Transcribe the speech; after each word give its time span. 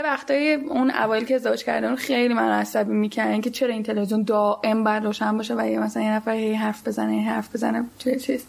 یه 0.00 0.06
وقتایی 0.06 0.52
اون 0.54 0.90
اوایل 0.90 1.24
که 1.24 1.34
ازدواج 1.34 1.64
کردن 1.64 1.96
خیلی 1.96 2.34
من 2.34 2.48
عصبی 2.48 2.92
می‌کنن 2.92 3.40
که 3.40 3.50
چرا 3.50 3.72
این 3.72 3.82
تلویزیون 3.82 4.22
دائم 4.22 4.84
باید 4.84 5.04
روشن 5.04 5.36
باشه 5.36 5.54
و 5.58 5.66
یه 5.68 5.78
مثلا 5.78 6.02
یه 6.02 6.12
نفر 6.12 6.30
هی 6.30 6.54
حرف 6.54 6.88
بزنه 6.88 7.12
هی 7.12 7.20
حرف 7.20 7.54
بزنه 7.54 7.84
چه 7.98 8.16
چیز. 8.16 8.46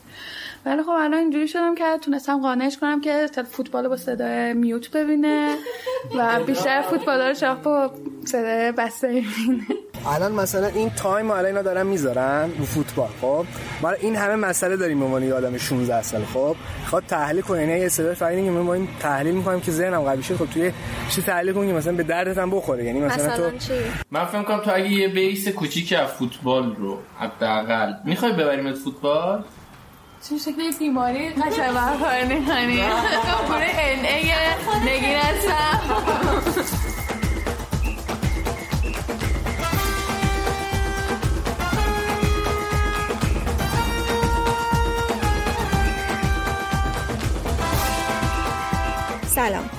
ولی 0.66 0.84
خب 0.84 0.90
الان 0.90 1.14
اینجوری 1.14 1.48
شدم 1.48 1.76
که 1.76 1.84
تونستم 2.02 2.42
قانعش 2.42 2.78
کنم 2.78 3.02
که 3.02 3.28
فوتبال 3.52 3.88
با 3.88 3.98
صدای 3.98 4.54
میوت 4.54 4.92
ببینه 4.92 5.56
و 6.17 6.44
بیشتر 6.44 6.81
فوتبال 6.81 7.22
رو 7.22 7.34
شاخ 7.34 7.58
با 7.58 7.92
صدای 8.26 8.72
بسته 8.72 9.08
ببینه. 9.08 9.64
الان 10.08 10.32
مثلا 10.32 10.67
این 10.67 10.89
تایم 10.89 11.32
رو 11.32 11.45
اینا 11.45 11.62
دارن 11.62 11.88
می‌ذارن 11.88 12.50
رو 12.58 12.66
فوتبال 12.66 13.09
خب؟ 13.22 13.45
ما 13.82 13.92
این 13.92 14.16
همه 14.16 14.36
مسئله 14.36 14.78
داریم 14.78 15.00
به 15.00 15.06
عنوان 15.06 15.32
آدم 15.32 15.58
16 15.58 16.02
سال 16.02 16.23
خب؟ 16.26 16.56
خواد 16.86 17.04
تحلیل 17.08 17.42
کنه 17.42 17.59
یعنی 17.59 17.80
یه 17.80 17.89
صدای 17.89 18.16
فعلی 18.16 18.45
که 18.45 18.52
ما 18.52 18.73
این 18.73 18.88
تحلیل 19.00 19.36
می‌کنیم 19.36 19.62
که 19.62 19.72
ذهنم 19.72 20.02
قوی 20.02 20.23
شه 20.23 20.36
خب 20.36 20.45
توی 20.45 20.72
چی 21.09 21.22
تحلیل 21.22 21.54
کنیم؟ 21.54 21.76
مثلا 21.76 21.94
به 21.94 22.04
دردت 22.04 22.38
هم 22.38 22.50
بخوره 22.50 22.86
یعنی 22.86 23.00
مثلا, 23.00 23.34
مثلا 23.34 23.50
تو 23.50 23.58
چی؟ 23.58 23.73
من 24.12 24.26
فکر 24.26 24.44
کنم 24.44 24.59
تو 24.59 24.72
اگه 24.73 24.92
یه 24.92 25.08
بیس 25.08 25.48
کوچیک 25.48 25.94
از 25.94 26.08
فوتبال 26.08 26.76
رو 26.76 26.98
حداقل 27.20 27.93
می‌خوای 28.05 28.32
ببریمت 28.32 28.76
فوتبال؟ 28.76 29.43
چه 30.30 30.37
شکلی 30.37 30.71
بیماری 30.80 31.30
قشنگ 31.30 31.73
برخواه 31.73 32.23
نکنی 32.23 32.82
پوره 33.48 33.71
ان 33.77 34.05
ای 34.05 34.32
نگین 34.86 35.17
سلام. 49.26 49.70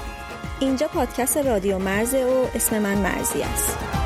اینجا 0.60 0.88
پادکست 0.88 1.36
رادیو 1.36 1.78
مرزه 1.78 2.24
و 2.24 2.46
اسم 2.56 2.78
من 2.78 2.94
مرزی 2.94 3.42
است. 3.42 4.01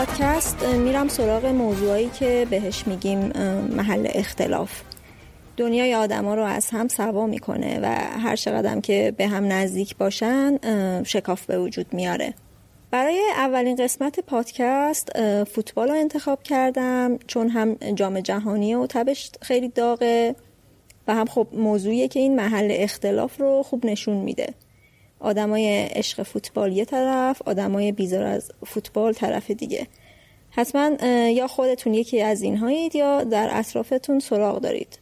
پادکست 0.00 0.64
میرم 0.64 1.08
سراغ 1.08 1.46
موضوعایی 1.46 2.08
که 2.08 2.46
بهش 2.50 2.86
میگیم 2.86 3.18
محل 3.76 4.08
اختلاف. 4.14 4.82
دنیای 5.56 5.94
آدما 5.94 6.34
رو 6.34 6.42
از 6.42 6.70
هم 6.70 6.88
سوا 6.88 7.26
می‌کنه 7.26 7.80
و 7.82 7.86
هر 8.20 8.36
چقدر 8.36 8.80
که 8.80 9.14
به 9.16 9.26
هم 9.26 9.52
نزدیک 9.52 9.96
باشن 9.96 10.58
شکاف 11.02 11.46
به 11.46 11.58
وجود 11.58 11.86
میاره. 11.92 12.34
برای 12.90 13.20
اولین 13.36 13.76
قسمت 13.76 14.20
پادکست 14.20 15.12
فوتبال 15.44 15.88
رو 15.88 15.94
انتخاب 15.94 16.42
کردم 16.42 17.18
چون 17.26 17.48
هم 17.48 17.74
جام 17.74 18.20
جهانی 18.20 18.74
و 18.74 18.86
تبش 18.86 19.30
خیلی 19.42 19.68
داغه 19.68 20.34
و 21.08 21.14
هم 21.14 21.26
خب 21.26 21.46
موضوعیه 21.52 22.08
که 22.08 22.20
این 22.20 22.36
محل 22.36 22.68
اختلاف 22.70 23.40
رو 23.40 23.62
خوب 23.62 23.86
نشون 23.86 24.16
میده. 24.16 24.54
آدمای 25.20 25.68
عشق 25.82 26.22
فوتبال 26.22 26.72
یه 26.72 26.84
طرف 26.84 27.42
آدمای 27.46 27.92
بیزار 27.92 28.24
از 28.24 28.52
فوتبال 28.66 29.12
طرف 29.12 29.50
دیگه. 29.50 29.86
حتما 30.50 30.86
یا 31.30 31.46
خودتون 31.46 31.94
یکی 31.94 32.22
از 32.22 32.42
اینهایید 32.42 32.96
یا 32.96 33.24
در 33.24 33.48
اطرافتون 33.52 34.18
سراغ 34.18 34.60
دارید. 34.60 34.98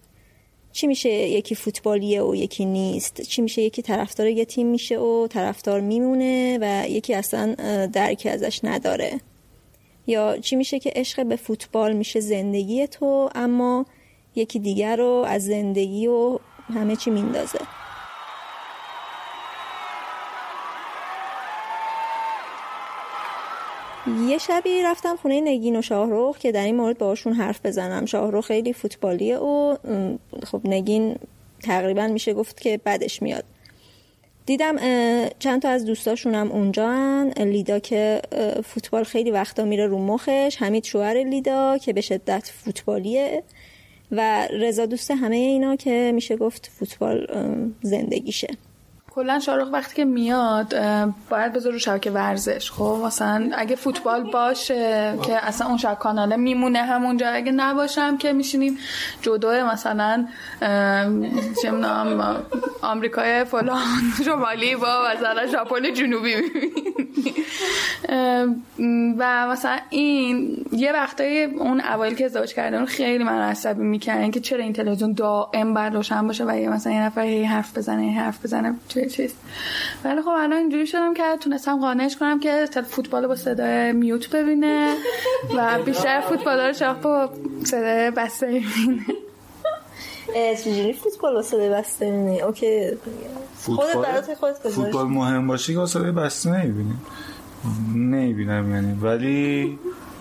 چی 0.72 0.86
میشه 0.86 1.08
یکی 1.08 1.54
فوتبالیه 1.54 2.22
و 2.22 2.34
یکی 2.34 2.64
نیست؟ 2.64 3.20
چی 3.20 3.42
میشه 3.42 3.62
یکی 3.62 3.82
طرفدار 3.82 4.26
یه 4.26 4.44
تیم 4.44 4.66
میشه 4.66 4.98
و 4.98 5.26
طرفدار 5.26 5.80
میمونه 5.80 6.58
و 6.60 6.88
یکی 6.88 7.14
اصلا 7.14 7.54
درکی 7.92 8.28
ازش 8.28 8.60
نداره؟ 8.64 9.20
یا 10.06 10.36
چی 10.38 10.56
میشه 10.56 10.78
که 10.78 10.92
عشق 10.96 11.26
به 11.26 11.36
فوتبال 11.36 11.92
میشه 11.92 12.20
زندگی 12.20 12.86
تو 12.86 13.30
اما 13.34 13.86
یکی 14.34 14.58
دیگر 14.58 14.96
رو 14.96 15.24
از 15.28 15.44
زندگی 15.44 16.06
و 16.06 16.38
همه 16.74 16.96
چی 16.96 17.10
میندازه؟ 17.10 17.58
یه 24.28 24.38
شبی 24.38 24.82
رفتم 24.82 25.16
خونه 25.16 25.41
نگین 25.41 25.76
و 25.76 25.82
شاهروخ 25.82 26.38
که 26.38 26.52
در 26.52 26.64
این 26.64 26.76
مورد 26.76 26.98
باهاشون 26.98 27.32
حرف 27.32 27.66
بزنم. 27.66 28.06
شاهروخ 28.06 28.46
خیلی 28.46 28.72
فوتبالیه 28.72 29.38
و 29.38 29.76
خب 30.46 30.60
نگین 30.64 31.16
تقریبا 31.62 32.06
میشه 32.06 32.34
گفت 32.34 32.60
که 32.60 32.80
بدش 32.86 33.22
میاد. 33.22 33.44
دیدم 34.46 34.76
چند 35.38 35.62
تا 35.62 35.69
از 35.69 35.84
دوستاشونم 35.84 36.52
اونجا 36.52 36.88
هن. 36.88 37.32
لیدا 37.38 37.78
که 37.78 38.22
فوتبال 38.64 39.04
خیلی 39.04 39.30
وقتا 39.30 39.64
میره 39.64 39.86
رو 39.86 39.98
مخش. 39.98 40.56
حمید 40.58 40.84
شوهر 40.84 41.14
لیدا 41.14 41.78
که 41.78 41.92
به 41.92 42.00
شدت 42.00 42.52
فوتبالیه. 42.64 43.42
و 44.12 44.48
رضا 44.52 44.86
دوست 44.86 45.10
همه 45.10 45.36
اینا 45.36 45.76
که 45.76 46.12
میشه 46.14 46.36
گفت 46.36 46.70
فوتبال 46.78 47.26
زندگیشه. 47.82 48.48
کلا 49.18 49.38
شارخ 49.38 49.68
وقتی 49.72 49.96
که 49.96 50.04
میاد 50.04 50.74
باید 51.30 51.52
بذار 51.52 51.72
رو 51.72 51.78
شبکه 51.78 52.10
ورزش. 52.10 52.70
خب 52.70 53.02
مثلا 53.06 53.50
اگه 53.54 53.76
فوتبال 53.76 54.30
باشه 54.30 55.14
که 55.26 55.46
اصلا 55.46 55.66
اون 55.66 55.76
شب 55.76 55.98
کاناله 55.98 56.36
میمونه 56.36 56.78
همونجا. 56.78 57.28
اگه 57.28 57.52
نباشم 57.52 58.16
که 58.16 58.32
میشینیم 58.32 58.78
جدو 59.22 59.66
مثلا 59.66 60.26
چه 61.62 61.70
می‌دونم 61.70 62.37
آمریکای 62.82 63.44
فلان 63.44 63.82
شمالی 64.25 64.76
با 64.76 65.08
مثلا 65.14 65.46
ژاپن 65.46 65.93
جنوبی 65.93 66.34
و 69.19 69.48
مثلا 69.48 69.78
این 69.90 70.56
یه 70.72 70.93
وقتایی 70.93 71.44
اون 71.44 71.81
اوایل 71.81 72.14
که 72.14 72.25
ازدواج 72.25 72.54
کردن 72.54 72.84
خیلی 72.84 73.25
من 73.25 73.40
عصبی 73.40 73.82
می‌کنن 73.82 74.31
که 74.31 74.40
چرا 74.40 74.62
این 74.62 74.72
تلویزیون 74.72 75.12
دائم 75.12 75.75
باید 75.75 75.94
روشن 75.94 76.26
باشه 76.26 76.44
و 76.44 76.58
یه 76.58 76.69
مثلا 76.69 76.93
یه 76.93 77.02
نفر 77.02 77.20
هی 77.20 77.44
حرف 77.44 77.78
بزنه 77.78 78.02
هی 78.02 78.14
حرف 78.14 78.44
بزنه. 78.44 78.75
چیز. 79.08 79.34
ولی 80.05 80.22
خب 80.22 80.28
الان 80.28 80.52
اینجوری 80.52 80.87
شدم 80.87 81.14
که 81.14 81.22
تونستم 81.40 81.81
قانعش 81.81 82.16
کنم 82.16 82.40
که 82.40 82.66
فوتبال 82.88 83.26
با 83.26 83.37
صدای 83.37 83.93
میوت 83.93 84.31
ببینه 84.31 84.94
و 85.56 85.82
بیشتر 85.82 86.20
فوتبال 86.20 86.60
رو 86.60 86.72
شاخ 86.72 86.96
با 86.96 87.31
صدای 87.64 88.10
بسته 88.10 88.46
ببینه 88.46 89.05
چجوری 90.64 90.93
فوتبال 90.93 91.34
با 91.34 91.43
صدای 91.43 91.70
بسته 91.70 92.06
اوکی. 92.46 92.90
خودت 93.64 93.96
برات 93.96 94.34
خودت 94.34 94.69
فوتبال 94.69 95.06
مهم 95.06 95.46
باشه 95.46 95.72
که 95.72 95.78
با 95.78 95.87
صدای 95.87 96.10
بسته 96.10 96.50
نمی‌بینی. 96.50 96.94
نمی‌بینم 97.94 98.75
یعنی. 98.75 98.99
ولی 99.00 99.78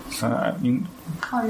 مثلا 0.08 0.54
این 0.62 0.84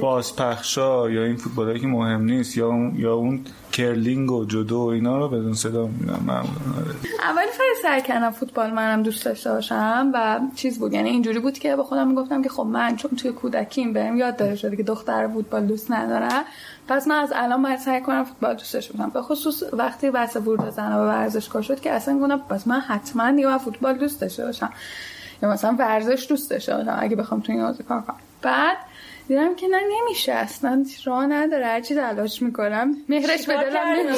بازپخشا 0.01 1.11
یا 1.11 1.25
این 1.25 1.37
فوتبالی 1.37 1.81
که 1.81 1.87
مهم 1.87 2.25
نیست 2.25 2.57
یا 2.57 2.69
اون 2.69 2.95
یا 2.97 3.15
اون 3.15 3.45
کرلینگ 3.73 4.31
و 4.33 4.45
جدو 4.45 4.77
و 4.77 4.87
اینا 4.87 5.19
رو 5.19 5.29
بدون 5.29 5.55
صدا 5.55 5.87
می‌بینم 5.87 6.23
معمولا 6.27 6.77
آره. 6.77 6.95
اولی 7.23 7.47
خیلی 7.53 7.83
سعی 7.83 8.03
کردم 8.03 8.31
فوتبال 8.31 8.71
منم 8.71 9.03
دوست 9.03 9.25
داشته 9.25 9.53
باشم 9.53 10.11
و 10.15 10.41
چیز 10.55 10.79
بود 10.79 10.93
یعنی 10.93 11.09
اینجوری 11.09 11.39
بود 11.39 11.59
که 11.59 11.77
به 11.77 11.83
خودم 11.83 12.09
می‌گفتم 12.09 12.43
که 12.43 12.49
خب 12.49 12.63
من 12.63 12.97
چون 12.97 13.11
توی 13.11 13.33
کودکیم 13.33 13.93
بهم 13.93 14.17
یاد 14.17 14.37
داده 14.37 14.57
شده 14.57 14.77
که 14.77 14.83
دختر 14.83 15.29
فوتبال 15.29 15.67
دوست 15.67 15.91
نداره 15.91 16.45
پس 16.89 17.09
من 17.09 17.15
از 17.15 17.33
الان 17.37 17.63
باید 17.63 17.79
سعی 17.79 18.01
کنم 18.01 18.25
فوتبال 18.25 18.55
دوست 18.55 18.75
داشته 18.75 18.93
باشم. 18.93 19.11
به 19.11 19.23
خصوص 19.23 19.63
وقتی 19.73 20.11
بحث 20.11 20.37
ورود 20.37 20.71
زن 20.71 20.95
به 20.95 21.07
ورزشگاه 21.07 21.63
شد 21.63 21.81
که 21.81 21.93
اصلا 21.93 22.19
گفتم 22.19 22.39
پس 22.39 22.67
من 22.67 22.81
حتما 22.81 23.31
دیگه 23.31 23.59
فوتبال 23.59 23.99
دوست 23.99 24.21
داشته 24.21 24.45
باشم. 24.45 24.71
یا 25.43 25.51
مثلا 25.51 25.77
ورزش 25.79 26.27
دوست 26.29 26.51
داشته 26.51 26.77
باشم 26.77 26.99
اگه 27.01 27.17
بخوام 27.17 27.41
تو 27.41 27.53
این 27.53 27.61
حوزه 27.61 27.83
کار 27.83 28.01
کنم. 28.01 28.17
بعد 28.43 28.77
دیدم 29.29 29.55
که 29.55 29.69
نه 29.69 29.81
نمیشه 30.01 30.33
اصلا 30.33 30.85
راه 31.05 31.27
نداره. 31.27 31.67
هرچی 31.67 31.95
تلاش 31.95 32.43
می‌کنم 32.43 32.97
مهرش 33.09 33.47
به 33.47 33.55
دلم 33.55 34.13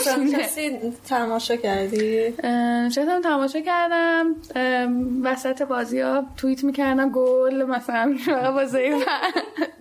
تماشا 1.09 1.57
کردی؟ 1.57 2.35
نشستم 2.87 3.21
تماشا 3.23 3.61
کردم. 3.61 4.35
وسط 5.23 5.63
بازی 5.63 6.01
ها 6.01 6.25
توییت 6.37 6.65
می‌کردم 6.65 7.11
گل 7.11 7.65
مثلا 7.65 8.17
بازی 8.55 8.93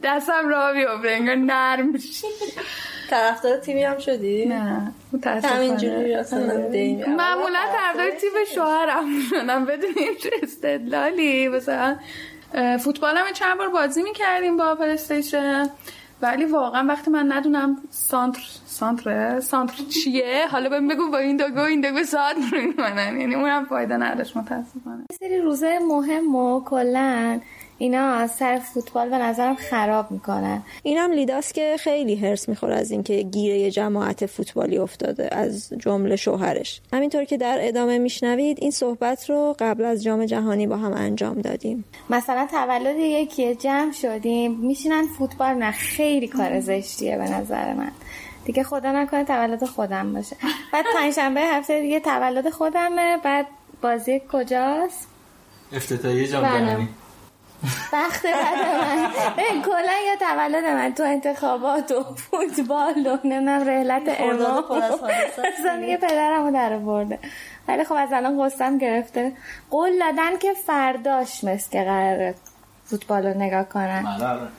دستم 0.03 0.47
راه 0.47 0.73
بیافته 0.73 1.09
انگار 1.09 1.35
نرم 1.35 1.93
طرفدار 3.09 3.57
تیمی 3.57 3.83
هم 3.83 3.97
شدی؟ 3.97 4.45
نه 4.45 4.91
همینجوری 5.43 6.15
معمولا 7.07 7.59
طرفدار 7.73 8.11
تیم 8.11 8.29
شوهرم. 8.55 9.05
شدم 9.29 9.65
بدون 9.65 9.93
استدلالی. 10.43 11.47
مثلا 11.47 11.95
فوتبال 12.79 13.17
هم 13.17 13.33
چند 13.33 13.57
بار 13.57 13.69
بازی 13.69 14.03
می‌کردیم 14.03 14.57
با 14.57 14.75
پلیستیشن 14.75 15.69
ولی 16.21 16.45
واقعا 16.45 16.87
وقتی 16.87 17.11
من 17.11 17.31
ندونم 17.31 17.77
سانتر 17.89 18.41
سانتر 18.65 19.39
سانتر 19.39 19.83
چیه؟ 19.83 20.47
حالا 20.51 20.69
بهم 20.69 20.87
بگو 20.87 21.11
با 21.11 21.17
این 21.17 21.37
دوگو 21.37 21.59
این 21.59 21.81
دوگو 21.81 22.03
ساعت 22.03 22.35
منن 22.77 23.19
یعنی 23.19 23.35
اونم 23.35 23.65
فایده 23.65 23.97
نداشت 23.97 24.37
متاسفانه. 24.37 25.05
سری 25.19 25.41
روزه 25.41 25.79
مهم 25.79 26.35
و 26.35 26.63
کلا 26.63 27.39
اینا 27.79 28.27
سر 28.27 28.59
فوتبال 28.59 29.09
به 29.09 29.17
نظرم 29.17 29.55
خراب 29.55 30.11
می‌کنن. 30.11 30.63
اینم 30.83 31.11
لیداست 31.11 31.53
که 31.53 31.75
خیلی 31.79 32.15
هرس 32.15 32.49
می‌خوره 32.49 32.75
از 32.75 32.91
اینکه 32.91 33.21
گیره 33.21 33.71
جماعت 33.71 34.25
فوتبالی 34.25 34.77
افتاده 34.77 35.35
از 35.35 35.69
جمله 35.77 36.15
شوهرش. 36.15 36.81
همینطور 36.93 37.23
که 37.23 37.37
در 37.37 37.57
ادامه 37.61 37.97
میشنوید 37.97 38.57
این 38.61 38.71
صحبت 38.71 39.29
رو 39.29 39.55
قبل 39.59 39.85
از 39.85 40.03
جام 40.03 40.25
جهانی 40.25 40.67
با 40.67 40.77
هم 40.77 40.93
انجام 40.93 41.41
دادیم. 41.41 41.85
مثلا 42.09 42.47
تولد 42.51 42.95
یکی 42.99 43.55
جمع 43.55 43.91
شدیم 43.91 44.51
میشینن 44.51 45.07
فوتبال 45.17 45.53
نه 45.53 45.71
خیلی 45.71 46.27
کار 46.27 46.59
زشتیه 46.59 47.17
به 47.17 47.23
نظر 47.23 47.73
من. 47.73 47.91
دیگه 48.45 48.63
خدا 48.63 48.91
نکنه 48.91 49.23
تولد 49.23 49.65
خودم 49.65 50.13
باشه. 50.13 50.35
بعد 50.73 50.85
پنجشنبه 50.95 51.41
هفته 51.41 51.81
دیگه 51.81 51.99
تولد 51.99 52.49
خودمه 52.49 53.17
بعد 53.23 53.47
بازی 53.81 54.21
کجاست؟ 54.31 55.07
افتتاحیه 55.73 56.27
جام 56.27 56.43
بله. 56.43 56.77
جهانی 57.63 58.07
بخت 58.07 58.25
من. 58.25 59.61
کلا 59.61 59.95
یا 60.07 60.15
تولد 60.19 60.65
من 60.65 60.93
تو 60.93 61.03
انتخابات 61.03 61.91
و 61.91 62.03
فوتبال 62.15 63.07
و 63.07 63.27
نمیم 63.27 63.49
رهلت 63.49 64.01
امام. 64.19 64.63
اصلا 65.59 65.85
یه 65.85 65.97
پدرم 65.97 66.45
رو 66.45 66.51
در 66.51 66.77
برده 66.77 67.19
ولی 67.67 67.83
خب 67.83 67.95
از 67.97 68.09
الان 68.11 68.45
قصم 68.45 68.77
گرفته. 68.77 69.31
قول 69.69 69.99
دادن 69.99 70.37
که 70.37 70.53
فرداش 70.53 71.43
مثل 71.43 71.71
که 71.71 71.83
قرار 71.83 72.33
فوتبال 72.85 73.25
رو 73.25 73.37
نگاه 73.37 73.63
کنن. 73.63 74.03
بله، 74.03 74.27
آره. 74.27 74.49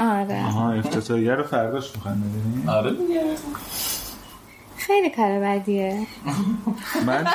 آره. 0.00 0.46
آها 0.46 0.72
افتتاحیه 0.72 1.34
رو 1.34 1.44
فرداش 1.44 1.96
می‌خوان 1.96 2.20
ببینیم 2.20 2.68
آره 2.68 2.90
دیگه. 2.90 3.24
خیلی 4.80 5.10
کار 5.10 5.40
بدیه. 5.40 6.06
من؟ 7.06 7.26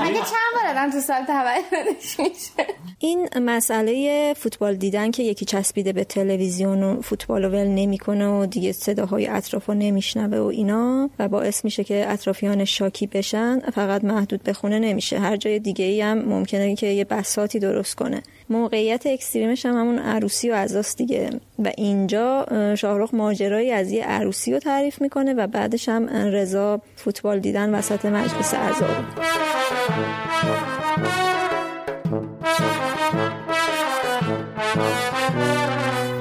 اگه 0.00 0.14
چند 0.14 0.52
بار 0.54 0.70
آدم 0.70 0.90
تو 0.90 1.00
سال 1.00 1.24
تولدش 1.24 2.20
میشه. 2.20 2.74
این 2.98 3.28
مسئله 3.40 4.34
فوتبال 4.36 4.74
دیدن 4.76 5.10
که 5.10 5.22
یکی 5.22 5.44
چسبیده 5.44 5.92
به 5.92 6.04
تلویزیون 6.04 6.82
و 6.82 7.00
فوتبال 7.02 7.44
رو 7.44 7.50
ول 7.50 7.66
نمی‌کنه 7.66 8.28
و 8.28 8.46
دیگه 8.46 8.72
صداهای 8.72 9.26
اطراف 9.26 9.66
رو 9.66 9.74
نمیشنوه 9.74 10.38
و 10.38 10.44
اینا 10.44 11.10
و 11.18 11.28
باعث 11.28 11.64
میشه 11.64 11.84
که 11.84 12.04
اطرافیان 12.08 12.64
شاکی 12.64 13.06
بشن 13.06 13.60
فقط 13.60 14.04
محدود 14.04 14.42
به 14.42 14.52
خونه 14.52 14.78
نمیشه. 14.78 15.18
هر 15.18 15.36
جای 15.36 15.58
دیگه 15.58 15.84
ای 15.84 16.00
هم 16.00 16.18
ممکنه 16.18 16.74
که 16.74 16.86
یه 16.86 17.04
بساتی 17.04 17.58
درست 17.58 17.94
کنه. 17.94 18.22
موقعیت 18.50 19.06
اکستریمش 19.06 19.66
هم 19.66 19.80
همون 19.80 19.98
عروسی 19.98 20.50
و 20.50 20.54
ازاست 20.54 20.98
دیگه. 20.98 21.30
و 21.58 21.72
اینجا 21.76 22.46
شاهرخ 22.78 23.14
ماجرایی 23.14 23.70
از 23.70 23.92
یه 23.92 24.04
عروسی 24.04 24.52
رو 24.52 24.58
تعریف 24.58 25.02
می‌کنه 25.02 25.34
و 25.34 25.46
بعدش 25.46 25.88
هم 25.88 26.08
رضا 26.08 26.77
فوتبال 26.96 27.40
دیدن 27.40 27.74
وسط 27.74 28.04
مجلس 28.04 28.54
اعضا 28.54 28.86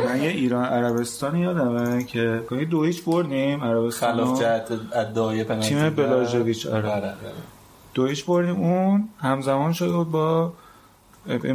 من 0.06 0.24
یه 0.24 0.30
ایران 0.30 0.66
عربستان 0.66 1.36
یادمه 1.36 2.04
که 2.04 2.42
دو 2.72 2.84
هیچ 2.84 3.04
بردیم 3.04 3.64
عربستان 3.64 4.14
خلاف 4.14 4.40
جهت 4.42 4.72
ادعای 4.96 5.44
پنالتی. 5.44 5.70
تیم 5.70 5.90
بلاژویچ 5.90 6.68
آره, 6.68 6.90
آره،, 6.90 6.98
آره. 6.98 7.16
دو 7.94 8.06
هیچ 8.06 8.26
بردیم 8.26 8.56
اون 8.56 9.10
همزمان 9.20 9.74
شده 9.74 9.92
بود 9.92 10.12
با 10.12 10.54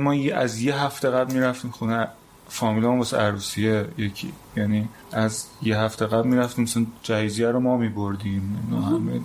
ما 0.00 0.14
از 0.34 0.60
یه 0.60 0.82
هفته 0.82 1.10
قبل 1.10 1.32
می‌رفتیم 1.32 1.70
خونه 1.70 2.08
فامیلامون 2.52 2.98
واسه 2.98 3.16
عروسیه 3.16 3.86
یکی 3.98 4.32
یعنی 4.56 4.88
از 5.12 5.46
یه 5.62 5.78
هفته 5.78 6.06
قبل 6.06 6.28
می‌رفتیم 6.28 6.64
مثلا 6.64 6.86
جایزیه 7.02 7.48
رو 7.48 7.60
ما 7.60 7.76
میبردیم. 7.76 8.42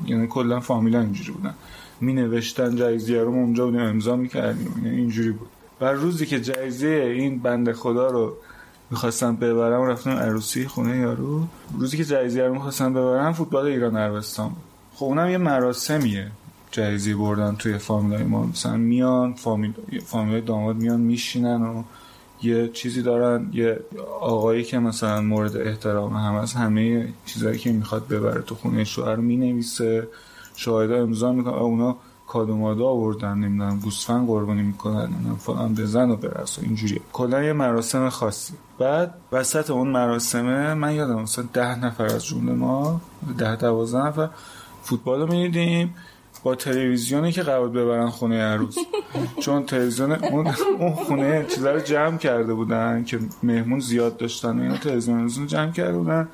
یعنی 0.06 0.28
کلا 0.28 0.60
فامیلا 0.60 1.00
اینجوری 1.02 1.32
بودن. 1.32 1.54
می 2.02 2.14
نوشتن 2.14 2.76
جایزیه 2.76 3.22
رو 3.22 3.32
ما 3.32 3.38
اونجا 3.38 3.66
بودیم 3.66 3.82
امضا 3.82 4.16
می‌کردیم. 4.16 4.82
یعنی 4.86 4.98
اینجوری 4.98 5.32
بود. 5.32 5.48
و 5.82 5.86
روزی 5.86 6.26
که 6.26 6.42
جایزه 6.42 6.88
این 6.88 7.40
بنده 7.40 7.74
خدا 7.74 8.08
رو 8.08 8.34
می‌خواستم 8.92 9.36
ببرم 9.36 9.82
رفتم 9.82 10.10
عروسی 10.10 10.68
خونه 10.68 10.98
یارو. 10.98 11.48
روزی 11.80 11.98
که 11.98 12.06
جایزه 12.06 12.44
رو 12.44 12.54
می‌خواستم 12.54 12.94
ببرم 12.94 13.34
فوتبال 13.34 13.66
ایران 13.66 13.98
عربستان 13.98 14.52
خب 14.96 15.06
اونم 15.06 15.30
یه 15.30 15.38
مراسمیه. 15.38 16.32
جایزه 16.72 17.16
بردن 17.16 17.56
توی 17.56 17.78
فامیلای 17.78 18.24
ما. 18.24 18.46
مثلا 18.46 18.78
میان 18.78 19.34
فامیل 19.34 19.74
فامیل 20.06 20.42
داماد 20.42 20.76
میان 20.76 21.00
میشینن 21.00 21.62
و 21.62 21.84
یه 22.42 22.68
چیزی 22.68 23.02
دارن 23.02 23.50
یه 23.54 23.80
آقایی 24.22 24.64
که 24.64 24.80
مثلا 24.80 25.22
مورد 25.22 25.58
احترام 25.58 26.14
هم 26.14 26.36
از 26.36 26.54
همه 26.54 27.14
چیزایی 27.26 27.60
که 27.60 27.72
می‌خواد 27.72 28.08
ببره 28.08 28.42
تو 28.42 28.56
خونه 28.56 28.84
شوهر 28.84 29.16
می‌نویسه 29.16 30.08
شاهدا 30.56 30.96
امضا 30.96 31.32
می‌کنه 31.32 31.54
اونا 31.54 31.98
کادو 32.28 32.58
ماده 32.58 32.84
آوردن 32.84 33.34
نمی‌دونم 33.34 33.80
گوسفند 33.80 34.28
قربانی 34.28 34.62
می‌کنن 34.62 35.06
نمی‌دونم 35.06 35.36
فلان 35.36 35.74
بزن 35.74 36.10
و 36.10 36.16
برس 36.16 36.60
و 36.60 36.62
اینجوری 36.66 37.02
کلا 37.14 37.44
یه 37.44 37.54
مراسم 37.54 38.10
خاصی. 38.10 38.54
بعد 38.80 39.14
وسط 39.32 39.70
اون 39.72 39.88
مراسمه 39.88 40.74
من 40.74 40.96
یادم 40.96 41.22
مثلا 41.22 41.46
ده 41.54 41.86
نفر 41.86 42.06
از 42.06 42.26
جمله 42.26 42.54
ما 42.54 43.02
ده 43.38 43.56
دوازده 43.56 44.08
نفر 44.08 44.30
فوتبال 44.84 45.20
رو 45.20 45.28
می‌دیدیم. 45.28 45.96
با 46.44 46.56
تلویزیونی 46.56 47.32
که 47.32 47.44
قرار 47.44 47.70
ببرن 47.70 48.10
خونه 48.10 48.42
عروس 48.42 48.78
چون 49.40 49.66
تلویزیون 49.66 50.12
اون, 50.12 50.48
اون 50.80 50.92
خونه 50.92 51.46
چیزا 51.50 51.72
رو 51.72 51.80
جمع 51.80 52.18
کرده 52.18 52.54
بودن 52.54 53.04
که 53.04 53.20
مهمون 53.44 53.80
زیاد 53.80 54.18
داشتن 54.18 54.60
اینا 54.60 54.78
تلویزیون 54.78 55.30
رو 55.30 55.46
جمع 55.46 55.72
کرده 55.72 55.98
بودن. 55.98 56.30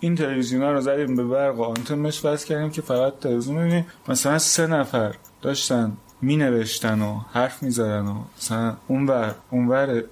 این 0.00 0.14
تلویزیون 0.14 0.62
رو 0.62 0.80
زدیم 0.80 1.16
به 1.16 1.24
برق 1.24 1.58
و 1.58 1.62
آنتنش 1.62 2.24
وصل 2.24 2.46
کردیم 2.46 2.70
که 2.70 2.82
فقط 2.82 3.18
تلویزیون 3.20 3.58
ببینیم. 3.58 3.86
مثلا 4.08 4.38
سه 4.38 4.66
نفر 4.66 5.14
داشتن 5.42 5.92
می 6.22 6.36
نوشتن 6.36 7.02
و 7.02 7.20
حرف 7.32 7.62
می 7.62 7.70
زدن 7.70 8.06
و 8.06 8.14
مثلا 8.38 8.76
اونور 8.88 9.34
اونور 9.50 10.04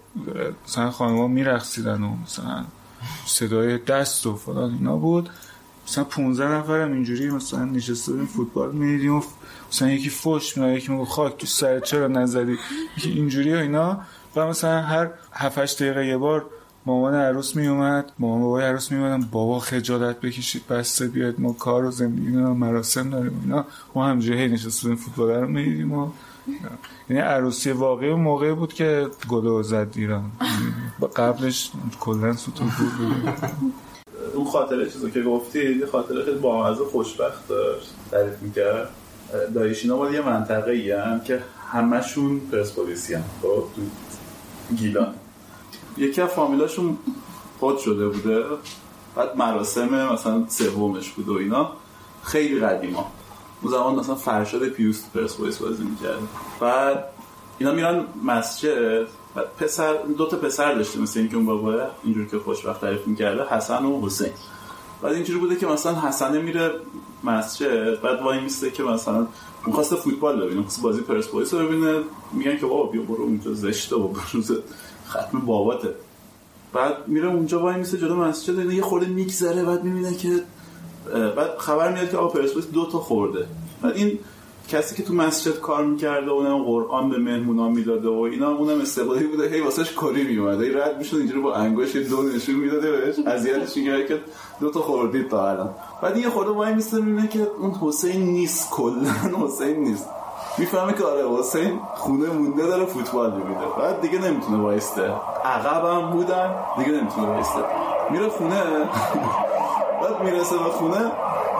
مثلا 0.68 0.90
خانم 0.90 1.30
می 1.30 1.44
رخصیدن 1.44 2.02
و 2.02 2.16
مثلا 2.24 2.64
صدای 3.26 3.78
دست 3.78 4.26
و 4.26 4.36
فلان 4.36 4.74
اینا 4.74 4.96
بود. 4.96 5.30
مثلا 5.92 6.04
15 6.04 6.48
نفرم 6.48 6.92
اینجوری 6.92 7.30
مثلا 7.30 7.64
نشسته 7.64 8.12
بودیم 8.12 8.26
فوتبال 8.26 8.72
می‌دیدیم 8.72 9.14
و 9.14 9.22
مثلا 9.72 9.90
یکی 9.90 10.10
فوش 10.10 10.56
میاد 10.56 10.76
یکی 10.76 10.92
میگه 10.92 11.04
خاک 11.04 11.36
تو 11.36 11.46
سر 11.46 11.80
چرا 11.80 12.08
نزدی؟ 12.08 12.58
اینجوری 13.04 13.54
و 13.54 13.56
اینا. 13.56 14.00
و 14.36 14.46
مثلا 14.46 14.82
هر 14.82 15.10
7 15.32 15.58
8 15.58 15.82
دقیقه 15.82 16.06
یه 16.06 16.16
بار 16.16 16.46
مامان 16.86 17.14
عروس 17.14 17.56
می 17.56 17.66
اومد 17.66 18.12
مامان 18.18 18.42
بابای 18.42 18.64
عروس 18.64 18.92
می 18.92 18.98
اومدن 18.98 19.28
بابا 19.30 19.58
خجالت 19.58 20.20
بکشید 20.20 20.66
بسته 20.66 21.08
بیاد 21.08 21.40
ما 21.40 21.52
کار 21.52 21.84
و 21.84 21.90
زندگی 21.90 22.36
و 22.36 22.54
مراسم 22.54 23.10
داریم 23.10 23.40
اینا. 23.44 23.64
ما 23.94 24.06
همجوری 24.06 24.38
هی 24.38 24.48
نشستیم 24.48 24.96
فوتبال 24.96 25.30
رو 25.30 25.48
می‌دیدیم 25.48 25.92
و 25.92 26.10
یعنی 27.10 27.22
عروسی 27.22 27.70
واقعی 27.70 28.14
موقعی 28.14 28.52
بود 28.52 28.72
که 28.72 29.06
گلو 29.28 29.62
زد 29.62 29.92
ایران. 29.96 30.30
قبلش 31.16 31.70
کلا 32.00 32.32
سوتو 32.32 32.64
بود. 32.64 33.34
اون 34.34 34.44
خاطره 34.44 34.90
چیزو 34.90 35.10
که 35.10 35.22
گفتی 35.22 35.78
یه 35.78 35.86
خاطره 35.86 36.24
خیلی 36.24 36.38
بامزه 36.38 36.84
خوشبخت 36.84 37.48
داشت. 37.48 37.94
تعریف 38.10 38.42
می‌کرد؟ 38.42 38.88
دایشینا 39.54 39.96
مال 39.96 40.14
یه 40.14 40.20
منطقه 40.20 40.70
ای 40.70 40.94
که 41.24 41.42
همشون 41.72 42.40
پرسپولیسی 42.40 43.14
هم 43.14 43.24
خب 43.42 43.64
تو 43.76 43.82
گیلان. 44.74 45.14
یکی 45.96 46.20
از 46.20 46.28
فامیلاشون 46.28 46.98
خود 47.60 47.78
شده 47.78 48.08
بوده. 48.08 48.44
بعد 49.16 49.36
مراسم 49.36 50.12
مثلا 50.12 50.44
سومش 50.48 51.10
بود 51.10 51.28
و 51.28 51.32
اینا. 51.32 51.72
خیلی 52.22 52.60
قدیما. 52.60 53.12
اون 53.62 53.72
زمان 53.72 53.94
مثلا 53.94 54.14
فرشاد 54.14 54.68
پیوست 54.68 55.12
پرسپولیس 55.14 55.58
بازی 55.58 55.84
می‌کرد. 55.84 56.18
بعد 56.60 57.04
اینا 57.58 57.72
میرن 57.72 58.04
مسجد. 58.24 59.06
پسر 59.58 59.94
دو 60.18 60.26
تا 60.26 60.36
پسر 60.36 60.74
داشته 60.74 61.00
مثل 61.00 61.20
اینکه 61.20 61.36
اون 61.36 61.46
بابا 61.46 61.80
اینجور 62.04 62.26
که 62.26 62.38
خوشبخت 62.38 62.80
تعریف 62.80 63.06
می‌کرده 63.06 63.44
حسن 63.44 63.84
و 63.84 64.06
حسین. 64.06 64.30
بعد 65.02 65.12
اینجوری 65.12 65.38
بوده 65.38 65.56
که 65.56 65.66
مثلا 65.66 65.94
حسنه 65.94 66.38
میره 66.38 66.70
مسجد 67.24 68.00
بعد 68.00 68.22
وای 68.22 68.40
میسته 68.40 68.70
که 68.70 68.82
مثلا 68.82 69.26
می‌خواسته 69.66 69.96
فوتبال 69.96 70.36
ببینه 70.40 70.56
می‌خواسته 70.56 70.82
بازی 70.82 71.00
پرسپولیس 71.00 71.54
رو 71.54 71.66
ببینه. 71.66 72.00
میگن 72.32 72.56
که 72.56 72.66
بابا 72.66 72.86
بیا 72.86 73.02
برو 73.02 73.22
اونجا 73.22 73.54
زشته 73.54 73.96
و 73.96 74.14
روز 74.32 74.52
ختم 75.08 75.38
باباته. 75.38 75.94
بعد 76.72 77.08
میره 77.08 77.28
اونجا 77.28 77.60
وای 77.60 77.76
میسته 77.76 77.98
جلو 77.98 78.16
مسجد 78.16 78.72
یه 78.72 78.82
خورده 78.82 79.06
میگذره 79.06 79.64
بعد 79.64 79.84
می‌بینه 79.84 80.14
که 80.14 80.42
بعد 81.36 81.58
خبر 81.58 81.92
میاد 81.92 82.10
که 82.10 82.16
آقا 82.16 82.28
پرسپولیس 82.28 82.70
دو 82.70 82.86
تا 82.86 82.98
خورده. 82.98 83.46
بعد 83.82 83.96
این 83.96 84.18
کسی 84.72 84.94
که 84.94 85.02
تو 85.02 85.14
مسجد 85.14 85.60
کار 85.60 85.84
می‌کرده 85.84 86.30
اونم 86.30 86.64
قرآن 86.64 87.10
به 87.10 87.18
مهمونا 87.18 87.68
می‌داده 87.68 88.08
و 88.08 88.20
اینا 88.20 88.50
اونم 88.50 88.80
استقلالی 88.80 89.24
بوده. 89.24 89.48
هی 89.48 89.60
واسش 89.60 89.92
کاری 89.92 90.24
میومده 90.24 90.64
ای 90.64 90.72
رد 90.72 90.98
می‌شد 90.98 91.16
اینجوری 91.16 91.40
با 91.40 91.54
انگوش 91.54 91.96
دو 91.96 92.22
نشون 92.22 92.54
می‌داده 92.54 92.92
بهش. 92.92 93.14
اذیتش 93.26 93.76
می‌کرد. 93.76 94.06
که 94.06 94.20
دو 94.60 94.70
تا 94.70 94.80
خوردید 94.80 95.28
تا 95.28 95.50
الان. 95.50 95.70
بعد 96.02 96.16
یه 96.16 96.28
خورده 96.30 96.50
وای 96.50 96.74
میسته 96.74 97.28
که 97.30 97.46
اون 97.60 97.70
حسین 97.70 98.22
نیست. 98.22 98.70
کلا 98.70 99.46
حسین 99.46 99.76
نیست. 99.76 100.08
می‌فهمه 100.58 100.92
که 100.92 101.04
آره 101.04 101.38
حسین 101.38 101.80
خونه 101.94 102.26
مونده 102.30 102.66
داره 102.66 102.84
فوتبال 102.84 103.32
می‌بینه 103.32 103.66
بعد 103.78 104.00
دیگه 104.00 104.18
نمی‌تونه 104.18 104.62
وایسته. 104.62 105.12
عقبم 105.44 106.10
بودن 106.10 106.54
دیگه 106.78 106.90
نمی‌تونه 106.90 107.26
وایسته. 107.26 107.60
میره 108.10 108.28
خونه. 108.28 108.62
بعد 110.02 110.22
می‌رسه 110.24 110.58
به 110.58 110.70
خونه. 110.70 111.10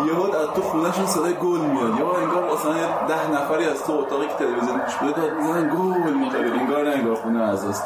یهو 0.07 0.23
از 0.23 0.49
تو 0.55 0.63
خونهشون 0.63 1.07
صدای 1.07 1.35
گل 1.35 1.61
میاد. 1.61 1.99
یا 1.99 2.17
انگار 2.17 2.55
مثلا 2.55 2.73
ده 3.09 3.31
نفری 3.31 3.65
از 3.65 3.85
تو 3.85 3.93
اتاقی 3.93 4.27
که 4.27 4.35
تلویزیون 4.35 4.79
گوش 4.79 4.95
بده 4.97 5.21
داد 5.21 5.33
می‌زنن 5.39 5.69
گل 5.69 6.13
می‌خوره. 6.13 6.61
انگار 6.61 6.89
نه 6.89 6.91
انگار 6.91 7.15
خونه 7.15 7.43
عزاست 7.43 7.85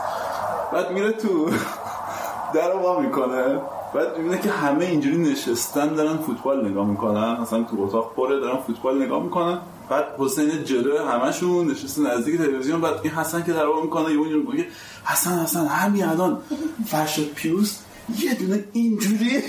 بعد 0.72 0.90
میره 0.90 1.12
تو 1.12 1.50
در 2.54 2.76
وا 2.76 3.00
می‌کنه. 3.00 3.60
بعد 3.94 4.18
می‌بینه 4.18 4.38
که 4.38 4.50
همه 4.50 4.84
اینجوری 4.84 5.18
نشستن 5.18 5.88
دارن 5.94 6.16
فوتبال 6.16 6.68
نگاه 6.68 6.86
می‌کنن. 6.86 7.40
مثلا 7.40 7.62
تو 7.62 7.82
اتاق 7.82 8.14
پره 8.14 8.40
دارن 8.40 8.56
فوتبال 8.56 9.02
نگاه 9.02 9.22
می‌کنن. 9.22 9.58
بعد 9.90 10.04
حسین 10.18 10.64
جلو 10.64 11.06
همشون 11.06 11.70
نشسته 11.70 12.02
نزدیک 12.02 12.38
تلویزیون. 12.38 12.80
بعد 12.80 12.94
این 13.02 13.12
حسن 13.12 13.42
که 13.42 13.52
در 13.52 13.66
می‌کنه. 13.82 14.12
یه 14.12 14.18
اونجوری 14.18 14.46
میگه 14.52 14.66
حسن 15.04 15.38
حسن 15.38 15.66
همین 15.66 16.04
الان 16.04 16.38
فرشاد 16.86 17.24
پیوست 17.24 17.85
یه 18.22 18.34
دونه 18.34 18.64
اینجوری 18.72 19.42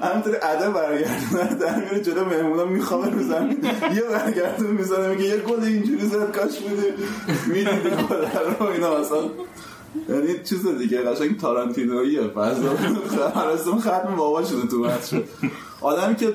همینطوری 0.00 0.36
عده 0.36 0.70
برگردونه 0.70 1.54
در 1.54 1.84
میره 1.84 2.00
جلو 2.00 2.24
مهمونا 2.24 2.64
میخوابه 2.64 3.10
رو 3.10 3.22
زمین. 3.22 3.58
یه 3.94 4.02
برگردون 4.02 4.70
می‌زنه 4.70 5.08
میگه 5.08 5.24
یه 5.24 5.36
گل 5.36 5.62
اینجوری 5.62 6.06
زد 6.06 6.32
کاش 6.32 6.58
بودی. 6.58 6.82
می‌دیدی 7.46 7.90
گل 8.10 8.26
رو 8.60 8.66
اینا 8.66 8.96
اصلا. 8.96 9.18
یعنی 10.08 10.34
چیز 10.44 10.66
دیگه 10.66 11.02
قشنگ 11.02 11.40
تارانتینویه 11.40 12.28
فضا 12.28 12.76
مراسم 13.36 13.78
ختم 13.78 14.14
بابا 14.16 14.44
شده 14.44 14.68
تو 14.68 14.78
متر 14.78 15.22
آدمی 15.80 16.16
که 16.16 16.34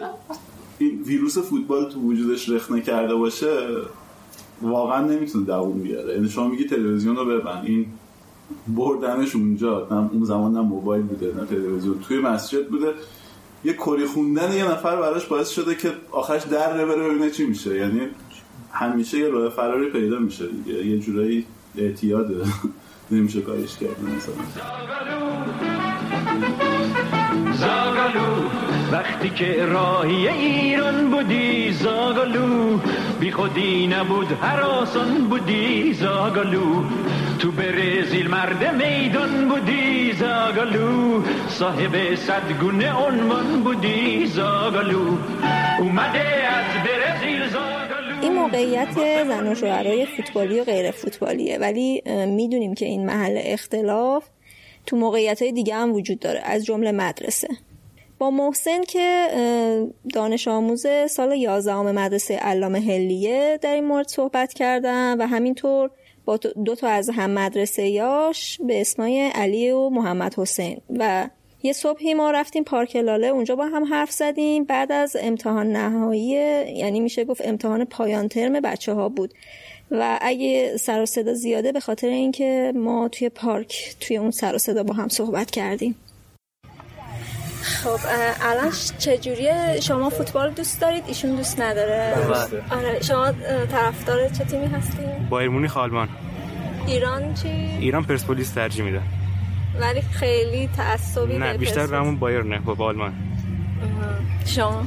این 0.78 1.02
ویروس 1.02 1.38
فوتبال 1.38 1.90
تو 1.90 2.00
وجودش 2.00 2.50
رخنه 2.50 2.82
کرده 2.82 3.16
باشه 3.16 3.68
واقعا 4.62 5.08
نمی‌تونه 5.08 5.46
دووم 5.46 5.80
بیاره. 5.80 6.14
یعنی 6.14 6.30
شما 6.30 6.48
میگی 6.48 6.66
تلویزیون 6.66 7.16
رو 7.16 7.26
ببند. 7.26 7.66
این 7.66 7.86
بردنش 8.68 9.36
اونجا. 9.36 9.88
نه 9.92 10.10
اون 10.14 10.24
زمان 10.26 10.54
نه 10.54 10.62
موبایل 10.62 11.04
بوده 11.04 11.34
نه 11.38 11.46
تلویزیون. 11.46 12.00
توی 12.00 12.20
مسجد 12.20 12.68
بوده. 12.68 12.94
یه 13.64 13.74
کری 13.74 14.06
خوندن 14.06 14.54
یه 14.54 14.72
نفر 14.72 14.96
براش 14.96 15.26
باعث 15.26 15.50
شده 15.50 15.76
که 15.76 15.92
آخرش 16.12 16.44
در 16.44 16.86
بره 16.86 17.10
ببینه 17.10 17.30
چی 17.30 17.46
میشه. 17.46 17.78
یعنی 17.78 18.02
همیشه 18.72 19.18
یه 19.20 19.28
راه 19.28 19.50
فراری 19.50 19.92
پیدا 19.92 20.20
میشه 20.20 20.48
دیگه. 20.48 20.86
یه 20.86 21.00
جورایی 21.00 21.46
اعتیاده. 21.78 22.36
نمیشه 23.12 23.42
کارش 23.42 23.78
کرد 23.78 23.98
مثلا. 24.18 24.34
وقتی 28.94 29.30
که 29.30 29.66
راهی 29.66 30.28
ایران 30.28 31.12
بودی 31.12 31.72
زاگالو 31.72 32.78
بی 33.20 33.32
خودی 33.32 33.88
نبود 33.88 34.32
حراسان 34.32 35.28
بودی 35.30 35.94
زاگالو 35.94 36.84
تو 37.40 37.52
برزیل 37.52 38.30
مرد 38.30 38.84
میدان 38.84 39.50
بودی 39.50 40.14
زاگالو 40.14 41.24
صاحب 41.50 42.16
صدگونه 42.16 42.94
عنوان 42.94 43.64
بودی 43.64 44.26
زاگالو 44.26 45.18
اومده 45.80 46.48
از 46.48 46.66
برزیل 46.86 47.48
زاگالو 47.48 48.22
این 48.22 48.34
موقعیت 48.34 48.94
زن 49.28 49.52
و 49.52 49.56
شوهرای 49.56 50.06
فوتبالی 50.06 50.60
و 50.60 50.64
غیر 50.64 50.92
فوتبالیه. 50.92 51.58
ولی 51.58 52.04
می‌دونیم 52.28 52.74
که 52.74 52.86
این 52.86 53.06
محل 53.06 53.40
اختلاف 53.44 54.24
تو 54.86 54.96
موقعیت 54.96 55.42
های 55.42 55.52
دیگه 55.52 55.76
هم 55.76 55.94
وجود 55.94 56.20
داره 56.20 56.42
از 56.46 56.66
جمله 56.66 56.92
مدرسه. 56.92 57.48
محسن 58.30 58.82
که 58.82 59.28
دانش 60.14 60.48
آموز 60.48 60.86
سال 61.10 61.32
11 61.32 61.76
مدرسه 61.76 62.36
علامه 62.36 62.80
هلیه 62.80 63.60
در 63.62 63.74
این 63.74 63.86
مورد 63.86 64.08
صحبت 64.08 64.54
کردم 64.54 65.16
و 65.20 65.28
همینطور 65.28 65.90
با 66.26 66.38
دو 66.38 66.76
تا 66.76 66.88
از 66.88 67.10
هم 67.10 67.30
مدرسه 67.32 67.88
یاش 67.88 68.60
به 68.68 68.82
اسمای 68.82 69.22
علی 69.36 69.72
و 69.72 69.90
محمد 69.90 70.36
حسین 70.40 70.78
و 70.90 71.30
یه 71.66 71.74
صبحی 71.74 72.14
ما 72.14 72.32
رفتیم 72.32 72.64
پارک 72.64 72.96
لاله 72.96 73.28
اونجا 73.28 73.56
با 73.56 73.66
هم 73.66 73.84
حرف 73.84 74.12
زدیم. 74.12 74.64
بعد 74.64 74.92
از 74.92 75.18
امتحان 75.20 75.72
نهایی 75.72 76.30
یعنی 76.78 77.00
میشه 77.00 77.26
گفت 77.26 77.42
امتحان 77.46 77.86
پایان 77.86 78.28
ترم 78.28 78.60
بچه 78.60 78.94
ها 78.94 79.10
بود. 79.10 79.34
و 79.92 80.20
اگه 80.22 80.78
سر 80.78 81.02
و 81.02 81.06
صدا 81.06 81.34
زیاده 81.34 81.72
به 81.72 81.80
خاطر 81.80 82.08
اینکه 82.08 82.74
ما 82.76 83.08
توی 83.08 83.30
پارک 83.30 83.96
توی 84.00 84.18
اون 84.18 84.32
سر 84.32 84.56
و 84.56 84.58
صدا 84.58 84.84
با 84.84 84.94
هم 84.94 85.08
صحبت 85.08 85.52
کردیم. 85.52 85.96
خب 87.64 88.00
الان 88.42 88.72
چجوریه؟ 88.98 89.80
شما 89.82 90.10
فوتبال 90.10 90.52
دوست 90.52 90.82
دارید؟ 90.82 91.04
ایشون 91.08 91.36
دوست 91.36 91.62
نداره. 91.62 92.14
آره 92.72 93.02
شما 93.02 93.32
طرفدار 93.72 94.30
چه 94.30 94.44
تیمی 94.44 94.66
هستید 94.66 95.30
بایر 95.30 95.50
مونیخ 95.50 95.78
آلمان. 95.78 96.10
ایران 96.88 97.34
چی؟ 97.34 97.48
ایران 97.80 98.04
پرسپولیس 98.04 98.52
ترجیح 98.52 98.86
میده. 98.86 99.02
ولی 99.82 100.02
خیلی 100.02 100.70
تعصبی 100.78 101.38
نه 101.38 101.58
بیشتر 101.58 101.88
به 101.88 101.98
همون 101.98 102.20
بایر 102.20 102.44
نه 102.44 102.60
با 102.60 102.86
آلمان. 102.86 103.14
شما؟ 104.46 104.84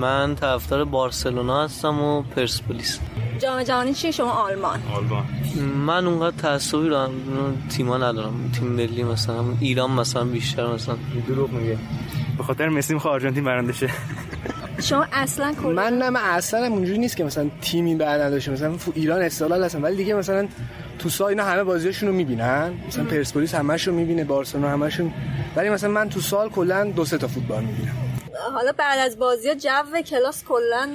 من 0.00 0.34
طرفدار 0.34 0.84
بارسلونا 0.84 1.64
هستم 1.64 2.00
و 2.00 2.22
پرسپولیس. 2.22 3.00
جام 3.38 3.62
جهانی 3.62 3.94
چی 3.94 4.12
شما 4.12 4.30
آلمان. 4.30 4.80
آلمان. 4.96 5.24
من 5.86 6.06
اونقدر 6.06 6.36
تعصبی 6.36 6.88
رو 6.88 7.08
تیما 7.76 7.98
ندارم. 7.98 8.50
تیم 8.54 8.68
ملی 8.68 9.02
مثلا 9.02 9.44
ایران 9.60 9.90
مثلا 9.90 10.24
بیشتر 10.24 10.66
مثلا. 10.66 10.96
دروغ 11.28 11.50
میگه. 11.50 11.78
به 12.38 12.42
خاطر 12.42 12.68
مسی 12.68 12.94
می‌خواد 12.94 13.14
آرژانتین 13.14 13.44
برنده 13.44 13.72
شه. 13.72 13.90
شما 14.82 15.06
اصلا 15.12 15.54
کلا 15.62 15.72
من 15.72 15.98
نه 15.98 16.10
من 16.10 16.20
اصلا 16.20 16.66
اونجوری 16.66 16.98
نیست 16.98 17.16
که 17.16 17.24
مثلا 17.24 17.50
تیمی 17.60 17.94
برنده 17.94 18.40
شه 18.40 18.52
مثلا 18.52 18.74
ایران 18.94 19.22
استقلال 19.22 19.64
هستن 19.64 19.82
ولی 19.82 19.96
دیگه 19.96 20.14
مثلا 20.14 20.48
تو 20.98 21.08
سال 21.08 21.28
اینا 21.28 21.44
همه 21.44 21.64
بازیاشون 21.64 22.08
رو 22.08 22.14
می‌بینن. 22.14 22.72
مثلا 22.88 23.04
پرسپولیس 23.04 23.54
همش 23.54 23.88
رو 23.88 23.94
می‌بینه 23.94 24.24
بارسلونا 24.24 24.68
همشون 24.68 25.12
ولی 25.56 25.68
مثلا 25.68 25.90
من 25.90 26.08
تو 26.08 26.20
سال 26.20 26.48
کلا 26.48 26.84
دو 26.84 27.04
سه 27.04 27.18
تا 27.18 27.26
فوتبال 27.26 27.64
می‌بینم. 27.64 27.94
حالا 28.54 28.72
بعد 28.72 28.98
از 28.98 29.18
بازی 29.18 29.48
ها 29.48 29.54
جو 29.54 30.00
کلاس 30.06 30.44
کلا 30.44 30.88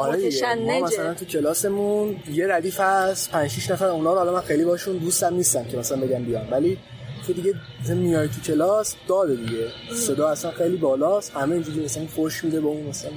آره 0.00 0.56
ما 0.56 0.80
مثلا 0.80 1.14
تو 1.14 1.24
کلاسمون 1.24 2.16
یه 2.30 2.46
ردیف 2.46 2.80
هست 2.80 3.30
5 3.30 3.50
6 3.50 3.70
نفر 3.70 3.86
اونا 3.86 4.12
رو 4.12 4.18
حالا 4.18 4.32
من 4.32 4.40
خیلی 4.40 4.64
باشون 4.64 4.96
دوستم 4.96 5.34
نیستم 5.34 5.64
که 5.64 5.76
مثلا 5.76 6.00
بگم 6.00 6.24
بیان. 6.24 6.48
ولی 6.50 6.78
که 7.26 7.32
دیگه 7.32 7.54
میای 7.88 8.28
تو 8.28 8.40
کلاس 8.40 8.94
داده 9.08 9.36
دیگه. 9.36 9.68
صدا 9.94 10.28
اصلا 10.28 10.50
خیلی 10.50 10.76
بالاست. 10.76 11.30
همه 11.30 11.52
اینجوری 11.52 11.84
مثلا 11.84 12.06
فوش 12.06 12.44
میده 12.44 12.60
به 12.60 12.66
اون 12.66 12.86
مثلا 12.86 13.10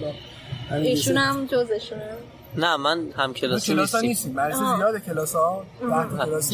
ایشون 0.71 1.17
هم 1.17 1.45
جزشونه. 1.45 2.09
نه 2.55 2.77
من 2.77 3.11
هم 3.15 3.33
کلاسی 3.33 3.73
نیستم 3.75 3.99
نیستیم. 3.99 4.33
برای 4.33 4.53
زیاد 4.53 5.05
کلاس 5.05 5.35
ها. 5.35 5.65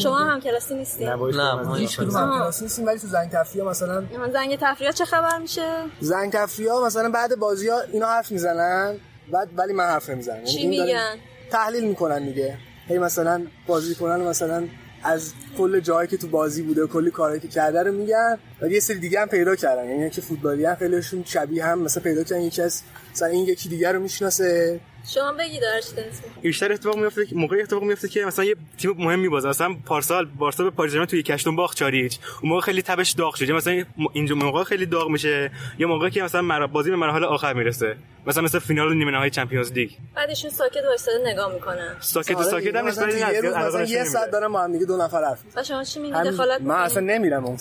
شما 0.02 0.18
هم 0.18 0.40
کلاسی 0.40 0.74
نیستیم؟ 0.74 1.08
نه 1.08 1.54
ما 1.54 1.74
هیچ 1.74 1.96
کدوم 1.96 2.16
هم 2.16 2.38
کلاسی 2.38 2.64
نیستیم 2.64 2.86
ولی 2.86 2.98
تو 2.98 3.06
زنگ 3.06 3.30
تفریح 3.30 3.64
مثلا 3.64 4.04
زنگ 4.32 4.58
تفریح 4.60 4.90
چه 4.90 5.04
خبر 5.04 5.38
میشه؟ 5.38 5.72
زنگ 6.00 6.32
تفریح 6.32 6.72
مثلا 6.86 7.10
بعد 7.10 7.38
بازی 7.38 7.68
ها 7.68 7.80
اینا 7.92 8.06
حرف 8.06 8.32
می‌زنن. 8.32 8.96
بعد 9.30 9.48
ولی 9.56 9.72
من 9.72 9.84
حرف 9.84 10.10
نمی‌زنم. 10.10 10.44
چی 10.44 10.68
میگن؟ 10.68 11.14
تحلیل 11.50 11.84
می‌کنن 11.84 12.24
دیگه. 12.24 12.58
هی 12.88 12.98
مثلا 12.98 13.46
بازی 13.66 13.94
کنن 13.94 14.20
مثلا 14.20 14.68
از 15.02 15.32
کل 15.58 15.80
جایی 15.80 16.08
که 16.08 16.16
تو 16.16 16.28
بازی 16.28 16.62
بوده 16.62 16.82
و 16.84 16.86
کلی 16.86 17.10
کاری 17.10 17.40
که 17.40 17.48
کرده 17.48 17.82
رو 17.82 17.92
میگن. 17.92 18.38
ولی 18.62 18.74
یه 18.74 18.80
سری 18.80 18.98
دیگه 18.98 19.20
هم 19.20 19.28
پیدا 19.28 19.56
کردن. 19.56 19.88
یعنی 19.88 20.10
که 20.10 20.20
فوتبالی 20.20 20.64
هم 20.64 20.74
خیلیشون 20.74 21.24
شبیه 21.24 21.64
هم 21.64 21.78
مثلا 21.78 22.02
پیدا 22.02 22.24
کردن 22.24 22.42
یکی 22.42 22.62
از 22.62 22.82
مثلا 23.12 23.28
این 23.28 23.44
یکی 23.44 23.68
دیگر 23.68 23.92
رو 23.92 24.00
می‌شناسه. 24.00 24.80
شما 25.14 25.32
بگید 25.32 25.60
داشتین 25.60 26.04
بیشتر 26.42 26.72
اتفاق 26.72 26.96
میفته 26.96 27.26
موقعی 27.32 27.62
اتفاق 27.62 27.82
میفته 27.82 28.08
که 28.08 28.24
مثلا 28.24 28.44
یه 28.44 28.56
تیم 28.78 28.94
مهم 28.98 29.18
میبازه 29.18 29.48
مثلا 29.48 29.74
پارسال 29.86 30.24
بارسا 30.24 30.64
به 30.64 30.70
پاریس 30.70 30.92
توی 31.08 31.22
کشتون 31.22 31.56
باخت 31.56 31.76
چاریچ. 31.76 32.18
اون 32.42 32.52
موقع 32.52 32.60
خیلی 32.60 32.82
تبش 32.82 33.10
داغ 33.10 33.34
شده 33.34 33.52
مثلا 33.52 33.84
اینجا 34.12 34.34
موقع 34.34 34.64
خیلی 34.64 34.86
داغ 34.86 35.08
میشه. 35.08 35.50
یا 35.78 35.88
موقعی 35.88 36.10
که 36.10 36.22
مثلا 36.22 36.66
بازی 36.66 36.90
به 36.90 36.96
مرحله 36.96 37.26
آخر 37.26 37.52
می‌رسه. 37.52 37.96
مثلا 38.26 38.42
مثل 38.42 38.58
فینال 38.58 38.94
نیمه 38.94 39.10
نهایی 39.10 39.30
چمپیونز 39.30 39.72
لیگ. 39.72 39.90
بعدشون 40.16 40.50
ساکت 40.50 40.84
وایساده 40.88 41.32
نگاه 41.32 41.54
می‌کنن. 41.54 41.96
ساکت 42.00 42.36
و 42.36 42.42
ساکت 42.42 42.76
هم 42.76 42.84
نیست 42.84 43.02
ولی 43.02 43.24
مثلا 43.24 43.84
یه 43.84 44.04
ساعت 44.04 44.30
دارم 44.30 44.52
با 44.52 44.62
هم 44.62 44.72
دیگه 44.72 44.86
دو 44.86 44.96
نفر 44.96 45.24
حرف 45.24 45.66
شما 45.66 45.84
چی 45.84 46.00
میگید 46.00 46.22
دخالت 46.22 46.60
من 46.60 46.74
اصلا 46.74 47.00
نمیرم 47.02 47.44
اون 47.44 47.58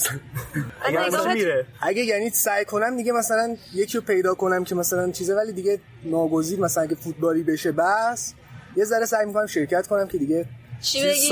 اگه 0.97 1.65
اگه 1.81 2.03
یعنی 2.03 2.29
سعی 2.29 2.65
کنم 2.65 2.97
دیگه 2.97 3.11
مثلا 3.11 3.57
یکی 3.73 3.97
رو 3.97 4.03
پیدا 4.03 4.33
کنم 4.33 4.63
که 4.63 4.75
مثلا 4.75 5.11
چیزه 5.11 5.35
ولی 5.35 5.53
دیگه 5.53 5.79
ناگزیر 6.03 6.59
مثلا 6.59 6.83
اگه 6.83 6.95
فوتبالی 6.95 7.43
بشه 7.43 7.71
بس 7.71 8.33
یه 8.75 8.83
ذره 8.85 9.05
سعی 9.05 9.25
می‌کنم 9.25 9.45
شرکت 9.45 9.87
کنم 9.87 10.07
که 10.07 10.17
دیگه 10.17 10.45
چی 10.81 10.99
بگی؟ 11.07 11.27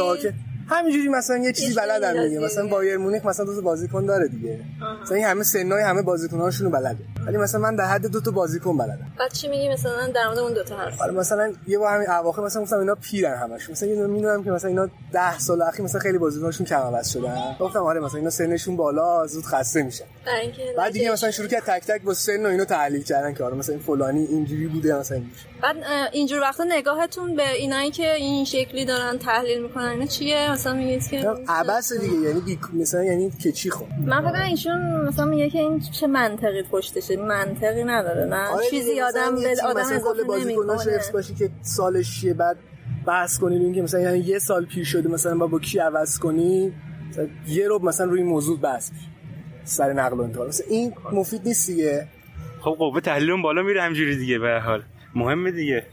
همینجوری 0.69 1.07
مثلا 1.09 1.37
یه 1.37 1.53
چیزی 1.53 1.73
بلدم 1.73 2.27
دیگه 2.27 2.39
مثلا 2.39 2.67
بایر 2.67 2.97
مونیخ 2.97 3.25
مثلا 3.25 3.45
دو 3.45 3.55
تا 3.55 3.61
بازیکن 3.61 4.05
داره 4.05 4.27
دیگه. 4.27 4.59
مثلا 5.01 5.17
این 5.17 5.25
همه 5.25 5.43
سنای 5.43 5.83
همه 5.83 6.01
بازیکناشونو 6.01 6.69
بلده. 6.69 6.97
ولی 7.27 7.37
مثلا 7.37 7.61
من 7.61 7.75
در 7.75 7.85
حد 7.85 8.07
دو 8.07 8.21
تا 8.21 8.31
بازیکن 8.31 8.77
بلدم. 8.77 9.11
بعد 9.19 9.33
چی 9.33 9.47
میگی؟ 9.47 9.69
مثلا 9.69 10.07
در 10.07 10.25
مورد 10.25 10.39
اون 10.39 10.53
دو 10.53 10.63
تا 10.63 10.75
آره 11.01 11.11
مثلا 11.11 11.53
یه 11.67 11.77
با 11.77 11.89
همین 11.89 12.09
اواخر 12.09 12.41
مثلا 12.41 12.61
گفتم 12.61 12.79
اینا 12.79 12.95
پیرن 12.95 13.37
همش 13.37 13.69
مثلا 13.69 13.89
یه 13.89 14.07
می‌دونم 14.07 14.43
که 14.43 14.51
مثلا 14.51 14.69
اینا 14.69 14.89
10 15.13 15.39
سال 15.39 15.61
اخیر 15.61 15.85
مثلا 15.85 16.01
خیلی 16.01 16.17
بازیکناشون 16.17 16.65
کم 16.65 16.75
عوض 16.75 17.09
شدن. 17.09 17.55
گفتم 17.59 17.79
آره 17.79 17.99
مثلا 17.99 18.17
اینا 18.17 18.29
سنشون 18.29 18.75
بالا 18.75 19.27
زود 19.27 19.45
خسته 19.45 19.83
میشن. 19.83 20.05
بعد 20.77 20.93
دیگه 20.93 21.11
مثلا 21.11 21.31
شروع 21.31 21.47
کرد 21.47 21.63
تک 21.63 21.85
تک 21.87 22.01
با 22.01 22.13
سن 22.13 22.45
و 22.45 22.49
اینو 22.49 22.65
تحلیل 22.65 23.03
کردن 23.03 23.33
که 23.33 23.43
آره 23.43 23.55
مثلا 23.55 23.75
این 23.75 23.83
فلانی 23.83 24.25
اینجوری 24.25 24.67
بوده 24.67 24.95
مثلا 24.95 25.17
اینجوری. 25.17 25.37
بعد 25.61 25.75
اینجور 26.11 26.41
وقتا 26.41 26.63
نگاهتون 26.63 27.35
به 27.35 27.51
اینایی 27.51 27.91
که 27.91 28.13
این 28.13 28.45
شکلی 28.45 28.85
دارن 28.85 29.17
تحلیل 29.17 29.63
می‌کنن 29.63 29.85
اینا 29.85 30.05
چیه؟ 30.05 30.51
مثلا 30.57 30.73
میگید 30.73 31.07
که 31.07 31.29
عبس 31.47 31.93
دیگه 31.93 32.13
یعنی 32.13 32.41
بی... 32.41 32.59
مثلا 32.73 33.03
یعنی 33.03 33.31
که 33.31 33.51
چی 33.51 33.69
خب؟ 33.69 33.85
من 34.05 34.31
فکر 34.31 34.41
ایشون 34.41 35.07
مثلا 35.07 35.25
میگه 35.25 35.49
که 35.49 35.59
این 35.59 35.79
چه 35.79 36.07
منطقی 36.07 36.63
پشتشه 36.63 37.17
منطقی 37.17 37.83
نداره 37.83 38.25
نه 38.25 38.47
آره 38.47 38.69
چیزی 38.69 39.01
آدم 39.01 39.35
به 39.35 39.55
آدم 39.65 39.93
اضافه 39.93 40.23
بازیکناش 40.23 40.87
حفظ 40.87 41.11
باشی 41.11 41.35
که 41.35 41.49
سالش 41.61 42.21
چیه 42.21 42.33
بعد 42.33 42.57
بحث 43.05 43.39
کنی 43.39 43.55
این 43.55 43.73
که 43.73 43.81
مثلا 43.81 43.99
یعنی 43.99 44.19
یه 44.19 44.39
سال 44.39 44.65
پیر 44.65 44.85
شده 44.85 45.09
مثلا 45.09 45.37
با 45.37 45.47
با 45.47 45.59
کی 45.59 45.79
عوض 45.79 46.19
کنی؟ 46.19 46.73
یه 47.47 47.67
رو 47.67 47.85
مثلا 47.85 48.05
روی 48.05 48.23
موضوع 48.23 48.59
بحث 48.59 48.91
سر 49.63 49.93
نقل 49.93 50.17
و 50.17 50.21
انتقال. 50.21 50.47
مثلا 50.47 50.67
این 50.69 50.93
مفید 51.11 51.41
نیست 51.45 51.67
دیگه. 51.67 52.07
خب 52.59 52.75
قوه 52.79 53.01
تحلیلون 53.01 53.41
بالا 53.41 53.61
میره 53.61 53.81
همجوری 53.81 54.17
دیگه 54.17 54.39
به 54.39 54.59
حال. 54.65 54.83
مهمه 55.15 55.51
دیگه. 55.51 55.83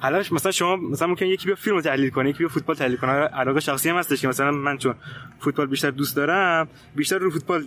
حالا 0.00 0.22
مثلا 0.32 0.52
شما 0.52 0.76
مثلا 0.76 1.08
ممکن 1.08 1.26
یکی 1.26 1.46
بیا 1.46 1.54
فیلم 1.54 1.80
تحلیل 1.80 2.10
کنه 2.10 2.28
یکی 2.28 2.38
بیا 2.38 2.48
فوتبال 2.48 2.76
تحلیل 2.76 2.96
کنه. 2.96 3.10
علاقه 3.12 3.60
شخصی 3.60 3.90
هم 3.90 3.96
هستش 3.96 4.20
که 4.20 4.28
مثلا 4.28 4.50
من 4.50 4.78
چون 4.78 4.94
فوتبال 5.40 5.66
بیشتر 5.66 5.90
دوست 5.90 6.16
دارم 6.16 6.68
بیشتر 6.96 7.18
رو 7.18 7.30
فوتبال 7.30 7.64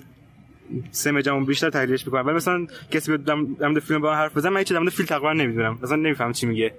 سه 0.91 1.21
جمع 1.21 1.45
بیشتر 1.45 1.69
تحلیلش 1.69 2.05
می‌کنم. 2.05 2.25
ولی 2.25 2.35
مثلا 2.35 2.67
کسی 2.91 3.17
در 3.17 3.33
مورد 3.35 3.79
فیلم 3.79 4.01
با 4.01 4.15
حرف 4.15 4.37
بزنه 4.37 4.51
من 4.51 4.57
هیچ 4.57 4.71
در 4.73 4.79
مورد 4.79 4.91
فیلم 4.91 5.07
تقریبا 5.07 5.33
نمی‌دونم. 5.33 5.79
مثلا 5.83 5.95
نمی‌فهمم 5.95 6.31
چی 6.31 6.45
میگه. 6.45 6.73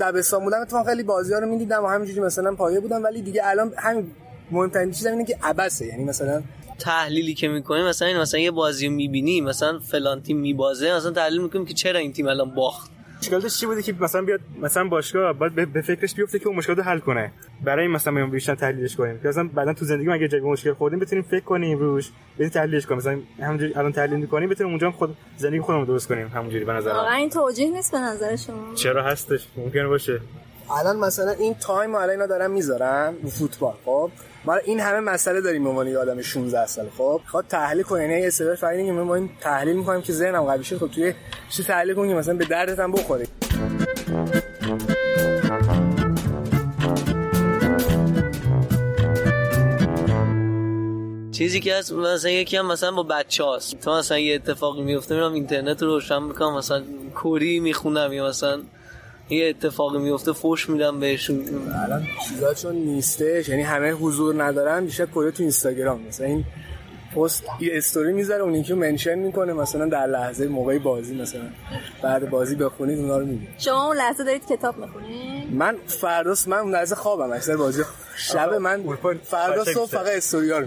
دبستان 0.00 0.44
بودم 0.44 0.60
اتفاقا 0.60 0.90
خیلی 0.90 1.02
بازی‌ها 1.02 1.38
رو 1.38 1.46
می‌دیدم 1.46 1.84
و 1.84 1.86
همینجوری 1.86 2.20
مثلا 2.20 2.54
پایه 2.54 2.80
بودم. 2.80 3.04
ولی 3.04 3.22
دیگه 3.22 3.42
الان 3.44 3.72
همین 3.78 4.10
مهمترین 4.50 4.90
چیز 4.90 5.06
اینه 5.06 5.24
که 5.24 5.38
عبسه 5.42 5.86
یعنی 5.86 6.04
مثلا 6.04 6.42
تحلیلی 6.78 7.34
که 7.34 7.48
می‌کنیم 7.48 7.84
مثلا 7.84 8.08
این 8.08 8.18
مثلا 8.18 8.40
یه 8.40 8.50
بازی 8.50 8.88
می‌بینی 8.88 9.40
مثلا 9.40 9.78
فلان 9.78 10.22
تیم 10.22 10.36
میبازه 10.36 10.96
مثلا 10.96 11.10
تحلیل 11.10 11.42
می‌کنیم 11.42 11.64
که 11.64 11.74
چرا 11.74 11.98
این 11.98 12.12
تیم 12.12 12.26
الان 12.26 12.54
باخت. 12.54 12.90
مشکلش 13.18 13.60
چی 13.60 13.66
بوده 13.66 13.82
که 13.82 13.94
مثلا 14.00 14.22
بیاد 14.22 14.40
مثلا 14.62 14.84
باشگاه 14.84 15.32
باید 15.32 15.72
به 15.72 15.80
فکرش 15.80 16.14
بیفته 16.14 16.38
که 16.38 16.46
اون 16.48 16.56
مشکل 16.56 16.76
رو 16.76 16.82
حل 16.82 16.98
کنه. 16.98 17.32
برای 17.64 17.88
مثلا 17.88 18.26
بیشتر 18.26 18.54
تحلیلش 18.54 18.96
کنیم. 18.96 19.20
که 19.20 19.28
مثلا 19.28 19.48
بعدا 19.54 19.72
تو 19.72 19.84
زندگی 19.84 20.08
مگه 20.08 20.28
جای 20.28 20.40
مشکل 20.40 20.72
خوردیم 20.72 20.98
بتونیم 20.98 21.24
فکر 21.24 21.44
کنیم 21.44 21.78
روش 21.78 22.10
بتونیم 22.34 22.52
تحلیلش 22.52 22.86
کنیم. 22.86 22.98
مثلا 22.98 23.18
همونجوری 23.40 23.74
الان 23.74 23.92
تحلیل 23.92 24.18
می‌کنیم 24.18 24.48
بتونیم 24.48 24.72
اونجا 24.72 24.90
خود 24.90 25.16
زندگی 25.36 25.60
خودمون 25.60 25.84
درست 25.84 26.08
کنیم 26.08 26.28
همونجوری 26.28 26.64
به 26.64 26.72
نظر 26.72 26.90
واقعا 26.90 27.14
این 27.14 27.30
توجیه 27.30 27.70
نیست 27.70 27.92
به 27.92 27.98
نظر 27.98 28.36
شما؟ 28.36 28.74
چرا 28.74 29.02
هستش؟ 29.02 29.46
ممکنه 29.56 29.86
باشه. 29.86 30.20
الان 30.80 30.96
مثلا 30.96 31.30
این 31.30 31.54
تایم 31.54 31.94
الان 31.94 32.10
اینا 32.10 32.26
دارن 32.26 32.50
می‌ذارن 32.50 33.14
رو 33.22 33.28
فوتبال 33.28 33.74
خب؟ 33.84 34.10
ما 34.44 34.54
این 34.54 34.80
همه 34.80 35.00
مسئله 35.00 35.40
داریم 35.40 35.64
به 35.64 35.70
عنوان 35.70 35.96
آدم 35.96 36.22
16 36.22 36.66
سال 36.66 36.88
خب 36.98 37.20
خواد 37.26 37.44
تحلیل 37.48 37.82
کنه. 37.82 38.02
یعنی 38.02 38.30
سری 38.30 38.56
فایده 38.56 38.86
که 38.86 38.92
ما 38.92 39.14
این 39.14 39.30
تحلیل 39.40 39.76
می‌کنیم 39.76 40.02
که 40.02 40.12
ذهنم 40.12 40.44
قوی 40.44 40.64
شه. 40.64 40.78
خب 40.78 40.88
توی 40.88 41.14
چی 41.50 41.64
تحلیل 41.64 41.94
کنیم 41.94 42.16
مثلا 42.16 42.34
به 42.34 42.44
دردت 42.44 42.78
هم 42.78 42.92
بخوره. 42.92 43.26
چیزی 51.32 51.60
که 51.60 51.74
هست 51.74 51.92
مثلا 51.92 52.30
یکی 52.30 52.56
هم 52.56 52.66
مثلا 52.66 52.92
با 52.92 53.02
بچه 53.02 53.44
هاست. 53.44 53.80
تو 53.80 53.90
مثلا 53.90 54.18
یه 54.18 54.34
اتفاقی 54.34 54.82
میفته 54.82 55.14
میرم 55.14 55.32
اینترنت 55.32 55.82
رو 55.82 55.88
روشن 55.88 56.22
می‌کنم 56.22 56.56
مثلا 56.56 56.82
کوری 57.14 57.60
می‌خونم 57.60 58.12
یا 58.12 58.28
مثلا 58.28 58.62
یه 59.30 59.48
اتفاقی 59.48 59.98
میفته 59.98 60.32
فوش 60.32 60.68
میدم 60.68 61.00
بهشون. 61.00 61.44
الان 61.84 62.06
چیزا 62.28 62.54
چون 62.54 62.74
نیستش 62.74 63.48
یعنی 63.48 63.62
همه 63.62 63.90
حضور 63.90 64.44
ندارن 64.44 64.84
بیشتر 64.84 65.06
کره 65.06 65.30
تو 65.30 65.42
اینستاگرام. 65.42 66.02
مثلا 66.08 66.26
این 66.26 66.44
پست 67.16 67.44
یه 67.60 67.70
استوری 67.74 68.12
می‌ذاره 68.12 68.42
اون 68.42 68.54
یکی 68.54 68.72
منشن 68.72 69.14
می‌کنه 69.14 69.52
مثلا 69.52 69.86
در 69.86 70.06
لحظه 70.06 70.48
موقع 70.48 70.78
بازی 70.78 71.14
مثلا. 71.14 71.42
بعد 72.02 72.30
بازی 72.30 72.54
بخونید 72.54 72.98
اونا 72.98 73.18
رو 73.18 73.26
میگه 73.26 73.46
شما 73.58 73.86
اون 73.86 73.96
لحظه 73.96 74.24
دارید 74.24 74.46
کتاب 74.46 74.78
می‌خونید؟ 74.78 75.54
من 75.54 75.76
فرداست 75.86 76.48
من 76.48 76.56
اون 76.56 76.72
لحظه 76.72 76.94
خوابم 76.94 77.32
اکثر 77.32 77.56
بازی 77.56 77.82
شب 78.16 78.54
من 78.54 78.96
فردا 79.22 79.64
صبح 79.64 79.90
فقط 79.90 80.06
استوری 80.06 80.50
ها 80.50 80.58
رو 80.58 80.66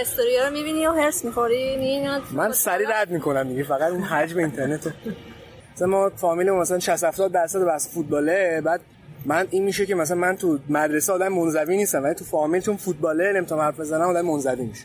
استوری 0.00 0.36
ها 0.36 0.48
رو 0.48 0.52
می‌بینی 0.52 0.86
و 0.86 0.92
هرس 0.92 1.24
می‌خوری؟ 1.24 1.76
من 2.32 2.52
سری 2.52 2.84
رد 2.84 3.10
می‌کنم 3.10 3.48
دیگه 3.48 3.62
فقط 3.62 3.92
اون 3.92 4.02
حجم 4.02 4.38
اینترنت 4.38 4.92
مثلا 5.74 5.88
ما 5.88 6.10
فامیل 6.16 6.50
مثلا 6.50 6.78
60 6.78 7.04
70 7.04 7.32
درصد 7.32 7.64
بس 7.64 7.94
فوتباله 7.94 8.60
بعد 8.64 8.80
من 9.24 9.46
این 9.50 9.64
میشه 9.64 9.86
که 9.86 9.94
مثلا 9.94 10.16
من 10.16 10.36
تو 10.36 10.58
مدرسه 10.68 11.12
آدم 11.12 11.28
منزوی 11.28 11.76
نیستم 11.76 12.02
ولی 12.02 12.14
تو 12.14 12.24
فامیل 12.24 12.60
چون 12.60 12.76
فوتباله 12.76 13.32
نمی‌تونم 13.32 13.60
حرف 13.60 13.80
بزنم 13.80 14.08
آدم 14.08 14.26
منزوی 14.26 14.64
میشه. 14.66 14.84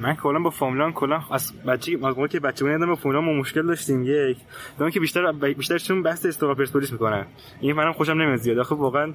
من 0.00 0.14
کلا 0.14 0.38
با 0.38 0.50
فامیلان 0.50 0.92
کلا 0.92 1.20
از 1.30 1.52
بچگی 1.66 1.96
موقعی 1.96 2.28
که 2.28 2.40
بچه 2.40 2.64
بودم 2.64 2.86
با 2.86 2.94
فامیلان 2.94 3.24
ما 3.24 3.32
مشکل 3.32 3.66
داشتیم 3.66 4.02
یک. 4.02 4.36
دوم 4.78 4.90
که 4.90 5.00
بیشتر 5.00 5.32
بیشترشون 5.32 6.02
بحث 6.02 6.26
استقلال 6.26 6.54
پرسپولیس 6.54 6.92
می‌کنن. 6.92 7.26
این 7.60 7.76
منم 7.76 7.92
خوشم 7.92 8.12
نمیاد 8.12 8.36
زیاد. 8.36 8.58
آخه 8.58 8.74
واقعا 8.74 9.12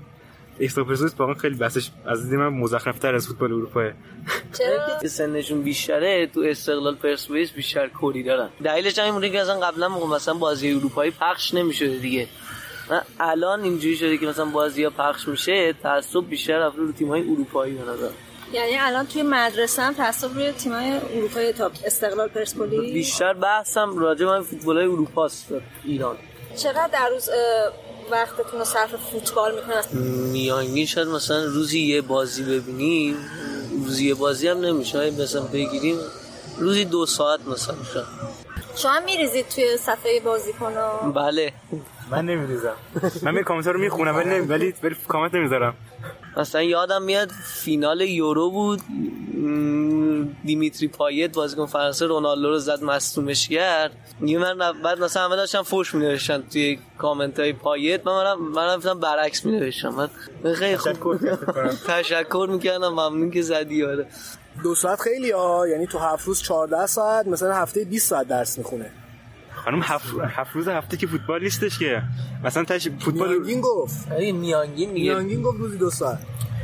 پرسپولیس 0.60 1.14
واقعا 1.18 1.34
خیلی 1.34 1.56
بحثش 1.56 1.90
از 2.06 2.30
دید 2.30 2.40
من 2.40 2.48
مزخرف‌تر 2.48 3.16
از 3.16 3.28
فوتبال 3.28 3.54
اروپا 3.54 3.92
چرا؟ 4.58 5.00
که 5.02 5.08
سنشون 5.08 5.62
بیشتره 5.62 6.28
تو 6.28 6.40
استقلال 6.40 6.96
پرسپولیس 6.96 7.52
بیشتر 7.52 7.88
کوری 7.88 8.24
دارن. 8.24 8.50
دلیلش 8.64 9.00
همین 9.00 9.14
بوده 9.14 9.30
که 9.30 9.42
اصلا 9.42 9.60
قبلا 9.60 9.90
مثلا 9.90 10.34
بازی 10.34 10.72
اروپایی 10.72 11.12
پخش 11.12 11.54
نمی‌شده 11.54 11.98
دیگه. 11.98 12.28
الان 13.20 13.62
اینجوری 13.62 13.96
شده 13.96 14.18
که 14.18 14.26
مثلا 14.28 14.46
بازی 14.46 14.84
ها 14.84 14.90
پخش 14.90 15.28
میشه 15.28 15.74
تعصب 15.84 16.30
بیشتر 16.30 16.58
رفته 16.60 16.78
رو 16.80 16.92
تیم 16.92 17.08
های 17.08 17.22
اروپایی 17.22 17.74
به 17.74 17.82
نظر. 17.82 18.10
یعنی 18.54 18.78
الان 18.78 19.08
توی 19.08 19.24
مدرسه 19.24 19.82
هم 19.82 19.94
تعصب 19.94 20.34
روی 20.34 20.52
تیم‌های 20.52 20.92
اروپایی 21.18 21.54
تا 21.54 21.72
استقلال 21.86 22.28
پرسپولیس؟ 22.28 22.94
بیشتر 22.94 23.34
بحثم 23.34 23.98
راجع 23.98 24.26
به 24.26 24.42
فوتبال 24.42 24.78
اروپاست 24.78 25.54
ایران. 25.84 26.16
چقدر 26.56 26.90
در 26.94 27.10
روز 27.10 27.30
وقتتون 28.12 28.60
رو 28.60 28.66
صرف 28.66 28.96
فوتبال 28.96 29.56
می‌کنن. 29.56 30.02
میانگین 30.32 30.86
شاید 30.86 31.08
مثلا 31.08 31.44
روزی 31.44 31.80
یه 31.80 32.02
بازی 32.02 32.44
ببینیم 32.44 33.16
روزی 33.86 34.08
یه 34.08 34.14
بازی 34.14 34.48
هم 34.48 34.58
نمیشه. 34.58 35.12
مثلا 35.12 35.42
بگیریم 35.42 35.98
روزی 36.58 36.86
دو 36.86 37.06
ساعت 37.06 37.40
مثلا 37.48 37.76
میشه. 37.76 38.04
شما 38.76 39.00
میریزید 39.06 39.48
توی 39.48 39.78
صفحه 39.78 40.20
بازی 40.26 40.54
کنم 40.54 41.14
بله. 41.14 41.54
من 42.12 42.26
نمیریزم. 42.26 42.76
من 43.22 43.34
می 43.34 43.44
کامنت 43.44 43.68
رو 43.68 43.80
می‌خونم 43.80 44.16
ولی 44.16 44.30
نمی... 44.30 44.48
ولی 44.48 44.74
ولی 44.84 44.96
کامنت 45.08 45.34
نمی‌ذارم. 45.34 45.74
مثلا 46.38 46.64
یادم 46.64 47.02
میاد 47.02 47.32
فینال 47.64 48.02
یورو 48.02 48.52
بود. 48.52 48.82
دیمیتری 50.46 50.88
پایت 50.88 51.34
بازیکن 51.34 51.66
فرانسه 51.66 52.06
رونالدو 52.06 52.50
رو 52.50 52.60
زد 52.60 52.84
مصدومش 52.84 53.48
کرد. 53.48 53.92
یه 54.22 54.38
من 54.40 54.82
بعد 54.84 55.00
مثلا 55.00 55.26
همه 55.26 55.36
داشتن 55.36 55.62
فوش 55.62 55.96
می 55.96 56.06
نوشتن 56.06 56.44
توی 56.52 56.80
کامنت 56.98 57.40
های 57.40 57.54
پایت. 57.54 58.08
من 58.08 58.14
منم 58.14 58.52
منم 58.52 58.80
من 58.86 59.00
برعکس 59.00 59.46
می 59.46 59.52
نوشتم 59.52 60.10
من 60.44 60.54
خیلی 60.54 60.78
خوب 60.78 61.18
تشکر 61.88 62.48
می‌کردم. 62.54 62.90
ممنون 62.90 63.32
که 63.32 63.42
زدی 63.42 63.76
یاره 63.76 64.08
دو 64.64 64.76
ساعت 64.76 65.02
خیلی 65.02 65.32
ها 65.32 65.68
یعنی 65.68 65.88
تو 65.88 66.00
هفت 66.00 66.28
روز 66.28 66.42
14 66.42 66.86
ساعت 66.86 67.28
مثلا 67.28 67.56
هفته 67.56 67.86
20 67.86 68.10
ساعت 68.10 68.28
درس 68.28 68.58
می‌خونه. 68.58 68.92
خانم 69.66 69.82
هفت, 69.84 70.06
هفت 70.30 70.56
روز 70.56 70.68
هفته 70.68 70.98
که 70.98 71.08
فوتبال 71.08 71.44
نیستش 71.44 71.80
که. 71.80 72.02
مثلا 72.44 72.64
تاش 72.64 72.88
فوتبال 73.00 73.30
میانگین 73.30 73.62
گفت. 73.62 74.12
این 74.12 74.36
میانگین 74.36 74.92
میانگین 74.92 75.42
گفت 75.42 75.60
روزی 75.60 75.78
دو 75.78 75.90
ساعت. 75.90 76.20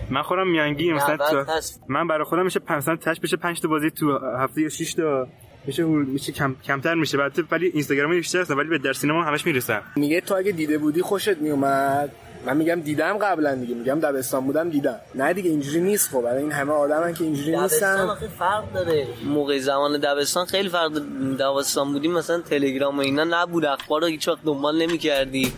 من 0.09 0.21
خودم 0.21 0.47
میانگی 0.47 0.93
مثلا 0.93 1.17
تو. 1.17 1.45
من 1.87 2.07
برای 2.07 2.23
خودم 2.23 2.43
میشه 2.43 2.59
500 2.59 2.95
تاش 2.95 3.19
بشه 3.19 3.37
5 3.37 3.61
تا 3.61 3.67
بازی 3.67 3.91
تو 3.91 4.19
هفته 4.37 4.61
یا 4.61 4.69
6 4.69 4.93
تا. 4.93 5.27
میشه 5.65 5.83
میشه 5.83 6.31
کم 6.31 6.55
کمتر 6.63 6.93
میشه. 6.93 7.17
بعد 7.17 7.39
ولی 7.51 7.67
اینستاگرام 7.67 8.11
بیشتر 8.11 8.41
هستن 8.41 8.53
ولی 8.53 8.69
به 8.69 8.77
در 8.77 8.93
سینما 8.93 9.23
همش 9.23 9.45
می‌رسن. 9.45 9.81
میگه 9.95 10.21
تو 10.21 10.35
اگه 10.35 10.51
دیده 10.51 10.77
بودی 10.77 11.01
خوشت 11.01 11.37
میومد. 11.37 12.11
من 12.45 12.57
میگم 12.57 12.81
دیدم 12.81 13.17
قبلا 13.17 13.55
دیگه. 13.55 13.75
میگم 13.75 13.99
دبستان 13.99 14.45
بودم 14.45 14.69
دیدم. 14.69 14.95
نه 15.15 15.33
دیگه 15.33 15.49
اینجوری 15.49 15.81
نیست 15.81 16.09
خب. 16.11 16.21
برای 16.21 16.41
این 16.43 16.51
همه 16.51 16.71
آدمن 16.71 17.13
که 17.13 17.23
اینجوری 17.23 17.51
دبستان 17.51 17.89
نیستن. 17.91 18.09
آخه 18.09 18.27
فرق 18.27 18.73
داره. 18.73 19.07
موقع 19.25 19.59
زمان 19.59 19.99
دبستان 19.99 20.45
خیلی 20.45 20.69
فرق 20.69 20.91
داره. 20.91 21.05
دبستان 21.39 21.93
بودیم 21.93 22.11
مثلا 22.11 22.41
تلگرام 22.41 22.97
و 22.97 23.01
اینا 23.01 23.23
نبود. 23.23 23.65
اخبار 23.65 24.01
رو 24.01 24.07
هیچ 24.07 24.27
وقت 24.27 24.43
دنبال 24.45 24.81
نمی‌کردی. 24.81 25.53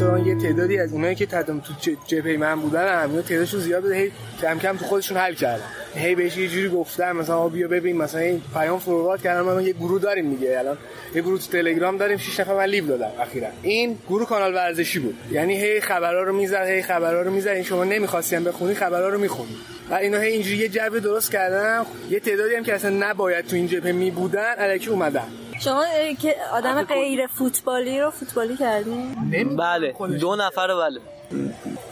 تو 0.00 0.26
یه 0.26 0.34
تعدادی 0.34 0.78
از 0.78 0.92
اونایی 0.92 1.14
که 1.14 1.26
تدم 1.26 1.60
تو 1.60 1.72
جبهه 2.06 2.36
من 2.36 2.60
بودن 2.60 3.02
هم 3.02 3.14
یا 3.14 3.22
تعدادشون 3.22 3.60
زیاد 3.60 3.82
بوده 3.82 3.94
هی 3.94 4.12
کم 4.42 4.58
کم 4.58 4.76
تو 4.76 4.84
خودشون 4.84 5.16
حل 5.16 5.34
کردن. 5.34 5.64
هی 5.94 6.14
بهش 6.14 6.36
یه 6.36 6.48
جوری 6.48 6.68
گفتم 6.68 7.16
مثلا 7.16 7.48
بیا 7.48 7.68
ببین 7.68 7.96
مثلا 7.96 8.20
این 8.20 8.42
پیام 8.54 8.78
فوروارد 8.78 9.22
کردن 9.22 9.40
ما 9.40 9.62
یه 9.62 9.72
گروه 9.72 10.00
داریم 10.00 10.30
دیگه 10.30 10.58
الان 10.58 10.78
یه 11.14 11.22
گروه 11.22 11.38
تو 11.38 11.52
تلگرام 11.52 11.96
داریم 11.96 12.18
6 12.18 12.40
نفر 12.40 12.54
من 12.54 12.64
لیو 12.64 12.86
دادم 12.86 13.10
اخیرا. 13.20 13.48
این 13.62 13.98
گروه 14.08 14.28
کانال 14.28 14.54
ورزشی 14.54 14.98
بود. 14.98 15.14
یعنی 15.30 15.60
هی 15.60 15.80
خبرا 15.80 16.22
رو 16.22 16.36
می‌زد 16.36 16.66
هی 16.66 16.82
خبرا 16.82 17.22
رو 17.22 17.30
می‌زد 17.30 17.48
این 17.48 17.64
شما 17.64 17.84
نمی‌خواستین 17.84 18.44
بخونی 18.44 18.74
خبرا 18.74 19.08
رو 19.08 19.18
می‌خونی 19.18 19.56
و 19.90 19.94
اینا 19.94 20.18
هی 20.18 20.32
اینجوری 20.32 20.56
یه 20.56 20.68
جو 20.68 21.00
درست 21.00 21.30
کردن. 21.32 21.82
یه 22.10 22.20
تعدادی 22.20 22.54
هم 22.54 22.64
که 22.64 22.74
اصلا 22.74 22.90
نباید 22.90 23.46
تو 23.46 23.56
این 23.56 23.66
جبهه 23.66 23.92
می 23.92 24.10
بودن 24.10 24.54
الکی 24.58 24.90
اومدن. 24.90 25.26
شما 25.64 25.84
که 26.22 26.36
آدم 26.52 26.82
غیر 26.82 27.26
فوتبالی 27.26 28.00
رو 28.00 28.10
فوتبالی 28.10 28.56
کردین 28.56 29.56
بله 29.56 29.94
دو 30.20 30.36
نفر 30.36 30.66
رو 30.66 30.76
بله. 30.78 31.00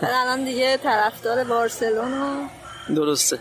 الان 0.03 0.45
دیگه 0.45 0.77
طرفدار 0.77 1.45
بارسلونا. 1.45 2.49
درسته. 2.97 3.39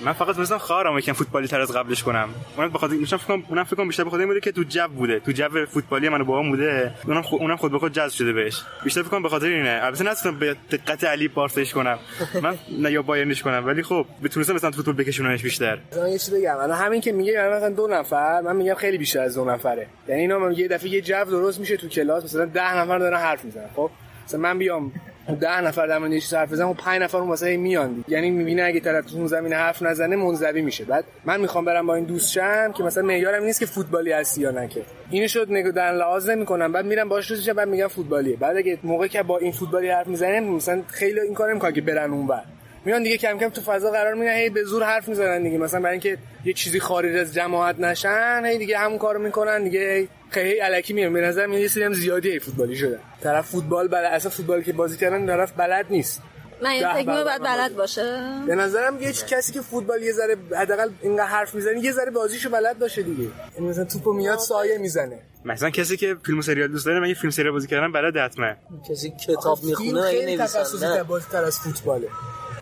من 0.00 0.12
فقط 0.12 0.38
مثلا 0.38 0.58
خواهرم 0.58 0.98
یکم 0.98 1.12
فوتبالی 1.12 1.48
تر 1.48 1.60
از 1.60 1.72
قبلش 1.72 2.02
کنم. 2.02 2.28
اونم 2.56 2.70
بخاطر 2.70 2.94
میشم 2.94 3.16
فکر 3.16 3.26
کنم 3.26 3.42
اونم 3.48 3.64
فکر 3.64 3.76
کنم 3.76 3.88
بیشتر 3.88 4.04
بخاطر 4.04 4.18
این 4.18 4.28
بوده 4.28 4.40
که 4.40 4.52
تو 4.52 4.62
جو 4.62 4.88
بوده. 4.88 5.20
تو 5.20 5.32
جو 5.32 5.66
فوتبالی 5.66 6.08
منو 6.08 6.24
بابام 6.24 6.50
بوده. 6.50 6.94
اونم 7.06 7.22
خود 7.22 7.40
اونم 7.40 7.56
خود 7.56 7.72
به 7.72 7.78
خود 7.78 7.92
جذب 7.92 8.14
شده 8.14 8.32
بهش. 8.32 8.62
بیشتر 8.84 9.02
فکر 9.02 9.10
کنم 9.10 9.22
به 9.22 9.28
خاطر 9.28 9.46
اینه. 9.46 9.80
البته 9.82 10.04
نتونستم 10.04 10.38
به 10.38 10.56
دقت 10.70 11.04
علی 11.04 11.28
بارسش 11.28 11.72
کنم. 11.72 11.98
من 12.42 12.58
نه 12.78 12.92
یا 12.92 13.02
بایرنش 13.02 13.42
کنم. 13.42 13.66
ولی 13.66 13.82
خب 13.82 14.06
بتونستم 14.24 14.52
مثلا 14.52 14.70
فوتبال 14.70 14.94
بکشونمش 14.94 15.42
بیشتر. 15.42 15.78
من 15.96 16.08
یه 16.08 16.18
چیز 16.18 16.34
بگم. 16.34 16.56
الان 16.56 16.78
همین 16.78 17.00
که 17.00 17.12
میگه 17.12 17.32
یعنی 17.32 17.54
مثلا 17.54 17.70
دو 17.70 17.86
نفر 17.86 18.40
من 18.40 18.56
میگم 18.56 18.74
خیلی 18.74 18.98
بیشتر 18.98 19.20
از 19.20 19.34
دو 19.34 19.44
نفره. 19.44 19.86
یعنی 20.08 20.20
اینا 20.20 20.38
من 20.38 20.52
یه 20.52 20.68
دفعه 20.68 20.90
یه 20.90 21.00
جو 21.00 21.24
درست 21.24 21.60
میشه 21.60 21.76
تو 21.76 21.88
کلاس. 21.88 22.24
مثلا 22.24 22.44
ده 22.44 22.76
نفر 22.76 22.98
دارن 22.98 23.18
حرف 23.18 23.44
می‌زنن. 23.44 23.68
خب؟ 23.76 23.90
مثلا 24.26 24.40
من 24.40 24.58
بیام 24.58 24.92
ده 25.40 25.60
نفر 25.60 25.86
در 25.86 25.98
مورد 25.98 26.12
یه 26.12 26.20
چیز 26.20 26.34
حرف 26.34 26.52
بزنم 26.52 26.68
و 26.68 26.74
5 26.74 27.02
نفر 27.02 27.18
اون 27.18 27.28
واسه 27.28 27.56
میان. 27.56 28.04
یعنی 28.08 28.30
می‌بینه 28.30 28.62
اگه 28.62 28.80
طرف 28.80 29.04
تو 29.10 29.16
اون 29.16 29.26
زمینه 29.26 29.56
حرف 29.56 29.82
نزنه 29.82 30.16
منزوی 30.16 30.62
میشه. 30.62 30.84
بعد 30.84 31.04
من 31.24 31.40
می‌خوام 31.40 31.64
برم 31.64 31.86
با 31.86 31.94
این 31.94 32.04
دوست 32.04 32.32
شم 32.32 32.72
که 32.72 32.82
مثلا 32.82 33.02
معیارم 33.02 33.44
نیست 33.44 33.60
که 33.60 33.66
فوتبالی 33.66 34.12
هستی 34.12 34.40
یا 34.40 34.50
نه 34.50 34.68
که. 34.68 34.82
اینو 35.10 35.28
شد 35.28 35.46
نگاه 35.50 35.72
در 35.72 35.92
لحاظ 35.92 36.30
نمی‌کنم. 36.30 36.72
بعد 36.72 36.86
میرم 36.86 37.08
باش 37.08 37.28
دوست 37.28 37.50
بعد 37.50 37.68
میگم 37.68 37.88
فوتبالیه. 37.88 38.36
بعد 38.36 38.56
اگه 38.56 38.78
موقع 38.82 39.06
که 39.06 39.22
با 39.22 39.38
این 39.38 39.52
فوتبالی 39.52 39.88
حرف 39.88 40.06
می‌زنن 40.06 40.40
مثلا 40.40 40.82
خیلی 40.86 41.20
این 41.20 41.34
کارو 41.34 41.50
نمی‌کنن 41.50 41.72
که 41.72 41.80
برن 41.80 42.10
اونور 42.10 42.42
میان 42.84 43.02
دیگه 43.02 43.16
کم 43.16 43.38
کم 43.38 43.48
تو 43.48 43.60
فضا 43.60 43.90
قرار 43.90 44.14
می‌گیرن 44.14 44.36
هی 44.36 44.50
به 44.50 44.62
زور 44.64 44.82
حرف 44.82 45.08
می‌زنن 45.08 45.42
دیگه. 45.42 45.58
مثلا 45.58 45.80
برای 45.80 45.92
اینکه 45.92 46.18
یه 46.44 46.52
چیزی 46.52 46.80
خارج 46.80 47.16
از 47.16 47.34
جماعت 47.34 47.80
نشن 47.80 48.42
هی 48.44 48.58
دیگه 48.58 48.78
همون 48.78 48.98
کارو 48.98 49.22
می‌کنن 49.22 49.64
دیگه 49.64 50.08
خیلی 50.30 50.60
الکی 50.60 50.92
میان 50.92 51.12
به 51.12 51.20
نظر 51.20 51.46
میاد 51.46 51.62
یه 51.62 51.68
سری 51.68 51.82
هم 51.82 51.92
زیادی 51.92 52.38
فوتبالی 52.38 52.76
شده. 52.76 53.00
طرف 53.22 53.46
فوتبال 53.46 53.88
بلد 53.88 54.04
اصلا 54.04 54.30
فوتبال 54.30 54.62
که 54.62 54.72
بازی 54.72 54.96
کردن 54.96 55.26
طرف 55.26 55.52
بلد 55.52 55.86
نیست. 55.90 56.22
من 56.62 56.94
فکر 56.94 57.06
برابر 57.06 57.24
باید 57.24 57.42
بلد 57.42 57.76
باشه. 57.76 58.32
به 58.46 58.54
نظرم 58.54 59.02
یه 59.02 59.12
کسی 59.12 59.52
که 59.52 59.60
فوتبال 59.60 60.02
یه 60.02 60.12
ذره 60.12 60.36
حداقل 60.56 60.90
اینقدر 61.02 61.26
حرف 61.26 61.54
می‌زنه 61.54 61.84
یه 61.84 61.92
ذره 61.92 62.10
بازیشو 62.10 62.50
بلد 62.50 62.78
باشه 62.78 63.02
دیگه. 63.02 63.28
یعنی 63.54 63.68
مثلا 63.68 63.84
توپو 63.84 64.12
میاد 64.12 64.38
سایه 64.38 64.78
می‌زنه. 64.78 65.18
مثلا 65.44 65.70
کسی 65.70 65.96
که 65.96 66.16
فیلم 66.26 66.38
و 66.38 66.42
سریال 66.42 66.68
دوست 66.68 66.86
داره 66.86 67.00
من 67.00 67.08
یه 67.08 67.14
فیلم 67.14 67.30
سریال 67.30 67.52
بازی 67.52 67.66
کردم 67.66 67.92
بلد 67.92 68.16
حتما. 68.16 68.54
کسی 68.90 69.12
کتاب 69.26 69.58
می‌خونه 69.64 70.02
این 70.02 70.38
تخصصی 70.38 70.76
نویسنده 70.76 71.02
بازیتر 71.02 71.44
از 71.44 71.58
فوتباله. 71.58 72.08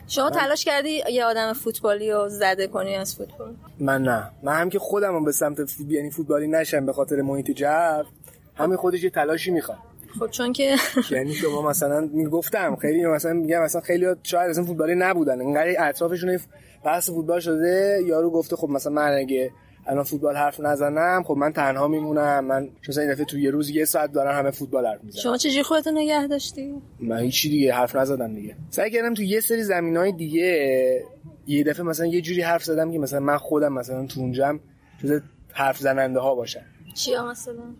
شما 0.08 0.30
تلاش 0.30 0.64
کردی 0.64 1.02
یه 1.10 1.24
آدم 1.24 1.52
فوتبالی 1.52 2.12
رو 2.12 2.28
زده 2.28 2.66
کنی 2.66 2.94
از 2.94 3.16
فوتبال؟ 3.16 3.54
من 3.78 4.02
نه. 4.02 4.30
من 4.42 4.60
هم 4.60 4.70
که 4.70 4.78
خودم 4.78 5.16
هم 5.16 5.24
به 5.24 5.32
سمت 5.32 5.58
یعنی 5.88 6.10
فوتبالی 6.10 6.48
نشم 6.48 6.86
به 6.86 6.92
خاطر 6.92 7.22
محیط 7.22 7.50
جو 7.50 8.02
همین 8.54 8.76
خودش 8.76 9.04
یه 9.04 9.10
تلاشی 9.10 9.50
می‌خواد. 9.50 9.78
خب 10.18 10.30
چون 10.30 10.52
که 10.52 10.76
یعنی 11.10 11.34
شما 11.34 11.62
مثلا 11.62 12.08
می‌گفتم 12.12 12.76
خیلی 12.76 13.06
مثلا 13.06 13.32
میگم 13.32 13.62
مثلا 13.62 13.80
خیلی 13.80 14.06
شاید 14.22 14.50
اصلا 14.50 14.64
فوتبالی 14.64 14.94
نبودن. 14.94 15.40
انقدر 15.40 15.88
اطرافشون 15.88 16.38
بحث 16.84 17.10
فوتبال 17.10 17.40
شده 17.40 18.00
یارو 18.06 18.30
گفته 18.30 18.56
خب 18.56 18.68
مثلا 18.68 18.92
من 18.92 19.12
اگه 19.12 19.50
الان 19.86 20.04
فوتبال 20.04 20.36
حرف 20.36 20.60
نزنم. 20.60 21.22
خب 21.22 21.34
من 21.34 21.52
تنها 21.52 21.88
میمونم. 21.88 22.44
من 22.44 22.68
مثلا 22.88 23.02
این 23.02 23.12
دفعه 23.12 23.24
تو 23.24 23.38
یه 23.38 23.50
روز 23.50 23.70
یه 23.70 23.84
ساعت 23.84 24.12
دارن 24.12 24.38
همه 24.38 24.50
فوتبال 24.50 24.86
حرف 24.86 25.04
می‌زنن 25.04 25.22
شما 25.22 25.36
چجوری 25.36 25.62
خودتو 25.62 25.90
نگه 25.90 26.26
داشتی؟ 26.26 26.74
من 27.00 27.18
هیچی 27.18 27.48
دیگه 27.48 27.74
حرف 27.74 27.96
نزدم 27.96 28.34
دیگه. 28.34 28.56
سعی 28.70 28.90
کردم 28.90 29.14
تو 29.14 29.22
یه 29.22 29.40
سری 29.40 29.62
زمینای 29.62 30.12
دیگه 30.12 31.04
یه 31.46 31.64
دفعه 31.64 31.82
مثلا 31.82 32.06
یه 32.06 32.20
جوری 32.20 32.42
حرف 32.42 32.64
زدم 32.64 32.92
که 32.92 32.98
مثلا 32.98 33.20
من 33.20 33.38
خودم 33.38 33.72
مثلا 33.72 34.06
تو 34.06 34.20
اونجام 34.20 34.60
جز 35.04 35.20
حرف 35.52 35.78
زننده 35.78 36.20
ها 36.20 36.34
باشم. 36.34 36.64
چیا 36.94 37.30
مثلا؟ 37.30 37.74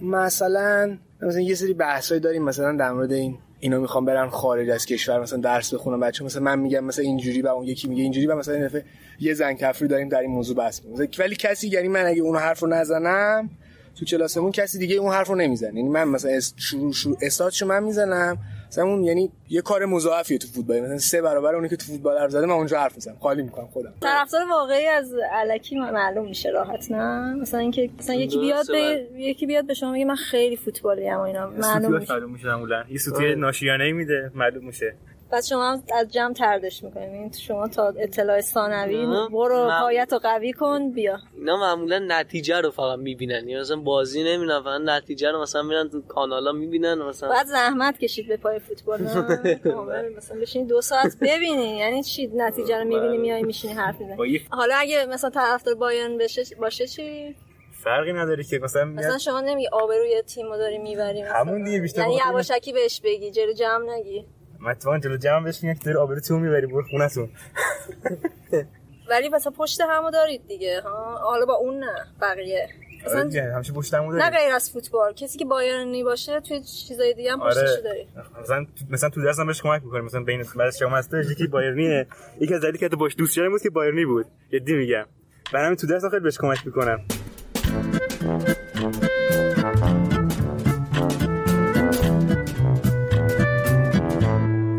مثلا 0.00 0.98
مثلا 1.22 1.40
یه 1.40 1.54
سری 1.54 1.74
بحثایی 1.74 2.20
داریم 2.20 2.44
مثلا 2.44 2.76
در 2.76 2.92
مورد 2.92 3.12
این 3.12 3.38
اینا 3.60 3.78
می‌خوام 3.78 4.04
برن 4.04 4.28
خارج 4.28 4.70
از 4.70 4.86
کشور 4.86 5.20
مثلا 5.20 5.38
درس 5.38 5.74
بخونن 5.74 6.00
بچه 6.00 6.24
مثلا 6.24 6.42
من 6.42 6.58
میگم 6.58 6.84
مثلا 6.84 7.04
اینجوری 7.04 7.42
و 7.42 7.48
اون 7.48 7.64
یکی 7.64 7.88
میگه 7.88 8.02
اینجوری 8.02 8.26
و 8.26 8.36
مثلا 8.36 8.54
این 8.54 8.66
دفعه 8.66 8.84
یه 9.20 9.34
زن 9.34 9.54
کفری 9.54 9.88
داریم 9.88 10.08
در 10.08 10.20
این 10.20 10.30
موضوع 10.30 10.70
می‌کنیم. 10.88 11.08
ولی 11.18 11.36
کسی 11.36 11.68
یعنی 11.68 11.88
من 11.88 12.06
اگه 12.06 12.22
اون 12.22 12.36
حرف 12.36 12.60
رو 12.60 12.68
نزنم 12.68 13.50
تو 13.98 14.04
کلاسمون 14.04 14.52
کسی 14.52 14.78
دیگه 14.78 14.96
اون 14.96 15.12
حرف 15.12 15.28
رو 15.28 15.34
نمی‌زنه. 15.34 15.76
یعنی 15.76 15.88
من 15.88 16.04
مثلا 16.08 16.30
اس- 16.30 16.54
شروع 16.56 16.92
شروع 16.92 17.16
استارتشو 17.22 17.66
من 17.66 17.82
می‌زنم. 17.84 18.38
مثلا 18.68 18.84
اون 18.84 19.04
یعنی 19.04 19.30
یه 19.48 19.62
کار 19.62 19.86
مضاعفیه 19.86 20.38
تو 20.38 20.48
فوتبال. 20.48 20.80
مثلا 20.80 20.98
سه 20.98 21.22
برابر 21.22 21.54
اونی 21.54 21.68
که 21.68 21.76
تو 21.76 21.84
فوتبال 21.92 22.18
حرف 22.18 22.30
زده 22.30 22.46
من 22.46 22.54
اونجا 22.54 22.80
حرف 22.80 22.94
می‌زنم. 22.94 23.16
خالی 23.20 23.42
می‌کنم 23.42 23.66
خودم. 23.66 23.94
طرفدار 24.00 24.48
واقعی 24.50 24.86
از 24.86 25.12
الکی 25.32 25.78
معلوم 25.78 26.28
میشه 26.28 26.48
راحت 26.50 26.90
نه؟ 26.90 27.34
مثلا 27.34 27.60
اینکه 27.60 27.90
مثلا 27.98 28.14
یکی 28.16 28.38
بیاد 28.38 28.66
به 28.66 29.06
یکی 29.16 29.46
بیاد 29.46 29.66
به 29.66 29.74
شما 29.74 29.92
بگه 29.92 30.04
من 30.04 30.14
خیلی 30.16 30.56
فوتبالی 30.56 31.08
ام 31.08 31.18
و 31.18 31.22
اینا. 31.22 31.50
معلوم 31.50 31.98
میشه. 31.98 32.12
معلوم 32.12 32.32
میشه 32.32 32.46
معمولا 32.46 32.84
یه 32.90 32.98
سوتی 32.98 33.34
ناشیانه 33.34 33.92
میده 33.92 34.30
معلوم 34.34 34.66
میشه. 34.66 34.94
بعد 35.30 35.44
شما 35.44 35.78
از 35.94 36.12
جمع 36.12 36.34
تردش 36.34 36.84
می‌کنیم. 36.84 37.12
این 37.12 37.32
شما 37.32 37.68
تا 37.68 37.94
اطلاع 37.98 38.40
ثانوی. 38.40 39.06
برو. 39.32 39.70
پایت 39.80 40.08
رو 40.12 40.18
قوی 40.18 40.52
کن 40.52 40.90
بیا. 40.90 41.18
اینا 41.38 41.56
معمولا 41.56 41.98
نتیجه 42.08 42.60
رو 42.60 42.70
فقط 42.70 42.98
می‌بینن. 42.98 43.34
یعنی 43.48 43.60
مثلا 43.60 43.76
بازی 43.76 44.24
نمی‌بینن 44.24 44.60
فقط 44.62 44.80
نتیجه 44.84 45.30
رو 45.30 45.42
مثلا 45.42 45.62
میرن 45.62 45.88
تو 45.88 46.02
کانالا 46.02 46.52
می‌بینن 46.52 46.94
مثلا 46.94 47.28
بعد 47.28 47.46
زحمت 47.46 47.98
کشید 47.98 48.28
به 48.28 48.36
پای 48.36 48.58
فوتبال 48.58 49.02
نه؟ 49.02 49.54
کامل 49.72 50.14
مثلا 50.16 50.40
بشین 50.40 50.66
دو 50.66 50.80
ساعت 50.80 51.16
ببینی. 51.20 51.78
یعنی 51.78 52.02
چی؟ 52.02 52.26
نتیجه 52.34 52.78
رو 52.78 52.84
می‌بینی 52.84 53.18
میای 53.18 53.42
میشینی 53.42 53.72
حرف 53.72 54.00
می‌زنی. 54.00 54.46
حالا 54.50 54.74
اگه 54.78 55.06
مثلا 55.06 55.30
طرفدار 55.30 55.74
بایرن 55.74 56.18
بشه 56.18 56.42
باشه 56.60 56.86
چی؟ 56.86 57.36
فرقی 57.84 58.12
نداره 58.12 58.44
که 58.44 58.58
مثلا 58.58 58.84
میاد 58.84 59.04
مثلا 59.04 59.18
شما 59.18 59.40
نمیگی 59.40 59.68
آبروی 59.72 60.22
تیمو 60.22 60.56
داری 60.56 60.78
می‌بری 60.78 61.20
همون 61.20 61.64
دیگه 61.64 61.80
بیشتر 61.80 62.00
یعنی 62.00 62.18
یواشکی 62.28 62.72
بهش 62.72 63.00
بگی 63.04 63.30
جلو 63.30 63.52
جمع 63.52 63.94
نگی. 63.94 64.24
اتفاقا 64.66 64.98
جلو 64.98 65.16
جمع 65.16 65.44
بهش 65.44 65.62
میگم 65.62 65.78
که 65.78 65.84
داری 65.84 65.96
آبرو 65.96 66.20
تیمو 66.20 66.40
می‌بری 66.40 66.66
برو 66.66 66.82
خونتون 66.90 67.28
ولی 69.10 69.28
مثلا 69.28 69.52
پشت 69.52 69.80
همو 69.80 70.10
دارید 70.10 70.46
دیگه 70.48 70.80
ها؟ 70.80 71.18
حالا 71.18 71.46
با 71.46 71.54
اون 71.54 71.78
نه 71.78 72.06
بقیه. 72.20 72.68
آره 73.06 73.10
مثلا 73.10 73.24
دیگه، 73.24 73.52
همیشه 73.54 73.72
پشتمو 73.72 74.12
نه 74.12 74.18
داری 74.18 74.36
غیر 74.36 74.54
از 74.54 74.70
فوتبال 74.70 75.12
کسی 75.12 75.38
که 75.38 75.44
بایرنی 75.44 76.04
باشه 76.04 76.40
توی 76.40 76.62
چیزای 76.62 77.14
دیگه 77.14 77.32
هم 77.32 77.40
پشتشو 77.40 77.60
آره. 77.60 77.82
داری. 77.82 78.08
مثلا 78.42 78.66
مثلا 78.90 79.10
تو 79.10 79.24
دستم 79.24 79.46
بهش 79.46 79.62
کمک 79.62 79.82
می‌کنه 79.84 80.00
مثلا 80.00 80.20
بین 80.20 80.44
بعد 80.56 80.74
شما 80.74 80.96
هستش 80.96 81.30
یکی 81.30 81.46
بایرنیه 81.46 82.06
یکی 82.40 82.54
از 82.54 82.60
دلیلی 82.60 82.78
که 82.78 82.86
حتی 82.86 82.96
باش 82.96 83.16
دوست 83.18 83.38
بود 83.38 83.62
که 83.62 83.70
بایرنی 83.70 84.04
بود. 84.04 84.26
جدی 84.52 84.74
میگم. 84.76 85.06
برای 85.52 85.66
همین 85.66 85.76
تو 85.76 85.86
دستم 85.86 86.08
خیلی 86.08 86.22
بهش 86.22 86.38
کمک 86.38 86.66
می‌کنم. 86.66 87.00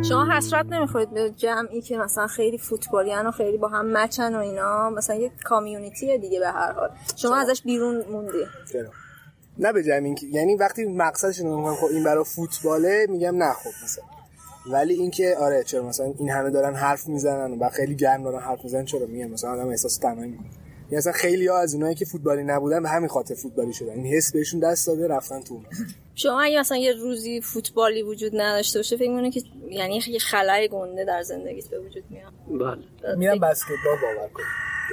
شما 0.10 0.26
حسرت 0.26 0.66
نمی‌خورید 0.66 1.10
به 1.14 1.30
جمعی 1.30 1.82
که 1.82 1.98
مثلا 1.98 2.28
خیلی 2.28 2.58
فوتبالی 2.58 3.12
و 3.12 3.32
خیلی 3.32 3.58
با 3.58 3.68
هم 3.68 3.98
مچن 3.98 4.36
و 4.36 4.40
اینا؟ 4.40 4.90
مثلا 4.90 5.16
یه 5.16 5.32
کامیونیتی 5.44 6.18
دیگه 6.18 6.40
به 6.40 6.48
هر 6.48 6.72
حال. 6.72 6.90
شما 7.16 7.36
ازش 7.36 7.62
بیرون 7.62 8.06
موندی. 8.12 8.46
چرا؟ 8.72 8.90
نه 9.58 9.74
به 9.74 9.84
جمع 9.84 10.06
اینکه 10.06 10.26
یعنی 10.26 10.56
وقتی 10.56 10.86
مقصدش 10.86 11.40
میگم 11.40 11.76
خب 11.76 11.86
این 11.86 12.04
برای 12.04 12.24
فوتباله 12.24 13.06
میگم 13.10 13.36
نه 13.36 13.54
خب 13.54 13.70
مثلا. 13.84 14.04
ولی 14.72 14.94
اینکه 14.94 15.36
آره 15.40 15.64
چرا 15.64 15.84
مثلا 15.84 16.14
این 16.20 16.30
همه 16.30 16.50
دارن 16.50 16.76
حرف 16.76 17.08
می‌زنن 17.08 17.60
و 17.60 17.70
خیلی 17.70 17.96
گرم 17.96 18.24
دارن 18.24 18.40
حرف 18.40 18.64
می‌زنن 18.64 18.86
چرا 18.86 19.06
میگم؟ 19.06 19.32
مثلا 19.32 19.52
آدم 19.52 19.68
احساس 19.68 19.98
تنهایی 19.98 20.32
می‌کنه. 20.32 20.50
یعنی 20.92 20.98
اصلا 20.98 21.12
خیلی 21.12 21.48
ها 21.48 21.60
از 21.60 21.74
اونایی 21.74 21.96
که 21.96 22.06
فوتبالی 22.06 22.44
نبودن 22.44 22.84
به 22.84 22.90
همین 22.90 23.10
خاطر 23.10 23.36
فوتبالی 23.36 23.74
شدن. 23.74 23.92
این 23.92 24.06
حس 24.06 24.32
بهشون 24.32 24.60
دست 24.60 24.88
داده 24.88 25.08
رفتن 25.08 25.42
تو 25.42 25.62
شما 26.16 26.42
اگه 26.42 26.60
مثلا 26.60 26.78
یه 26.78 26.94
روزی 26.94 27.42
فوتبالی 27.42 28.04
وجود 28.04 28.32
نداشته 28.36 28.80
باشه 28.80 28.98
فکر 28.98 29.10
می‌کنی 29.10 29.32
که 29.32 29.42
یعنی 29.70 30.02
یه 30.08 30.20
خلای 30.20 30.68
گنده 30.68 31.06
در 31.06 31.22
زندگیت 31.22 31.68
به 31.68 31.80
وجود 31.80 32.04
میاد؟ 32.10 32.34
بله. 32.48 33.16
میرم 33.16 33.40
بسکتبال 33.40 33.98
باور 34.02 34.30
کنم. 34.34 34.46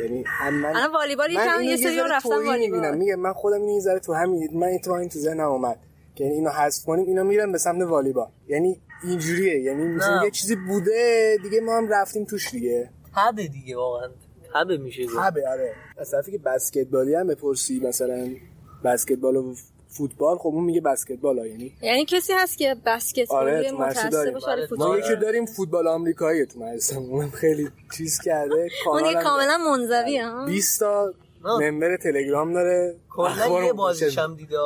یعنی 0.02 0.24
هم 0.26 0.54
من 0.54 0.76
الان 0.76 0.92
والیبال 0.92 1.30
یکم 1.30 1.62
یه 1.62 1.76
سری 1.76 1.96
رفتن 2.10 2.46
والیبال. 2.46 2.96
میگم 2.98 3.14
من 3.14 3.32
خودم 3.32 3.62
این 3.62 3.80
ذره 3.80 3.98
تو 3.98 4.12
همین 4.12 4.48
من 4.52 4.66
این 4.66 5.08
تو 5.08 5.18
ذهنم 5.18 5.48
اومد 5.48 5.78
که 6.14 6.24
یعنی 6.24 6.36
اینو 6.36 6.50
حذف 6.50 6.84
کنیم 6.84 7.06
اینا 7.06 7.22
میرن 7.22 7.52
به 7.52 7.58
سمت 7.58 7.82
والیبال. 7.82 8.28
یعنی 8.48 8.80
اینجوریه. 9.04 9.60
یعنی 9.60 9.84
مثلا 9.84 10.24
یه 10.24 10.30
چیزی 10.30 10.56
بوده 10.56 11.38
دیگه 11.42 11.60
ما 11.60 11.76
هم 11.76 11.88
رفتیم 11.88 12.24
توش 12.24 12.50
دیگه. 12.50 12.90
هبه 13.14 13.46
دیگه 13.46 13.76
واقعا. 13.76 14.08
هبه 14.54 14.76
میشه 14.76 15.02
هبه 15.20 15.48
آره. 15.48 15.74
از 15.98 16.10
طرفی 16.10 16.32
که 16.32 16.38
بسکتبالی 16.38 17.14
هم 17.14 17.26
بپرسی 17.26 17.80
مثلا 17.80 18.28
بسکتبال 18.84 19.36
و 19.36 19.54
فوتبال 19.88 20.36
خب 20.38 20.46
اون 20.46 20.64
میگه 20.64 20.80
بسکتبال 20.80 21.38
ها 21.38 21.46
یعنی 21.46 21.72
یعنی 21.82 22.04
کسی 22.04 22.32
هست 22.32 22.58
که 22.58 22.76
بسکتبالی 22.86 23.50
آره 23.50 23.62
داریم. 23.62 23.78
باشه 23.78 24.02
ما 24.10 24.66
فوتبال 24.68 24.98
یکی 24.98 25.16
داریم 25.16 25.46
فوتبال 25.46 25.88
آمریکایی 25.88 26.46
تو 26.46 26.60
مدرسه 26.60 26.98
اون 26.98 27.30
خیلی 27.30 27.68
چیز 27.96 28.20
کرده 28.24 28.68
اون 28.86 29.22
کاملا 29.22 29.58
منزوی 29.58 30.18
ها. 30.18 30.46
20 30.46 30.80
تا 30.80 31.12
ممبر 31.44 31.96
تلگرام 31.96 32.52
داره. 32.52 32.96
کلا 33.10 33.64
یه 33.64 33.72
بازیش. 33.72 34.18
هم 34.18 34.34
دیده. 34.34 34.56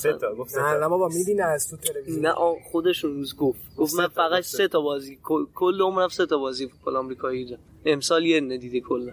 سه 0.00 0.12
تا 0.12 0.34
گفت 0.34 0.50
سه 0.50 0.60
نه 0.60 0.88
بابا 0.88 1.08
می‌بینه 1.08 1.42
از 1.44 1.68
تو 1.70 1.76
تلویزیون. 1.76 2.26
نه 2.26 2.32
آه، 2.32 2.56
خودشون 2.72 3.14
روز 3.14 3.36
گفت. 3.36 3.60
گفت 3.76 3.94
من 3.94 4.08
فقط 4.08 4.42
سه 4.42 4.68
تا. 4.68 4.80
بازی 4.80 5.18
کل- 5.54 5.80
عمرم 5.82 6.08
سه 6.08 6.26
تا 6.26 6.38
بازی 6.38 6.68
فوتبال 6.68 6.96
آمریکایی 6.96 7.44
دیدم. 7.44 7.58
امسال 7.84 8.24
یه 8.26 8.40
نه 8.40 8.58
دیده 8.58 8.80
کلا. 8.80 9.12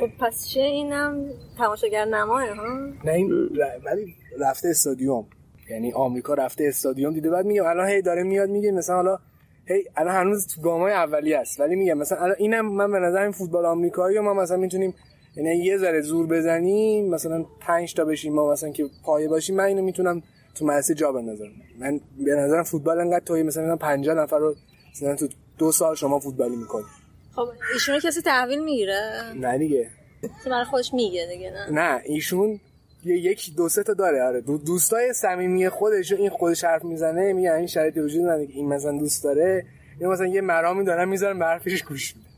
خب 0.00 0.10
پس 0.20 0.48
چه 0.48 0.60
اینم 0.60 1.30
تماشاگر 1.58 2.04
نماه 2.04 2.48
ها؟ 2.48 2.78
نه 3.04 3.12
این 3.12 3.48
ولی 3.84 4.14
رفته 4.40 4.68
استادیوم. 4.68 5.26
یعنی 5.70 5.92
آمریکا 5.92 6.34
رفته 6.34 6.64
استادیوم 6.68 7.14
دیده 7.14 7.30
بعد 7.30 7.46
میگم 7.46 7.66
الان 7.66 7.88
هی 7.88 8.02
داره 8.02 8.22
میاد 8.22 8.50
میگه 8.50 8.72
مثلا 8.72 8.96
حالا 8.96 9.18
هی 9.66 9.84
الان 9.96 10.14
هنوز 10.14 10.46
تو 10.46 10.62
گامای 10.62 10.92
اولی 10.92 11.34
است. 11.34 11.60
ولی 11.60 11.76
میگم 11.76 11.98
مثلا 11.98 12.18
الان 12.18 12.36
اینم 12.38 12.74
من 12.74 12.92
به 12.92 12.98
نظر 12.98 13.22
این 13.22 13.32
فوتبال 13.32 13.66
آمریکایی 13.66 14.18
ما 14.18 14.34
مثلا 14.34 14.56
می‌تونیم 14.56 14.94
یعنی 15.36 15.56
یه 15.56 15.78
ذره 15.78 16.00
زور 16.00 16.26
بزنیم 16.26 17.10
مثلا 17.10 17.44
5 17.60 17.94
تا 17.94 18.04
بشیم 18.04 18.34
ما 18.34 18.52
مثلا 18.52 18.70
که 18.70 18.84
پایه 19.04 19.28
باشیم 19.28 19.56
من 19.56 19.64
اینو 19.64 19.82
می‌تونم 19.82 20.22
تو 20.54 20.66
مدرسه 20.66 20.94
جا 20.94 21.12
بندازم. 21.12 21.48
من 21.80 22.00
به 22.24 22.34
نظرم 22.34 22.62
فوتبال 22.62 23.00
انقدر 23.00 23.24
توی 23.24 23.42
مثلا 23.42 23.76
50 23.76 24.14
نفر 24.14 24.38
رو 24.38 24.54
مثلا 24.90 25.16
تو 25.16 25.28
دو 25.58 25.72
سال 25.72 25.94
شما 25.94 26.18
فوتبالی 26.18 26.56
می‌کنی. 26.56 26.84
خب 27.36 27.48
ایشونو 27.74 27.98
کسی 28.00 28.22
تحویل 28.22 28.64
می‌گیره؟ 28.64 29.22
نه 29.36 29.58
دیگه. 29.58 29.90
برای 30.46 30.64
خودش 30.64 30.94
میگه 30.94 31.26
دیگه 31.32 31.50
نه؟ 31.50 31.70
نه 31.70 32.00
ایشون 32.04 32.60
یه 33.04 33.16
یک 33.16 33.56
دو 33.56 33.68
سه 33.68 33.82
تا 33.82 33.94
داره 33.94 34.22
آره. 34.22 34.40
دو 34.40 34.58
دوستای 34.58 35.12
صمیمی 35.12 35.68
خودش 35.68 36.12
این 36.12 36.30
خودش 36.30 36.64
حرف 36.64 36.84
می‌زنه 36.84 37.32
میگه 37.32 37.54
این 37.54 37.66
شرایطی 37.66 38.00
وجود 38.00 38.22
نداره 38.22 38.46
که 38.46 38.52
این 38.52 38.68
مثلا 38.68 38.98
دوست 38.98 39.24
داره. 39.24 39.64
یا 40.00 40.10
مثلا 40.10 40.26
یه 40.26 40.40
مرامی 40.40 40.84
دارن 40.84 41.08
می‌ذارن 41.08 41.38
به 41.38 41.44
حرفش 41.44 41.82
گوش 41.82 42.16
میده. 42.16 42.28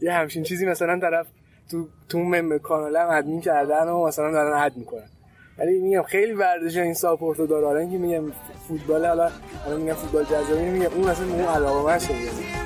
یه 0.00 0.12
همچین 0.12 0.42
چیزی 0.42 0.66
مثلا 0.66 1.00
طرف 1.00 1.26
تو 1.70 1.88
تو 2.08 2.18
مم 2.18 2.58
کانال 2.58 2.96
هم 2.96 3.08
ادمین 3.08 3.40
کردن 3.40 3.88
و 3.88 4.06
مثلا 4.06 4.32
دارن 4.32 4.62
اد 4.62 4.76
می‌کنن 4.76 5.08
ولی 5.58 5.80
میگم 5.80 6.02
خیلی 6.02 6.32
ورزش 6.32 6.76
این 6.76 6.94
ساپورتو 6.94 7.46
داره. 7.46 7.66
حالا 7.66 7.78
اینکه 7.78 7.98
میگم 7.98 8.32
فوتبال 8.68 9.06
حالا 9.06 9.30
حالا 9.64 9.76
میگم 9.76 9.94
فوتبال 9.94 10.24
جذابی 10.24 10.70
میگم 10.70 10.92
اون 10.94 11.10
مثلا 11.10 11.26
اون 11.26 11.44
علاقه 11.44 11.86
من 11.86 11.98
شده. 11.98 12.65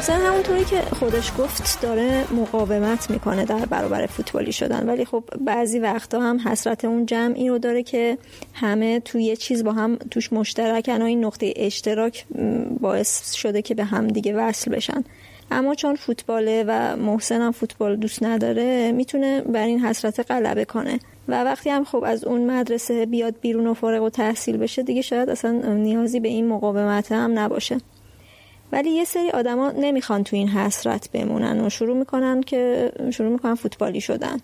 محسن 0.00 0.20
همونطوری 0.20 0.64
که 0.64 0.80
خودش 0.80 1.32
گفت 1.38 1.80
داره 1.82 2.24
مقاومت 2.34 3.10
می‌کنه 3.10 3.44
در 3.44 3.66
برابر 3.66 4.06
فوتبالی 4.06 4.52
شدن. 4.52 4.88
ولی 4.88 5.04
خب 5.04 5.24
بعضی 5.40 5.78
وقتا 5.78 6.20
هم 6.20 6.38
حسرت 6.38 6.84
اون 6.84 7.06
جمعی 7.06 7.48
رو 7.48 7.58
داره 7.58 7.82
که 7.82 8.18
همه 8.54 9.00
توی 9.00 9.24
یه 9.24 9.36
چیز 9.36 9.64
با 9.64 9.72
هم 9.72 9.96
توش 10.10 10.32
مشترکن 10.32 11.02
و 11.02 11.04
این 11.04 11.24
نقطه 11.24 11.52
اشتراک 11.56 12.24
باعث 12.80 13.32
شده 13.32 13.62
که 13.62 13.74
به 13.74 13.84
هم 13.84 14.08
دیگه 14.08 14.32
وصل 14.32 14.70
بشن. 14.70 15.04
اما 15.50 15.74
چون 15.74 15.94
فوتباله 15.94 16.64
و 16.68 16.96
محسن 16.96 17.40
هم 17.40 17.52
فوتبال 17.52 17.96
دوست 17.96 18.22
نداره 18.22 18.92
می‌تونه 18.92 19.40
بر 19.40 19.66
این 19.66 19.80
حسرت 19.80 20.30
غلبه 20.30 20.64
کنه. 20.64 20.98
و 21.28 21.44
وقتی 21.44 21.70
هم 21.70 21.84
خب 21.84 22.04
از 22.06 22.24
اون 22.24 22.50
مدرسه 22.50 23.06
بیاد 23.06 23.34
بیرون 23.40 23.66
و 23.66 23.74
فارغ 23.74 24.02
و 24.02 24.10
تحصیل 24.10 24.56
بشه 24.56 24.82
دیگه 24.82 25.02
شاید 25.02 25.30
اصلا 25.30 25.50
نیازی 25.74 26.20
به 26.20 26.28
این 26.28 26.48
مقاومت 26.48 27.12
هم 27.12 27.38
نباشه. 27.38 27.78
ولی 28.72 28.90
یه 28.90 29.04
سری 29.04 29.30
آدما 29.30 29.70
نمی‌خوان 29.70 30.24
تو 30.24 30.36
این 30.36 30.48
حسرت 30.48 31.10
بمونن 31.12 31.60
و 31.66 31.70
شروع 31.70 31.96
می‌کنن 31.96 32.40
که 32.40 32.92
شروع 33.12 33.32
می‌کنن 33.32 33.54
فوتبالی 33.54 34.00
شدن. 34.00 34.38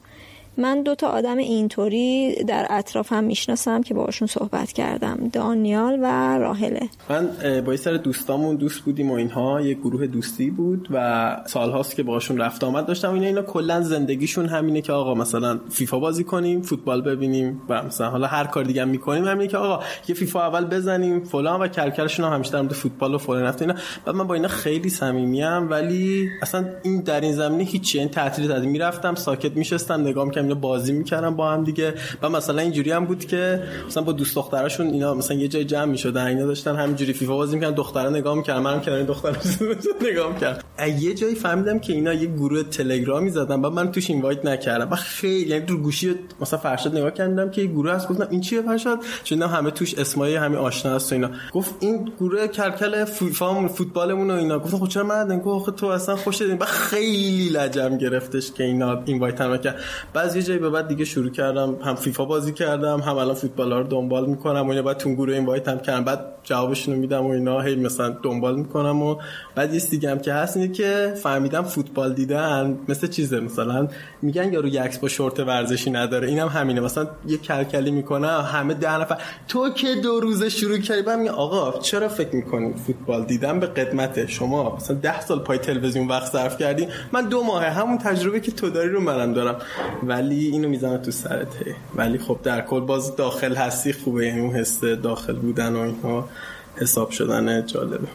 من 0.58 0.82
دو 0.82 0.94
تا 0.94 1.08
آدم 1.08 1.36
اینطوری 1.36 2.34
در 2.44 2.66
اطرافم 2.70 3.24
می‌شناسم 3.24 3.82
که 3.82 3.94
باشون 3.94 4.28
صحبت 4.28 4.72
کردم 4.72 5.30
دانیال 5.32 5.98
و 6.02 6.38
راهله 6.38 6.88
من 7.10 7.28
با 7.60 7.76
سر 7.76 7.92
دوستامون 7.92 8.56
دوست 8.56 8.80
بودیم 8.80 9.10
و 9.10 9.14
اینها 9.14 9.60
یه 9.60 9.74
گروه 9.74 10.06
دوستی 10.06 10.50
بود 10.50 10.88
و 10.90 11.36
سالهاست 11.46 11.96
که 11.96 12.02
باشون 12.02 12.38
رفت 12.38 12.64
آمد 12.64 12.86
داشتم. 12.86 13.12
اینا 13.14 13.26
اینا 13.26 13.42
کلا 13.42 13.80
زندگیشون 13.80 14.46
همینه 14.46 14.80
که 14.80 14.92
آقا 14.92 15.14
مثلا 15.14 15.60
فیفا 15.70 15.98
بازی 15.98 16.24
کنیم 16.24 16.62
فوتبال 16.62 17.02
ببینیم 17.02 17.62
و 17.68 17.82
مثلا 17.82 18.10
حالا 18.10 18.26
هر 18.26 18.44
کار 18.44 18.64
دیگه 18.64 18.84
می‌کنیم 18.84 19.24
همینه 19.24 19.48
که 19.48 19.56
آقا 19.56 19.84
یه 20.08 20.14
فیفا 20.14 20.46
اول 20.46 20.64
بزنیم 20.64 21.24
فلان 21.24 21.60
و 21.60 21.68
کرکرشون 21.68 22.26
هم 22.26 22.32
همیشه 22.32 22.52
در 22.52 22.60
مورد 22.60 22.72
فوتبال 22.72 23.14
و 23.14 23.18
فلان 23.18 23.42
رفت 23.42 23.62
اینا 23.62 23.74
بعد 24.04 24.14
من 24.14 24.26
با 24.26 24.34
اینا 24.34 24.48
خیلی 24.48 24.88
صمیمیم 24.88 25.70
ولی 25.70 26.28
اصلا 26.42 26.64
این 26.82 27.00
در 27.00 27.20
این 27.20 27.32
زمینه 27.32 27.64
هیچ 27.64 27.96
این 27.96 28.08
تعطیل 28.08 28.60
می‌رفتم 28.60 29.14
ساکت 29.14 29.56
میشستم 29.56 30.00
نگاه 30.00 30.24
اینا 30.46 30.60
بازی 30.60 30.92
می‌کردم 30.92 31.36
با 31.36 31.50
هم 31.50 31.64
دیگه. 31.64 31.94
و 32.22 32.28
مثلا 32.28 32.62
اینجوری 32.62 32.90
هم 32.90 33.04
بود 33.04 33.24
که 33.24 33.62
مثلا 33.86 34.02
با 34.02 34.12
دوست 34.12 34.36
دختراشون 34.36 34.86
اینا 34.86 35.14
مثلا 35.14 35.36
یه 35.36 35.48
جای 35.48 35.64
جمع 35.64 35.84
می‌شدن 35.84 36.26
اینا 36.26 36.46
داشتن 36.46 36.76
همینجوری 36.76 37.12
فیفا 37.12 37.36
بازی 37.36 37.54
می‌کردن 37.54 37.74
دخترا 37.74 38.10
نگاه 38.10 38.34
می‌کردن 38.34 38.60
منم 38.60 38.80
کنار 38.80 38.96
این 38.96 39.06
دخترا 39.06 39.32
نگاه 40.10 40.32
می‌کردم. 40.32 40.62
یه 40.98 41.14
جایی 41.14 41.34
فهمیدم 41.34 41.78
که 41.78 41.92
اینا 41.92 42.12
یه 42.14 42.26
گروه 42.26 42.62
تلگرامی 42.62 43.30
زدن 43.30 43.62
بعد 43.62 43.72
من 43.72 43.92
توش 43.92 44.10
اینوایت 44.10 44.44
نکردم. 44.44 44.88
و 44.90 44.96
خیلی 44.96 45.50
یعنی 45.50 45.66
تو 45.66 45.76
گوشی 45.76 46.14
مثلا 46.40 46.58
فرشاد 46.58 46.96
نگاه 46.96 47.10
کردم 47.10 47.50
که 47.50 47.60
یه 47.60 47.66
گروه 47.66 47.90
هست 47.90 48.08
گفتم 48.08 48.28
این 48.30 48.40
چیه 48.40 48.62
فرشاد؟ 48.62 48.98
چون 49.24 49.42
همه 49.42 49.70
توش 49.70 49.94
اسمای 49.94 50.36
همین 50.36 50.58
آشنا 50.58 50.94
هست 50.94 51.12
و 51.12 51.14
اینا. 51.14 51.30
گفت 51.52 51.74
این 51.80 52.12
گروه 52.20 52.46
کلکل 52.46 53.04
فیفا 53.04 53.68
فوتبالمون 53.68 54.30
و 54.30 54.34
اینا. 54.34 54.58
گفتم 54.58 54.78
خب 54.78 54.88
چرا 54.88 55.04
من 55.04 55.38
گفت 55.38 55.76
تو 55.76 55.86
اصلا 55.86 56.16
خوش 56.16 56.42
و 56.42 56.64
خیلی 56.64 57.48
لجم 57.48 57.98
گرفتش 57.98 58.52
که 58.52 58.64
اینا 58.64 59.02
اینوایت 59.04 59.40
هم 59.40 59.56
کرد 59.56 59.80
بعضی 60.12 60.35
یه 60.36 60.42
جایی 60.42 60.58
به 60.58 60.70
بعد 60.70 60.88
دیگه 60.88 61.04
شروع 61.04 61.30
کردم 61.30 61.76
هم 61.84 61.94
فیفا 61.94 62.24
بازی 62.24 62.52
کردم 62.52 63.00
هم 63.00 63.16
الان 63.16 63.34
فوتبال 63.34 63.72
ها 63.72 63.78
رو 63.78 63.86
دنبال 63.86 64.26
می‌کنم 64.26 64.66
و 64.66 64.70
اینا. 64.70 64.82
بعد 64.82 64.96
تو 64.96 65.14
گروه 65.14 65.34
این 65.34 65.46
وایت 65.46 65.68
هم 65.68 65.78
کردم. 65.78 66.04
بعد 66.04 66.20
جوابشون 66.42 66.94
رو 66.94 67.00
میدم 67.00 67.26
و 67.26 67.30
اینا 67.30 67.60
هی 67.60 67.76
مثلا 67.76 68.16
دنبال 68.22 68.56
می‌کنم 68.56 69.02
و 69.02 69.16
بعد 69.54 69.74
یه 69.74 69.80
دیگه 69.80 70.10
هم 70.10 70.18
که 70.18 70.32
هست 70.32 70.56
اینه 70.56 70.72
که 70.72 71.14
فهمیدم 71.22 71.62
فوتبال 71.62 72.12
دیدن 72.14 72.78
مثل 72.88 73.06
چیزه. 73.06 73.40
مثلا 73.40 73.88
میگن 74.22 74.52
یارو 74.52 74.68
یکس 74.68 74.98
با 74.98 75.08
شورت 75.08 75.40
ورزشی 75.40 75.90
نداره. 75.90 76.28
اینم 76.28 76.48
هم 76.48 76.60
همینه. 76.60 76.80
مثلا 76.80 77.06
یه 77.26 77.38
کلکلی 77.38 77.90
می‌کنه 77.90 78.28
همه 78.28 78.74
ده 78.74 79.00
نفر. 79.00 79.18
تو 79.48 79.70
که 79.70 79.88
دو 80.02 80.20
روزه 80.20 80.48
شروع 80.48 80.78
کردی 80.78 81.02
بعد 81.02 81.28
آقا 81.28 81.80
چرا 81.80 82.08
فکر 82.08 82.36
می‌کنی 82.36 82.74
فوتبال 82.86 83.24
دیدن 83.24 83.60
به 83.60 83.66
قدمت 83.66 84.26
شما 84.26 84.76
مثلا 84.76 84.96
ده 84.96 85.20
سال 85.20 85.38
پای 85.38 85.58
تلویزیون 85.58 86.08
وقت 86.08 86.32
صرف 86.32 86.58
کردی. 86.58 86.88
من 87.12 87.28
دو 87.28 87.42
ماه 87.42 87.64
همون 87.64 87.98
تجربه 87.98 88.40
که 88.40 88.52
تو 88.52 88.70
داری 88.70 88.88
رو 88.88 89.00
منم 89.00 89.32
دارم. 89.32 89.56
ولی 90.02 90.25
اینو 90.34 90.68
می‌زنم 90.68 90.96
تو 90.96 91.10
سرت 91.10 91.48
ولی 91.94 92.18
خب 92.18 92.38
در 92.42 92.60
کل 92.60 92.80
باز 92.80 93.16
داخل 93.16 93.54
هستی 93.54 93.92
خوبه 93.92 94.26
یعنی 94.26 94.40
اون 94.40 94.54
حس 94.54 94.80
داخل 94.84 95.32
بودن 95.32 95.72
و 95.72 95.78
اینها 95.78 96.28
حساب 96.76 97.10
شدن 97.10 97.66
جالبه. 97.66 98.08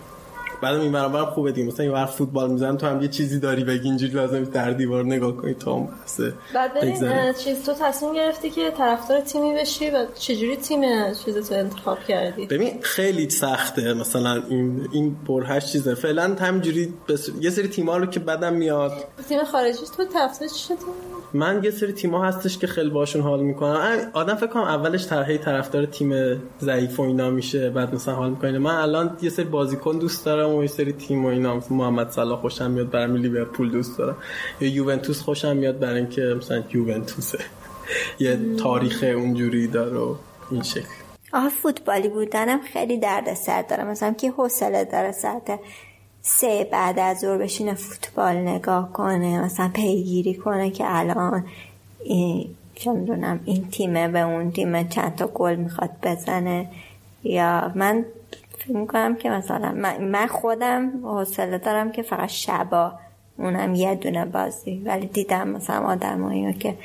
بعد 0.61 0.75
این 0.75 0.91
برابر 0.91 1.25
خوبه 1.25 1.51
دیگه. 1.51 1.67
مثلا 1.67 1.85
یه 1.85 2.05
فوتبال 2.05 2.51
می‌زنم 2.51 2.77
تو 2.77 2.87
هم 2.87 3.01
یه 3.01 3.07
چیزی 3.07 3.39
داری 3.39 3.63
بگی 3.63 3.87
اینجوری 3.87 4.13
لازم 4.13 4.43
در 4.43 4.71
دیوار 4.71 5.05
نگاه 5.05 5.37
کنی 5.37 5.53
تا 5.53 5.71
اون 5.71 5.85
بحثه 5.85 6.33
بعد 6.55 6.73
ببین 6.73 7.33
چیز 7.33 7.65
تو 7.65 7.73
تصمیم 7.73 8.13
گرفتی 8.13 8.49
که 8.49 8.71
طرفدار 8.77 9.19
تیمی 9.19 9.53
بشی 9.53 9.89
و 9.89 10.05
چجوری 10.19 10.55
تیم 10.55 10.81
چیز 11.25 11.49
تو 11.49 11.55
انتخاب 11.55 11.99
کردی؟ 12.07 12.45
ببین 12.45 12.81
خیلی 12.81 13.29
سخته. 13.29 13.93
مثلا 13.93 14.43
این 14.49 14.87
این 14.91 15.15
هشت 15.47 15.71
چیزه. 15.71 15.95
فعلا 15.95 16.35
همینجوری 16.39 16.93
بس... 17.09 17.29
یه 17.41 17.49
سری 17.49 17.67
تیم‌ها 17.67 17.97
رو 17.97 18.05
که 18.05 18.19
بعدم 18.19 18.53
میاد. 18.53 18.91
تیم 19.29 19.43
خارجی 19.43 19.77
تو 19.97 20.05
طرفدار 20.05 20.49
چی 20.49 20.73
من 21.33 21.63
یه 21.63 21.71
سری 21.71 21.93
تیم‌ها 21.93 22.25
هستش 22.25 22.57
که 22.57 22.67
خیلی 22.67 22.89
باشون 22.89 23.21
حال 23.21 23.39
می‌کنم. 23.39 24.11
آدم 24.13 24.35
فکر 24.35 24.47
کنم 24.47 24.63
اولش 24.63 25.07
طرحی 25.07 25.37
طرفدار 25.37 25.85
تیم 25.85 26.41
ضعیف 26.61 26.99
و 26.99 27.03
اینا 27.03 27.29
میشه 27.29 27.69
بعد 27.69 27.95
مثلا 27.95 28.15
حال 28.15 28.29
می‌کنه. 28.29 28.57
من 28.57 28.75
الان 28.75 29.17
یه 29.21 29.29
سری 29.29 29.45
بازیکن 29.45 29.97
دوست 29.97 30.25
دارم 30.25 30.49
و 30.55 30.61
یه 30.61 30.67
سری 30.67 30.91
تیم 30.91 31.25
و 31.25 31.27
اینا 31.27 31.61
محمد 31.69 32.11
صلاح 32.11 32.41
خوشم 32.41 32.71
میاد 32.71 32.89
برای 32.89 33.17
لیورپول 33.17 33.71
دوست 33.71 33.97
دارم. 33.97 34.15
یا 34.61 34.67
یوونتوس 34.67 35.21
خوشم 35.21 35.57
میاد 35.57 35.79
برای 35.79 35.97
اینکه 35.97 36.21
مثلا 36.21 36.63
یوونتوسه. 36.73 37.39
یه 38.19 38.39
تاریخ 38.59 39.03
اونجوری 39.03 39.67
داره 39.67 40.15
این 40.51 40.63
شکل. 40.63 40.87
آها 41.33 41.49
فوتبالی 41.49 42.09
بودنم 42.09 42.61
خیلی 42.73 42.97
درد 42.97 43.33
سر 43.33 43.61
داره 43.61 43.83
مثلا 43.83 44.13
که 44.13 44.31
حوصله 44.31 44.85
داره 44.85 45.11
ساعت 45.11 45.59
سه 46.21 46.67
بعد 46.71 46.99
از 46.99 47.19
ظهر 47.19 47.37
بشینه 47.37 47.73
فوتبال 47.73 48.35
نگاه 48.35 48.93
کنه 48.93 49.43
مثلا 49.43 49.71
پیگیری 49.73 50.33
کنه 50.33 50.71
که 50.71 50.83
الان 50.87 51.45
این 52.03 52.55
دونم 52.85 53.39
این 53.45 53.67
تیمه 53.69 54.07
به 54.07 54.19
اون 54.19 54.51
تیمه 54.51 54.87
چند 54.89 55.15
تا 55.15 55.27
گل 55.27 55.55
می‌خواد 55.55 55.89
بزنه. 56.03 56.69
یا 57.23 57.71
من 57.75 58.05
فکر 58.63 58.77
می‌کنم 58.77 59.15
که 59.15 59.29
مثلا 59.29 59.71
من 59.99 60.27
خودم 60.27 60.91
حوصله 61.03 61.57
دارم 61.57 61.91
که 61.91 62.01
فقط 62.01 62.29
شبا 62.29 62.93
اونم 63.37 63.75
یه 63.75 63.95
دونه 63.95 64.25
بازی. 64.25 64.81
ولی 64.85 65.07
دیدم 65.07 65.49
مثلا 65.49 65.85
آدم 65.85 66.51
که 66.51 66.77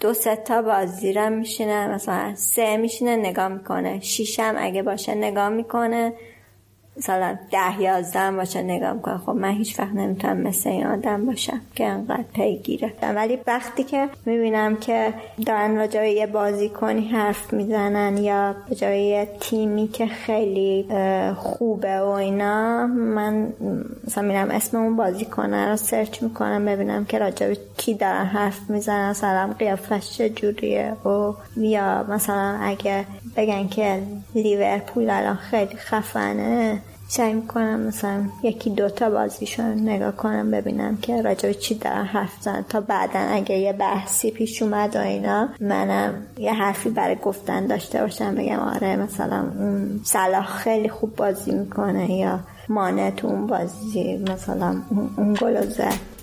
دو 0.00 0.14
سه 0.14 0.36
تا 0.36 0.62
بازی 0.62 1.12
رو 1.12 1.30
میشینه 1.30 1.88
مثلا 1.88 2.34
سه 2.34 2.76
میشینه 2.76 3.16
نگاه 3.16 3.48
می‌کنه. 3.48 4.00
شیشم 4.00 4.54
اگه 4.58 4.82
باشه 4.82 5.14
نگاه 5.14 5.48
می‌کنه. 5.48 6.12
مثلا 6.98 7.38
ده 7.50 7.82
یازدهم 7.82 8.36
باشه 8.36 8.62
نگاه 8.62 8.92
می‌کنم 8.92 9.22
خب 9.26 9.32
من 9.32 9.50
هیچ 9.50 9.80
وقت 9.80 9.92
نمی‌تونم 9.92 10.36
مثل 10.36 10.70
این 10.70 10.86
آدم 10.86 11.26
باشم 11.26 11.60
که 11.74 11.84
انقدر 11.84 12.24
پیگیره 12.34 12.92
ولی 13.02 13.38
وقتی 13.46 13.84
که 13.84 14.08
می‌بینم 14.26 14.76
که 14.76 15.14
دارن 15.46 15.76
راجع 15.76 16.12
یه 16.12 16.26
بازی 16.26 16.68
کنی 16.68 17.08
حرف 17.08 17.52
می‌زنن 17.52 18.16
یا 18.16 18.54
به 18.68 18.74
جای 18.74 19.26
تیمی 19.40 19.88
که 19.88 20.06
خیلی 20.06 20.86
خوبه 21.36 22.00
و 22.00 22.08
اینا 22.08 22.86
من 22.86 23.52
مثلا 24.06 24.24
میرم 24.24 24.50
اسم 24.50 24.76
اون 24.76 24.96
بازی 24.96 25.24
کنه 25.24 25.68
رو 25.68 25.76
سرچ 25.76 26.22
می‌کنم 26.22 26.64
ببینم 26.64 27.04
که 27.04 27.18
راجع 27.18 27.54
کی 27.76 27.94
دارن 27.94 28.24
حرف 28.24 28.70
می‌زنن 28.70 29.10
مثلا 29.10 29.54
قیافش 29.58 30.10
چجوریه 30.18 30.92
و 30.92 31.32
یا 31.56 32.06
مثلا 32.08 32.58
اگه 32.62 33.04
بگن 33.36 33.68
که 33.68 34.02
لیورپول 34.34 35.10
الان 35.10 35.36
خیلی 35.36 35.76
خفنه 35.76 36.82
سعی 37.08 37.34
می‌کنم 37.34 37.80
مثلا 37.80 38.24
یکی 38.42 38.70
دوتا 38.70 39.10
بازیشون 39.10 39.88
نگاه 39.88 40.12
کنم 40.12 40.50
ببینم 40.50 40.96
که 40.96 41.22
راجع 41.22 41.52
چی 41.52 41.74
دارن 41.74 42.04
حرف 42.04 42.32
زن 42.40 42.64
تا 42.68 42.80
بعدا 42.80 43.18
اگه 43.18 43.58
یه 43.58 43.72
بحثی 43.72 44.30
پیش 44.30 44.62
اومد 44.62 44.96
و 44.96 44.98
اینا 44.98 45.48
منم 45.60 46.14
یه 46.38 46.52
حرفی 46.52 46.90
برای 46.90 47.16
گفتن 47.16 47.66
داشته 47.66 48.00
باشم 48.00 48.34
بگم 48.34 48.58
آره 48.58 48.96
مثلا 48.96 49.44
اون 49.58 50.00
صلاح 50.04 50.46
خیلی 50.46 50.88
خوب 50.88 51.16
بازی 51.16 51.50
می‌کنه 51.50 52.10
یا 52.10 52.40
مانه 52.68 53.10
تو 53.10 53.26
اون 53.26 53.46
بازی 53.46 54.16
مثلا 54.16 54.76
اون 55.16 55.34
گلو 55.40 55.62
زد. 55.70 56.16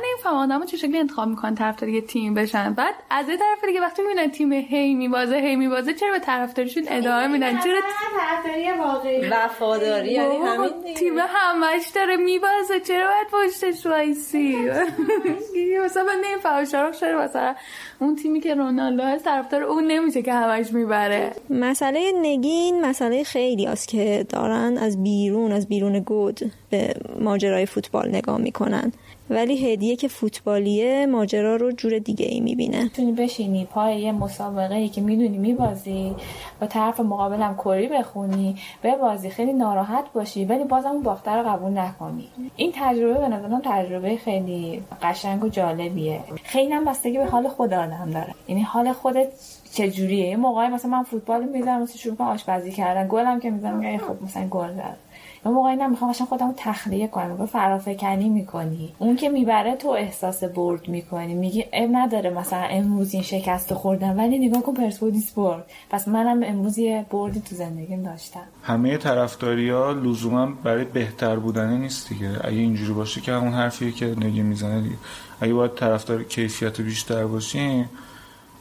نمیفهم 0.00 0.34
آدمو 0.34 0.64
چه 0.64 0.76
شکلی 0.76 0.98
انتخاب 0.98 1.28
می‌کنن 1.28 1.54
طرفدار 1.54 1.88
یه 1.88 2.00
تیم 2.00 2.34
بشن؟ 2.34 2.74
بعد 2.74 2.94
از 3.10 3.28
یه 3.28 3.36
طرف 3.36 3.64
دیگه 3.64 3.80
وقتی 3.80 4.02
می‌بینن 4.02 4.30
تیم 4.30 4.52
هی 4.52 4.94
میبازه 4.94 5.36
هی 5.36 5.56
میبازه 5.56 5.94
چرا 5.94 6.12
به 6.12 6.18
طرفداریشون 6.18 6.84
ادامه 6.88 7.26
میدن؟ 7.26 7.60
چرا 7.60 7.80
طرفداری 8.18 8.70
واقعی. 8.72 9.28
وفاداری 9.28 10.12
یعنی 10.12 10.36
همین 10.36 10.94
تیم 10.94 11.18
همش 11.18 11.88
داره 11.94 12.16
میبازه 12.16 12.80
چرا 12.80 13.06
باید 13.06 13.50
پشتش 13.50 13.86
وایسی 13.86 14.56
مثلا 15.84 16.02
من 16.02 16.20
نمیفهم 16.24 16.64
شارخ 16.64 17.00
چرا 17.00 17.22
مثلا 17.22 17.54
اون 17.98 18.16
تیمی 18.16 18.40
که 18.40 18.54
رونالدو 18.54 19.02
هست 19.02 19.24
طرفدار 19.24 19.62
اون 19.62 19.84
نمیشه 19.86 20.22
که 20.22 20.32
همش 20.32 20.72
می‌بره. 20.72 21.32
مسئله 21.50 22.12
نگین 22.22 22.84
مسئله 22.84 23.24
خیلی 23.24 23.66
است 23.66 23.88
که 23.88 24.26
دارن 24.28 24.78
از 24.78 25.02
بیرون 25.02 25.52
از 25.52 25.68
بیرون 25.68 25.98
گود 25.98 26.40
به 26.70 26.94
ماجرای 27.20 27.66
فوتبال 27.66 28.08
نگاه 28.08 28.38
می‌کنن. 28.38 28.92
ولی 29.30 29.72
هدیه 29.72 29.96
که 29.96 30.08
فوتبالیه 30.08 31.06
ماجرا 31.06 31.56
رو 31.56 31.72
جور 31.72 31.98
دیگه 31.98 32.26
ای 32.26 32.40
می‌بینه. 32.40 32.82
می‌تونی 32.82 33.12
بشینی 33.12 33.64
پای 33.64 34.00
یه 34.00 34.12
مسابقه 34.12 34.74
ای 34.74 34.88
که 34.88 35.00
می‌دونی 35.00 35.38
میبازی 35.38 36.14
با 36.60 36.66
طرف 36.66 37.00
مقابلم 37.00 37.56
کری 37.56 37.88
بخونی 37.88 38.56
به 38.82 38.96
بازی 38.96 39.30
خیلی 39.30 39.52
ناراحت 39.52 40.04
باشی 40.12 40.44
ولی 40.44 40.64
بازم 40.64 40.88
اون 40.88 41.02
باخته 41.02 41.30
رو 41.30 41.48
قبول 41.48 41.78
نکنی. 41.78 42.28
این 42.56 42.72
تجربه 42.74 43.14
به 43.20 43.28
نظرم 43.28 43.60
تجربه 43.64 44.16
خیلی 44.16 44.82
قشنگ 45.02 45.44
و 45.44 45.48
جالبیه. 45.48 46.20
خیلی 46.44 46.72
هم 46.72 46.84
بستگی 46.84 47.18
به 47.18 47.26
حال 47.26 47.48
خود 47.48 47.72
آدم 47.74 48.10
داره. 48.14 48.34
یعنی 48.48 48.62
حال 48.62 48.92
خودت 48.92 49.28
چجوریه؟ 49.72 50.26
یه 50.28 50.36
موقعی 50.36 50.68
مثلا 50.68 50.90
من 50.90 51.02
فوتبال 51.02 51.44
می‌ذارم 51.44 51.82
مثلا 51.82 51.96
شروع 51.96 52.22
آشپزی 52.22 52.72
کردن 52.72 53.08
گلم 53.08 53.40
که 53.40 53.50
می‌ذارم 53.50 53.98
خب 53.98 54.22
مثلا 54.22 54.48
گل 54.48 54.72
زد. 54.74 54.96
یه 55.46 55.52
موقعی 55.52 55.76
نمی‌خوام 55.76 56.10
اصلا 56.10 56.26
خودمو 56.26 56.54
تخلیه 56.56 57.08
کنم. 57.08 57.30
میگه 57.30 57.46
فرافکنی 57.46 58.28
می‌کنی. 58.28 58.94
اون 58.98 59.16
که 59.16 59.28
می‌بره 59.28 59.76
تو 59.76 59.88
احساس 59.88 60.44
برد 60.44 60.88
می‌کنی. 60.88 61.34
میگی 61.34 61.64
اب 61.72 61.88
نداره 61.92 62.30
مثلا 62.30 62.62
امروز 62.62 63.14
این 63.14 63.22
شکست 63.22 63.74
خوردم 63.74 64.18
ولی 64.18 64.48
نگاه 64.48 64.62
کن 64.62 64.74
پرسپولیس 64.74 65.32
برد. 65.32 65.70
پس 65.90 66.08
منم 66.08 66.40
امروز 66.44 66.78
یه 66.78 67.06
بردی 67.10 67.40
تو 67.40 67.56
زندگیم 67.56 68.02
داشتم. 68.02 68.40
همه 68.62 68.96
طرفداری 68.96 69.70
ها 69.70 69.92
لزوما 69.92 70.46
برای 70.46 70.84
بهتر 70.84 71.36
بودنه 71.36 71.76
نیست 71.76 72.08
دیگه. 72.08 72.30
اگه 72.44 72.56
اینجوری 72.56 72.92
باشه 72.92 73.20
که 73.20 73.32
همون 73.32 73.52
حرفیه 73.52 73.92
که 73.92 74.06
نگی 74.06 74.42
می‌زنه 74.42 74.80
دیگه. 74.80 74.96
اگه 75.40 75.54
باید 75.54 75.74
طرفدار 75.74 76.22
کیفیت 76.22 76.80
بیشتر 76.80 77.26
باشیم 77.26 77.90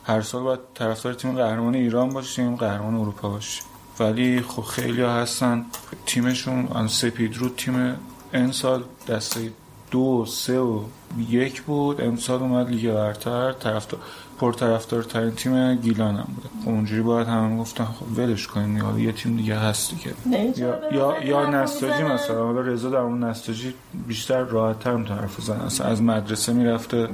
هر 0.03 0.21
سال 0.21 0.43
باید 0.43 0.59
طرفدار 0.73 1.13
تیم 1.13 1.35
قهرمان 1.35 1.75
ایران 1.75 2.09
باشیم 2.09 2.55
قهرمان 2.55 2.95
اروپا 2.95 3.29
باشیم. 3.29 3.63
ولی 3.99 4.41
خب 4.41 4.61
خیلی 4.61 5.01
ها 5.01 5.13
هستن. 5.13 5.65
تیمشون 6.05 6.67
آن 6.67 6.87
سپید 6.87 7.37
رو 7.37 7.49
تیم 7.49 7.95
این 8.33 8.51
سال 8.51 8.83
دسته 9.07 9.51
دو 9.91 10.25
سه 10.27 10.59
و 10.59 10.83
یک 11.29 11.61
بود. 11.61 12.01
امسال 12.01 12.39
اومد 12.39 12.69
لیگ 12.69 12.93
برتر 12.93 13.51
طرفدار 13.51 13.99
پر 14.39 14.53
طرفدار 14.53 15.03
ترین 15.03 15.31
تیم 15.31 15.75
گیلان 15.75 16.15
هم 16.15 16.27
بوده. 16.35 16.49
خب 16.63 16.69
اونجوری 16.69 17.01
باید 17.01 17.27
همه 17.27 17.57
گفتن 17.57 17.85
خب 17.85 18.19
ولش 18.19 18.47
کنیم 18.47 18.77
یا 18.77 18.99
یه 18.99 19.11
تیم 19.11 19.37
دیگه 19.37 19.55
هستی 19.55 19.95
که 19.95 20.09
یا 20.57 20.79
یا, 20.91 21.23
یا 21.23 21.49
نستاجی 21.49 22.03
مثلا 22.03 22.45
حالا 22.45 22.61
رضا 22.61 22.89
در 22.89 22.97
اون 22.97 23.23
نستاجی 23.23 23.73
بیشتر 24.07 24.43
راحت 24.43 24.79
تر 24.79 25.03
طرف 25.03 25.41
زن 25.41 25.53
اصلا 25.53 25.87
از 25.87 26.01
مدرسه 26.01 26.53
می‌رفته 26.53 27.07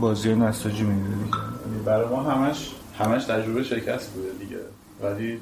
بازی 0.00 0.34
نستاجی 0.34 0.82
می‌دیده 0.82 1.16
برای 1.84 2.08
ما 2.08 2.22
همش 2.22 2.70
همش 2.98 3.24
تجربه 3.24 3.62
شکست 3.62 4.12
بوده 4.12 4.28
دیگه. 4.38 4.60
ولی 5.02 5.40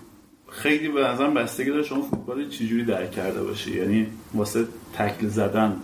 خیلی 0.51 0.89
به 0.89 1.01
نظرم 1.01 1.35
بستگی 1.35 1.71
داره 1.71 1.83
شما 1.83 2.03
فوتبال 2.03 2.49
چجوری 2.49 2.85
درک 2.85 3.11
کرده 3.11 3.43
باشی؟ 3.43 3.77
یعنی 3.77 4.07
واسه 4.35 4.65
تکل 4.99 5.29
زدن 5.29 5.77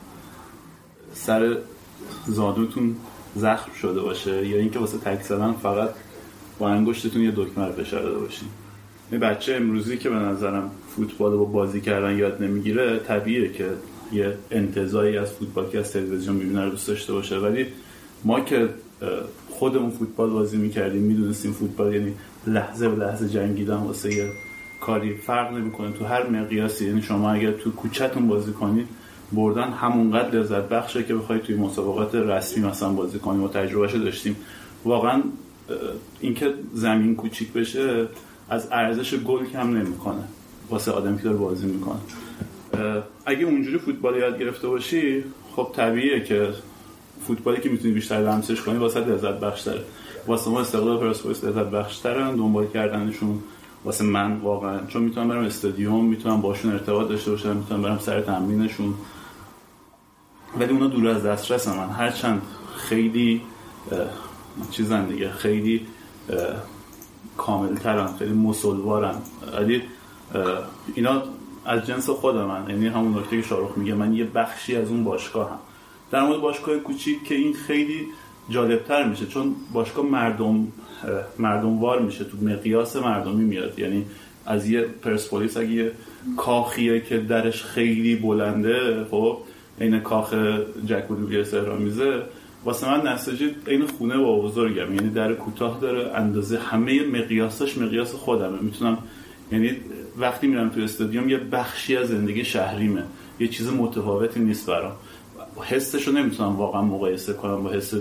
سر 1.12 1.56
زادوتون 2.26 2.96
زخم 3.36 3.72
شده 3.80 4.00
باشه؟ 4.00 4.46
یا 4.46 4.58
اینکه 4.58 4.78
واسه 4.78 4.98
تکل 4.98 5.22
زدن 5.22 5.52
فقط 5.52 5.90
با 6.58 6.68
انگشتتون 6.68 7.22
یه 7.22 7.32
دکمه 7.36 7.66
رو 7.66 7.72
فشار 7.72 8.02
داده 8.02 8.18
باشین؟ 8.18 8.48
یه 9.12 9.18
بچه 9.18 9.54
امروزی 9.54 9.98
که 9.98 10.10
به 10.10 10.16
نظرم 10.16 10.70
فوتبال 10.96 11.36
با 11.36 11.44
بازی 11.44 11.80
کردن 11.80 12.18
یاد 12.18 12.42
نمی‌گیره 12.42 12.98
طبیعیه 12.98 13.52
که 13.52 13.70
یه 14.12 14.38
انتظاری 14.50 15.18
از 15.18 15.32
فوتبال 15.32 15.70
که 15.70 15.78
از 15.78 15.92
تلویزیون 15.92 16.36
می‌بینه 16.36 16.64
رو 16.64 16.70
دوست 16.70 16.88
داشته 16.88 17.12
باشه. 17.12 17.38
ولی 17.38 17.66
ما 18.24 18.40
که 18.40 18.68
خودمون 19.50 19.90
فوتبال 19.90 20.30
بازی 20.30 20.56
می‌کردیم 20.56 21.02
می‌دونستیم 21.02 21.52
فوتبال 21.52 21.94
یعنی 21.94 22.14
لحظه 22.46 22.88
به 22.88 23.04
لحظه 23.04 23.28
جنگیدن 23.28 23.76
واسه 23.76 24.14
یه 24.14 24.32
کاری 24.86 25.16
فرق 25.16 25.52
نمی‌کنه. 25.52 25.92
تو 25.92 26.04
هر 26.04 26.30
مقیاسی 26.30 26.86
یعنی 26.86 27.02
شما 27.02 27.32
اگر 27.32 27.52
تو 27.52 27.70
کوچهتون 27.70 28.28
بازی 28.28 28.52
کنید 28.52 28.88
بردن 29.32 29.68
همونقدر 29.70 30.38
لذت 30.38 30.68
بخشه 30.68 31.02
که 31.02 31.14
بخواید 31.14 31.42
توی 31.42 31.56
مسابقات 31.56 32.14
رسمی 32.14 32.64
مثلا 32.64 32.88
بازی 32.88 33.18
کنیم 33.18 33.42
و 33.42 33.48
تجربهش 33.48 33.94
داشتیم. 33.94 34.36
واقعا 34.84 35.22
اینکه 36.20 36.54
زمین 36.72 37.16
کوچیک 37.16 37.52
بشه 37.52 38.06
از 38.48 38.68
ارزش 38.72 39.14
گل 39.14 39.44
کم 39.46 39.76
نمی‌کنه. 39.76 40.24
واسه 40.70 40.92
آدمی 40.92 41.16
که 41.16 41.24
داره 41.24 41.36
بازی 41.36 41.66
می‌کنه. 41.66 42.00
اگه 43.26 43.44
اونجوری 43.44 43.78
فوتبال 43.78 44.16
یاد 44.16 44.38
گرفته 44.38 44.68
باشی 44.68 45.24
خب 45.56 45.68
طبیعیه 45.76 46.20
که 46.24 46.48
فوتبالی 47.26 47.60
که 47.60 47.68
می‌تونی 47.68 47.94
بیشتر 47.94 48.16
لمسش 48.16 48.62
کنی 48.62 48.78
واسه 48.78 49.00
لذت 49.00 49.40
بخشتره. 49.40 49.80
واسه 50.26 50.50
ما 50.50 50.60
استقلال 50.60 50.98
پرسپولیس 50.98 51.44
لذت 51.44 51.70
بخشترن 51.70 52.36
دنبال 52.36 52.66
کردنشون 52.66 53.38
واسه 53.84 54.04
من 54.04 54.36
واقعا. 54.36 54.86
چون 54.86 55.02
می‌تونم 55.02 55.28
برم 55.28 55.44
استادیوم 55.44 56.04
می‌تونم 56.04 56.40
باشون 56.40 56.72
ارتباط 56.72 57.08
داشته 57.08 57.30
باشم 57.30 57.56
می‌تونم 57.56 57.82
برم 57.82 57.98
سر 57.98 58.20
تمرینشون. 58.20 58.94
ولی 60.58 60.72
اونا 60.72 60.86
دور 60.86 61.08
از 61.08 61.22
دسترس 61.22 61.68
من. 61.68 61.88
هرچند 61.88 62.42
خیلی 62.76 63.42
چیزن 64.70 65.06
دیگه 65.06 65.30
خیلی 65.30 65.86
کاملترن 67.36 68.16
خیلی 68.18 68.32
مسلوارن. 68.32 69.14
ولی 69.56 69.82
اینا 70.94 71.22
از 71.64 71.86
جنس 71.86 72.10
خود 72.10 72.36
من 72.36 72.64
یعنی 72.68 72.86
همون 72.86 73.18
نکته 73.18 73.36
که 73.36 73.48
شاروخ 73.48 73.78
میگه 73.78 73.94
من 73.94 74.14
یه 74.14 74.24
بخشی 74.24 74.76
از 74.76 74.88
اون 74.88 75.04
باشگاه 75.04 75.50
هم 75.50 75.58
در 76.10 76.26
مورد 76.26 76.40
باشگاه 76.40 76.76
کوچیک 76.76 77.24
که 77.24 77.34
این 77.34 77.54
خیلی 77.54 78.06
جالبتر 78.48 79.08
میشه 79.08 79.26
چون 79.26 79.54
باشگاه 79.72 80.04
مردم 80.06 80.68
مردموار 81.38 82.02
میشه 82.02 82.24
تو 82.24 82.36
مقیاس 82.42 82.96
مردمی 82.96 83.44
میاد. 83.44 83.78
یعنی 83.78 84.04
از 84.46 84.68
یه 84.68 84.82
پرسپولیس 84.82 85.56
اگه 85.56 85.70
یه 85.70 85.92
کاخیه 86.36 87.00
که 87.00 87.18
درش 87.18 87.62
خیلی 87.62 88.16
بلنده 88.16 89.04
خب 89.10 89.38
این 89.80 90.00
کاخ 90.00 90.34
جک 90.86 91.10
و 91.10 91.44
سهرامیزه 91.44 92.22
واسه 92.64 92.90
من 92.90 93.12
نساجی 93.12 93.50
این 93.66 93.86
خونه 93.86 94.18
با 94.18 94.40
بزرگم. 94.40 94.94
یعنی 94.94 95.10
در 95.10 95.34
کوتاه 95.34 95.78
داره 95.80 96.10
اندازه 96.14 96.58
همه 96.58 97.06
مقیاسش 97.06 97.78
مقیاس 97.78 98.12
خودمه. 98.12 98.58
می‌تونم 98.60 98.98
یعنی 99.52 99.70
وقتی 100.18 100.46
میرم 100.46 100.68
تو 100.68 100.80
استادیوم 100.80 101.28
یه 101.28 101.38
بخشی 101.38 101.96
از 101.96 102.08
زندگی 102.08 102.44
شهریمه. 102.44 103.02
یه 103.40 103.48
چیز 103.48 103.72
متفاوتی 103.72 104.40
نیست 104.40 104.66
برام. 104.66 104.92
حسش 105.60 106.08
رو 106.08 106.14
نمی‌تونم 106.14 106.56
واقعا 106.56 106.82
مقایسه 106.82 107.32
کنم 107.32 107.62
با 107.62 107.70
حس 107.70 107.94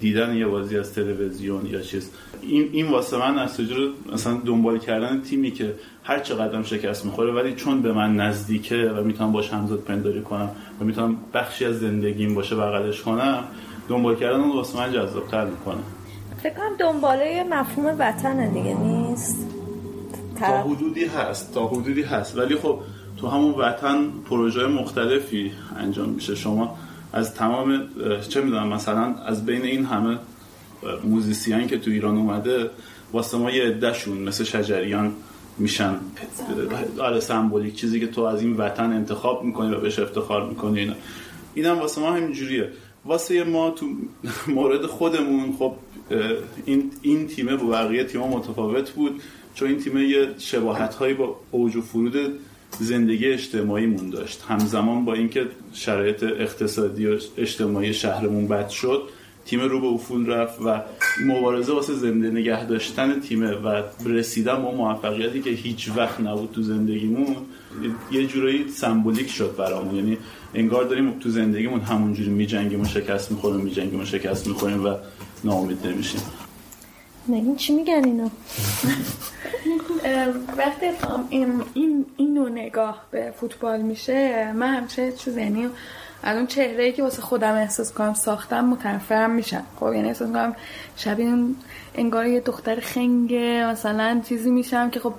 دیدن 0.00 0.36
یه 0.36 0.46
بازی 0.46 0.78
از 0.78 0.94
تلویزیون 0.94 1.66
یا 1.66 1.80
چیز. 1.80 2.10
این 2.42 2.68
این 2.72 2.88
واسه 2.88 3.16
من 3.16 3.42
نساجی 3.42 3.74
رو 3.74 3.88
مثلا 4.12 4.34
دنبال 4.34 4.78
کردن 4.78 5.20
تیمی 5.20 5.50
که 5.50 5.74
هر 6.04 6.18
چقدر 6.18 6.62
شکست 6.62 7.04
می‌خوره 7.04 7.32
ولی 7.32 7.54
چون 7.54 7.82
به 7.82 7.92
من 7.92 8.16
نزدیکه 8.16 8.76
و 8.76 9.04
می‌تونم 9.04 9.32
باش 9.32 9.50
همزاد 9.50 9.78
پنداری 9.78 10.22
کنم 10.22 10.50
و 10.80 10.84
می‌تونم 10.84 11.16
بخشی 11.34 11.64
از 11.64 11.80
زندگیم 11.80 12.34
باشه 12.34 12.56
بغلش 12.56 13.02
کنم 13.02 13.44
دنبال 13.88 14.16
کردن 14.16 14.40
اون 14.40 14.56
واسه 14.56 14.78
من 14.78 14.92
جذابتر 14.92 15.44
می‌کنه. 15.44 15.80
فکر 16.42 16.54
کنم 16.54 16.76
دنباله 16.78 17.44
مفهوم 17.50 17.96
وطن 17.98 18.52
دیگه 18.52 18.74
نیست؟ 18.74 19.46
تا 20.40 20.62
حدودی 20.62 21.04
هست 21.04 21.54
تا 21.54 21.66
حدودی 21.66 22.02
هست. 22.02 22.38
ولی 22.38 22.56
خب 22.56 22.78
تو 23.16 23.28
همون 23.28 23.54
وطن 23.54 24.08
پروژه 24.30 24.66
مختلفی 24.66 25.52
انجام 25.76 26.08
میشه. 26.08 26.34
شما 26.34 26.76
از 27.12 27.34
تمام 27.34 27.82
چه 28.28 28.40
می‌دونم 28.40 28.68
مثلا 28.68 29.14
از 29.14 29.46
بین 29.46 29.62
این 29.62 29.84
همه 29.84 30.18
موزیسیان 31.04 31.66
که 31.66 31.78
تو 31.78 31.90
ایران 31.90 32.16
اومده 32.16 32.70
واسه 33.12 33.36
ما 33.38 33.50
یه 33.50 33.64
عدهشون 33.64 34.18
مثل 34.18 34.44
شجریان 34.44 35.12
میشن. 35.58 35.94
آره 37.00 37.20
سمبولیک 37.20 37.74
چیزی 37.74 38.00
که 38.00 38.06
تو 38.06 38.20
از 38.20 38.42
این 38.42 38.56
وطن 38.56 38.92
انتخاب 38.92 39.44
می‌کنی 39.44 39.74
و 39.74 39.80
بهش 39.80 39.98
افتخار 39.98 40.48
می‌کنی. 40.48 40.80
اینا. 40.80 40.94
اینم 41.54 41.78
واسه 41.78 42.00
ما 42.00 42.12
همینجوریه. 42.12 42.68
واسه 43.04 43.44
ما 43.44 43.70
تو 43.70 43.86
مورد 44.54 44.86
خودمون 44.86 45.56
خب 45.58 45.74
این 46.64 46.90
این 47.02 47.26
تیمه 47.26 47.56
با 47.56 47.66
بقیه 47.66 48.04
تیم‌ها 48.04 48.28
متفاوت 48.28 48.90
بود. 48.90 49.20
چون 49.54 49.68
این 49.68 49.78
تیمه 49.78 50.04
یه 50.04 50.28
شباهت 50.38 50.94
هایی 50.94 51.14
با 51.14 51.40
اوج 51.50 51.76
و 51.76 51.80
فرود 51.80 52.38
زندگی 52.80 53.26
اجتماعیمون 53.26 54.10
داشت. 54.10 54.44
همزمان 54.48 55.04
با 55.04 55.14
اینکه 55.14 55.46
شرایط 55.72 56.22
اقتصادی 56.22 57.06
و 57.06 57.18
اجتماعی 57.38 57.94
شهرمون 57.94 58.48
بد 58.48 58.68
شد 58.68 59.02
تیم 59.44 59.60
رو 59.60 59.80
به 59.80 59.86
افول 59.86 60.26
رفت 60.26 60.62
و 60.62 60.80
مبارزه 61.26 61.72
واسه 61.72 61.94
زنده 61.94 62.30
نگه 62.30 62.66
داشتن 62.66 63.20
تیمه 63.20 63.50
و 63.50 63.82
رسیدن 64.06 64.62
با 64.62 64.70
موفقیتی 64.70 65.40
که 65.40 65.50
هیچ 65.50 65.90
وقت 65.96 66.20
نبود 66.20 66.52
تو 66.52 66.62
زندگیمون 66.62 67.36
یه 68.12 68.26
جورایی 68.26 68.68
سمبولیک 68.68 69.30
شد 69.30 69.56
برامون. 69.56 69.94
یعنی 69.94 70.18
انگار 70.54 70.84
داریم 70.84 71.18
تو 71.18 71.30
زندگیمون 71.30 71.80
همونجوری 71.80 72.30
میجنگیم 72.30 72.80
و 72.80 72.84
شکست 72.84 73.32
می‌خوریم 73.32 73.60
میجنگیم 73.60 74.00
و 74.00 74.04
شکست 74.04 74.46
می‌خوریم 74.46 74.84
و 74.84 74.94
ناامید 75.44 75.86
نمیشیم. 75.86 76.20
نگین 77.28 77.56
چی 77.56 77.74
میگن 77.74 78.04
اینا؟ 78.04 78.30
وقتی 80.58 80.86
این 81.30 81.62
این 81.74 82.06
اینو 82.16 82.48
نگاه 82.48 83.06
به 83.10 83.34
فوتبال 83.36 83.80
میشه 83.80 84.52
من 84.52 84.74
همچه 84.74 85.12
چیز 85.12 85.36
یعنی 85.36 85.68
از 86.22 86.36
اون 86.36 86.46
چهره 86.46 86.84
ای 86.84 86.92
که 86.92 87.02
واسه 87.02 87.22
خودم 87.22 87.54
احساس 87.54 87.92
کنم 87.92 88.14
ساختم 88.14 88.64
متنفرم 88.64 89.30
میشم. 89.30 89.62
خب 89.80 89.92
یعنی 89.92 90.08
احساس 90.08 90.28
کنم 90.28 90.56
شبیه 90.96 91.34
انگار 91.94 92.26
یه 92.26 92.40
دختر 92.40 92.80
خنگه 92.80 93.66
مثلا 93.66 94.20
چیزی 94.28 94.50
میشم 94.50 94.90
که 94.90 95.00
خب 95.00 95.14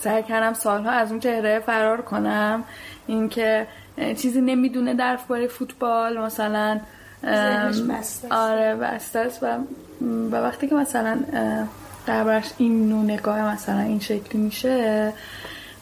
سعی 0.00 0.22
کردم 0.22 0.52
سالها 0.52 0.90
از 0.90 1.10
اون 1.10 1.20
چهره 1.20 1.62
فرار 1.66 2.02
کنم. 2.02 2.64
اینکه 3.06 3.66
چیزی 4.16 4.40
نمی‌دونه 4.40 4.94
در 4.94 5.16
فوتبال 5.48 6.20
مثلا 6.20 6.80
آره 8.30 8.74
بسته 8.74 9.18
است. 9.18 9.42
و 9.42 9.46
و 10.32 10.36
وقتی 10.36 10.68
که 10.68 10.74
مثلا 10.74 11.18
دربارش 12.06 12.50
این 12.58 12.88
نوع 12.88 13.04
نگاه 13.04 13.54
مثلا 13.54 13.80
این 13.80 14.00
شکلی 14.00 14.42
میشه 14.42 15.12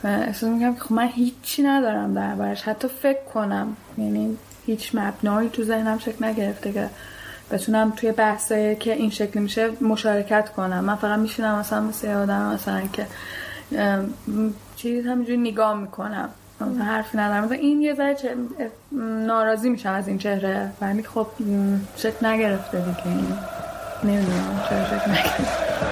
احساس 0.04 0.50
می‌کنم 0.50 0.74
که 0.74 0.80
خب 0.80 0.92
من 0.92 1.08
هیچی 1.08 1.62
ندارم 1.62 2.14
دربارش. 2.14 2.62
حتی 2.62 2.88
فکر 2.88 3.24
کنم. 3.34 3.76
یعنی 3.98 4.36
هیچ 4.66 4.94
مبنایی 4.94 5.48
تو 5.48 5.64
ذهنم 5.64 5.98
شکل 5.98 6.24
نگرفته 6.24 6.72
که 6.72 6.88
بتونم 7.50 7.92
توی 7.96 8.12
بحثایی 8.12 8.76
که 8.76 8.92
این 8.92 9.10
شکلی 9.10 9.42
میشه 9.42 9.70
مشارکت 9.80 10.48
کنم. 10.48 10.84
من 10.84 10.96
فقط 10.96 11.18
میشینم 11.18 11.58
مثلا 11.58 11.80
مثل 11.80 12.08
آدم 12.08 12.54
مثلا 12.54 12.80
که 12.92 13.06
چیز 14.76 15.06
همینجوری 15.06 15.38
نگاه 15.38 15.74
می‌کنم. 15.74 16.28
حرفی 16.80 17.18
ندارم. 17.18 17.50
این 17.50 17.80
یه 17.80 17.94
ذره 17.94 18.16
ناراضی 19.26 19.70
میشم 19.70 19.92
از 19.92 20.08
این 20.08 20.18
چهره. 20.18 20.70
ولی 20.80 21.02
خب 21.02 21.26
شکل 21.96 22.26
نگرفته 22.26 22.78
دیگه. 22.78 23.16
نمی‌دونم 24.04 24.60
چرا 24.70 24.84
شکل 24.84 25.10
نگرفته. 25.10 25.89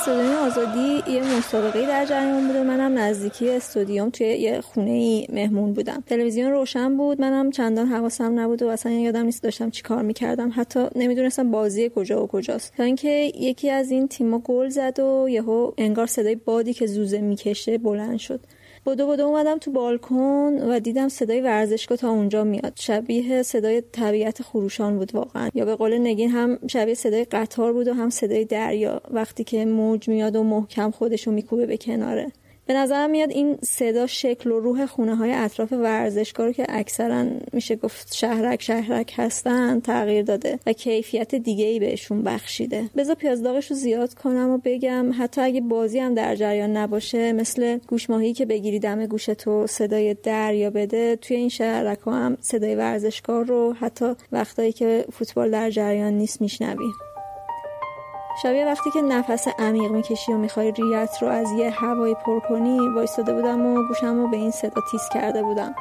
استادیوم 0.00 0.34
آزادی 0.34 1.02
یه 1.12 1.36
مسابقه 1.38 1.86
در 1.86 2.04
جریان 2.04 2.46
بوده. 2.46 2.62
منم 2.62 2.98
نزدیکی 2.98 3.50
استادیوم 3.50 4.10
توی 4.10 4.26
یه 4.26 4.60
خونه 4.60 4.90
ای 4.90 5.26
مهمون 5.32 5.72
بودم. 5.72 6.04
تلویزیون 6.06 6.50
روشن 6.50 6.96
بود. 6.96 7.20
منم 7.20 7.50
چندان 7.50 7.86
حواسم 7.86 8.40
نبود 8.40 8.62
و 8.62 8.68
اصلا 8.68 8.92
یادم 8.92 9.24
نیست 9.24 9.42
داشتم 9.42 9.70
چی 9.70 9.82
کار 9.82 10.02
می‌کردم. 10.02 10.52
حتی 10.56 10.86
نمی‌دونستم 10.96 11.50
بازی 11.50 11.90
کجا 11.94 12.24
و 12.24 12.26
کجاست. 12.26 12.72
تا 12.76 12.82
اینکه 12.82 13.32
یکی 13.34 13.70
از 13.70 13.90
این 13.90 14.08
تیما 14.08 14.38
گل 14.38 14.68
زد 14.68 14.98
و 14.98 15.28
یهو 15.28 15.72
انگار 15.78 16.06
صدای 16.06 16.34
بادی 16.34 16.74
که 16.74 16.86
زوزه 16.86 17.18
می‌کشه 17.18 17.78
بلند 17.78 18.18
شد. 18.18 18.40
بدو 18.86 19.06
بدو 19.06 19.26
اومدم 19.26 19.58
تو 19.58 19.70
بالکن 19.70 20.52
و 20.52 20.80
دیدم 20.80 21.08
صدای 21.08 21.40
ورزشگاه 21.40 21.98
تا 21.98 22.10
اونجا 22.10 22.44
میاد. 22.44 22.72
شبیه 22.76 23.42
صدای 23.42 23.80
طبیعت 23.92 24.42
خروشان 24.42 24.98
بود 24.98 25.14
واقعا. 25.14 25.50
یا 25.54 25.64
به 25.64 25.74
قول 25.74 25.98
نگین 25.98 26.30
هم 26.30 26.58
شبیه 26.66 26.94
صدای 26.94 27.24
قطار 27.24 27.72
بود 27.72 27.88
و 27.88 27.94
هم 27.94 28.10
صدای 28.10 28.44
دریا. 28.44 29.00
وقتی 29.10 29.44
که 29.44 29.64
موج 29.64 30.08
میاد 30.08 30.36
و 30.36 30.42
محکم 30.42 30.90
خودشو 30.90 31.30
میکوبه 31.30 31.66
به 31.66 31.76
کناره. 31.76 32.32
به 32.66 32.74
نظرم 32.74 33.10
میاد 33.10 33.30
این 33.30 33.58
صدا 33.62 34.06
شکل 34.06 34.50
و 34.50 34.60
روح 34.60 34.86
خونه 34.86 35.16
های 35.16 35.32
اطراف 35.32 35.72
ورزشگاه 35.72 36.46
رو 36.46 36.52
که 36.52 36.66
اکثرا 36.68 37.26
میشه 37.52 37.76
گفت 37.76 38.14
شهرک 38.14 38.62
شهرک 38.62 39.14
هستن 39.16 39.80
تغییر 39.80 40.22
داده 40.22 40.58
و 40.66 40.72
کیفیت 40.72 41.34
دیگه 41.34 41.64
ای 41.64 41.78
بهشون 41.78 42.22
بخشیده. 42.22 42.90
بذار 42.96 43.14
پیازداغش 43.14 43.70
رو 43.70 43.76
زیاد 43.76 44.14
کنم 44.14 44.50
و 44.50 44.58
بگم 44.64 45.12
حتی 45.18 45.40
اگه 45.40 45.60
بازی 45.60 45.98
هم 45.98 46.14
در 46.14 46.36
جریان 46.36 46.76
نباشه 46.76 47.32
مثل 47.32 47.78
گوشماهی 47.88 48.32
که 48.32 48.46
بگیری 48.46 48.78
دم 48.78 49.06
گوش 49.06 49.26
تو 49.26 49.66
صدای 49.66 50.14
دریا 50.14 50.70
بده 50.70 51.16
توی 51.16 51.36
این 51.36 51.48
شهرک 51.48 51.98
ها 51.98 52.12
هم 52.12 52.36
صدای 52.40 52.74
ورزشگاه 52.74 53.44
رو 53.44 53.72
حتی 53.72 54.12
وقتایی 54.32 54.72
که 54.72 55.04
فوتبال 55.12 55.50
در 55.50 55.70
جریان 55.70 56.12
نیست 56.12 56.40
میشنوی. 56.40 57.09
شبیه 58.42 58.66
وقتی 58.66 58.90
که 58.90 59.02
نفس 59.02 59.48
عمیق 59.58 59.90
می‌کشی 59.90 60.32
و 60.32 60.36
می‌خوای 60.36 60.72
ریت 60.72 61.22
رو 61.22 61.28
از 61.28 61.52
یه 61.52 61.70
هوایی 61.70 62.14
پر 62.14 62.40
کنی 62.40 62.78
وایستاده 62.94 63.34
بودم 63.34 63.66
و 63.66 63.86
گوشم 63.88 64.16
رو 64.16 64.28
به 64.28 64.36
این 64.36 64.50
صدا 64.50 64.82
تیز 64.90 65.02
کرده 65.14 65.42
بودم. 65.42 65.74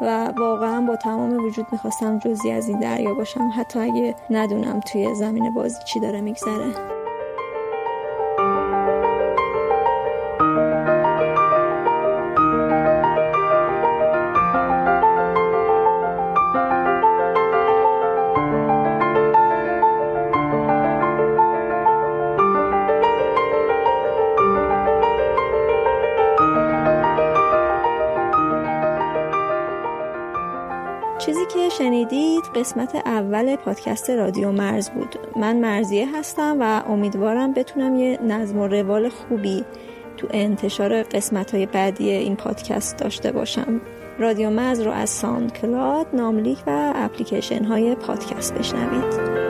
و 0.00 0.32
واقعا 0.38 0.80
با 0.80 0.96
تمام 0.96 1.44
وجود 1.44 1.66
می‌خواستم 1.72 2.18
جزی 2.18 2.50
از 2.50 2.68
این 2.68 2.78
دریا 2.80 3.14
باشم 3.14 3.50
حتی 3.56 3.78
اگه 3.78 4.14
ندونم 4.30 4.80
توی 4.80 5.14
زمین 5.14 5.54
بازی 5.54 5.78
چی 5.84 6.00
داره 6.00 6.20
میگذره. 6.20 6.99
شنیدید 31.78 32.44
قسمت 32.54 32.94
اول 32.94 33.56
پادکست 33.56 34.10
رادیو 34.10 34.52
مرز 34.52 34.90
بود. 34.90 35.18
من 35.36 35.56
مرضیه 35.56 36.16
هستم 36.16 36.56
و 36.60 36.82
امیدوارم 36.88 37.52
بتونم 37.52 37.96
یه 37.96 38.18
نظم 38.22 38.58
و 38.58 38.66
روال 38.66 39.08
خوبی 39.08 39.64
تو 40.16 40.26
انتشار 40.30 41.02
قسمت 41.02 41.54
های 41.54 41.66
بعدی 41.66 42.10
این 42.10 42.36
پادکست 42.36 42.96
داشته 42.96 43.32
باشم. 43.32 43.80
رادیو 44.18 44.50
مرز 44.50 44.80
رو 44.80 44.90
از 44.90 45.10
ساند 45.10 45.52
کلاد، 45.52 46.06
ناملیک 46.12 46.58
و 46.66 46.92
اپلیکیشن 46.96 47.64
های 47.64 47.94
پادکست 47.94 48.54
بشنوید. 48.54 49.49